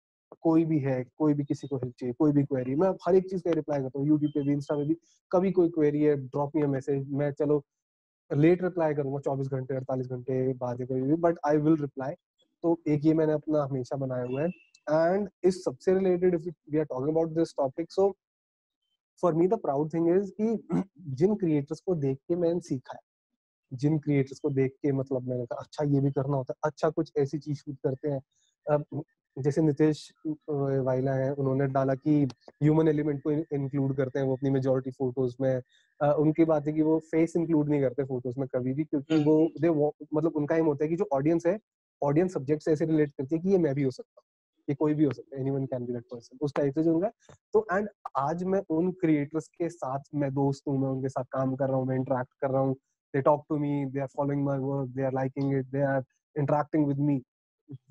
[0.43, 3.29] कोई भी है कोई भी किसी को हेल्प चाहिए, कोई भी क्वेरी मैं हर एक
[3.31, 4.97] चीज़ का रिप्लाई करता हूँ यूट्यूब पे भी इंस्टा पे भी,
[5.33, 7.63] कभी कोई क्वेरी है ड्रॉप मी मैसेज मैं चलो
[8.31, 12.15] लेट रिप्लाई करूँगा, चौबीस घंटे, अड़तालीस घंटे बाद भी बट आई विल रिप्लाई
[12.65, 14.49] तो एक ये मैंने अपना हमेशा बनाया हुआ है।
[14.87, 18.11] एंड इस सबसे related if we are talking about this topic so
[19.23, 20.57] for me the proud thing is कि
[21.19, 23.01] जिन क्रिएटर्स को देख के मैंने सीखा है
[23.73, 26.91] जिन क्रिएटर्स को देख के मतलब मैंने कहा अच्छा ये भी करना होता है। अच्छा
[26.91, 28.21] कुछ ऐसी चीज़ शूट करते हैं।
[28.67, 29.03] अब
[29.37, 30.09] जैसे नितेश
[30.51, 32.23] वाइला है उन्होंने डाला कि
[32.63, 35.61] ह्यूमन एलिमेंट को इंक्लूड करते हैं वो अपनी मेजोरिटी फ़ोटोज़ में।
[36.01, 39.17] आ, उनकी बात है कि वो फेस इंक्लूड नहीं करते फ़ोटोज़ में कभी भी क्योंकि
[39.19, 39.71] वो दे
[40.15, 41.59] मतलब उनका एम होता है कि जो ऑडियंस है
[42.03, 44.27] ऑडियंस सब्जेक्ट से ऐसे रिलेट करती है कि ये मैं भी हो सकता हूँ
[44.69, 46.95] ये कोई भी हो सकता है anyone can be that person उस टाइप से जो
[46.95, 47.09] उनका।
[47.55, 47.89] तो एंड
[48.19, 51.77] आज मैं उन क्रिएटर्स के साथ मैं दोस्त हूँ मैं उनके साथ काम कर रहा
[51.77, 52.77] हूँ मैं इंटरेक्ट कर रहा हूँ।
[53.19, 56.03] They talk to me they are following my work they are liking it they are
[56.37, 57.21] interacting with me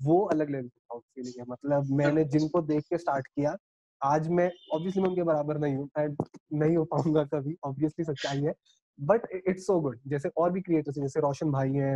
[0.04, 3.56] वो अलग लेवल की प्राउड फीलिंग है। मतलब मैंने जिनको देख के स्टार्ट किया
[4.02, 6.16] आज मैं ऑब्वियसली मैं उनके बराबर नहीं हूँ एंड
[6.52, 8.54] नहीं हो पाऊँगा कभी ऑब्वियसली सच्चाई है।
[8.98, 11.94] बट इट्स सो गुड जैसे और भी क्रिएटर्स हैं जैसे रोशन भाई हैं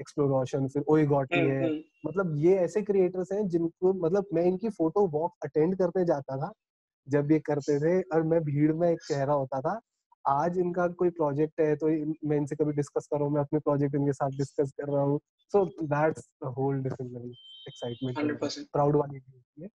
[0.00, 4.26] एक्सप्लोर रोशन फिर ओए गॉटी है। हम्म, हम्म। मतलब ये ऐसे क्रिएटर्स हैं जिनको मतलब
[4.34, 6.52] मैं इनकी फ़ोटो वॉक अटेंड करने जाता था
[7.06, 9.78] जब ये करते थे और मैं भीड़ में एक चेहरा होता था
[10.28, 11.86] आज इनका कोई प्रोजेक्ट है तो
[12.28, 15.02] मैं इनसे कभी डिस्कस कर रहा हूँ मैं अपने प्रोजेक्ट इनके साथ डिस्कस कर रहा
[15.02, 15.20] हूँ।
[15.52, 17.34] So that's the whole different
[17.68, 18.38] excitement
[18.72, 19.20] proud वाली
[19.62, 19.68] है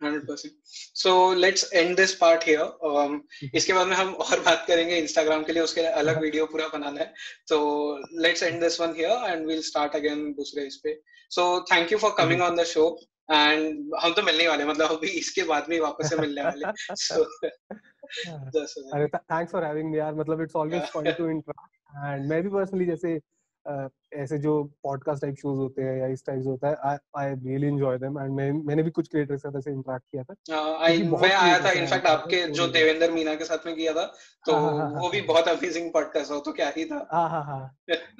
[0.00, 0.48] 100%
[0.94, 2.64] so let's end this part here.
[2.88, 3.12] Um,
[3.54, 6.66] इसके बाद में हम और बात करेंगे इंस्टाग्राम के लिए उसके लिए अलग वीडियो पूरा
[6.68, 7.12] बनाना है।
[7.48, 7.58] तो
[8.22, 11.98] let's end this one here and we'll start again दूसरे इस पे। So thank you
[11.98, 12.84] for coming on the show
[13.30, 17.22] and हम तो मिलने वाले मतलब अभी इसके बाद में वापस से मिलने वाले सो
[18.94, 22.48] अरे थैंक्स फॉर हैविंग मी यार मतलब it's always fun to interact and मैं भी
[22.48, 23.18] पर्सनली जैसे
[24.14, 27.66] ऐसे जो पॉडकास्ट टाइप शोज़ होते हैं या इस टाइप से होता है I really
[27.66, 31.02] enjoy them and मैं मैंने भी कुछ क्रिएटर्स के साथ ऐसे इंटरेक्ट किया था आई
[31.02, 34.04] मैं आया था इनफैक्ट आपके जो देवेंद्र मीना के साथ में किया था
[34.46, 37.28] तो हाँ, हाँ, हाँ, वो भी बहुत अमेजिंग पॉडकास्ट हो तो क्या ही था। हाँ
[37.30, 37.76] हाँ हाँ।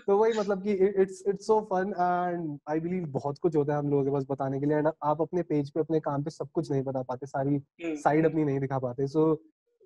[0.06, 3.78] तो वही मतलब कि it's it's so fun and I believe बहुत कुछ होता है
[3.78, 6.30] हम लोगों के पास बताने के लिए एंड आप अपने पेज पे अपने काम पे
[6.30, 9.42] सब कुछ नहीं बता पाते सारी साइड हम्म, अपनी। नहीं दिखा पाते। सो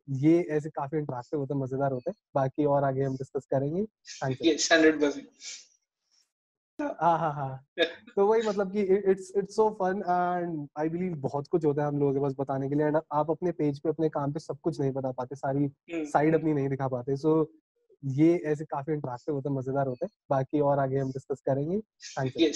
[0.08, 3.86] ये ऐसे काफ़ी इंटरेक्टिव होते हैं मज़ेदार होते हैं। बाकी और आगे हम डिस्कस करेंगे।
[6.80, 7.64] हाँ हाँ हाँ।
[8.16, 11.88] तो वही मतलब कि it's it's so fun and I believe बहुत कुछ होता है
[11.88, 14.40] हम लोगों के पास बताने के लिए एंड आप अपने पेज पे अपने काम पे
[14.40, 17.50] सब कुछ नहीं बता पाते सारी साइड हम्म, अपनी। नहीं दिखा पाते। सो
[18.04, 21.80] ये ऐसे काफ़ी इंटरेक्टिव होते हैं मज़ेदार होते हैं। बाकी और आगे हम डिस्कस करेंगे।
[21.80, 22.46] Thank you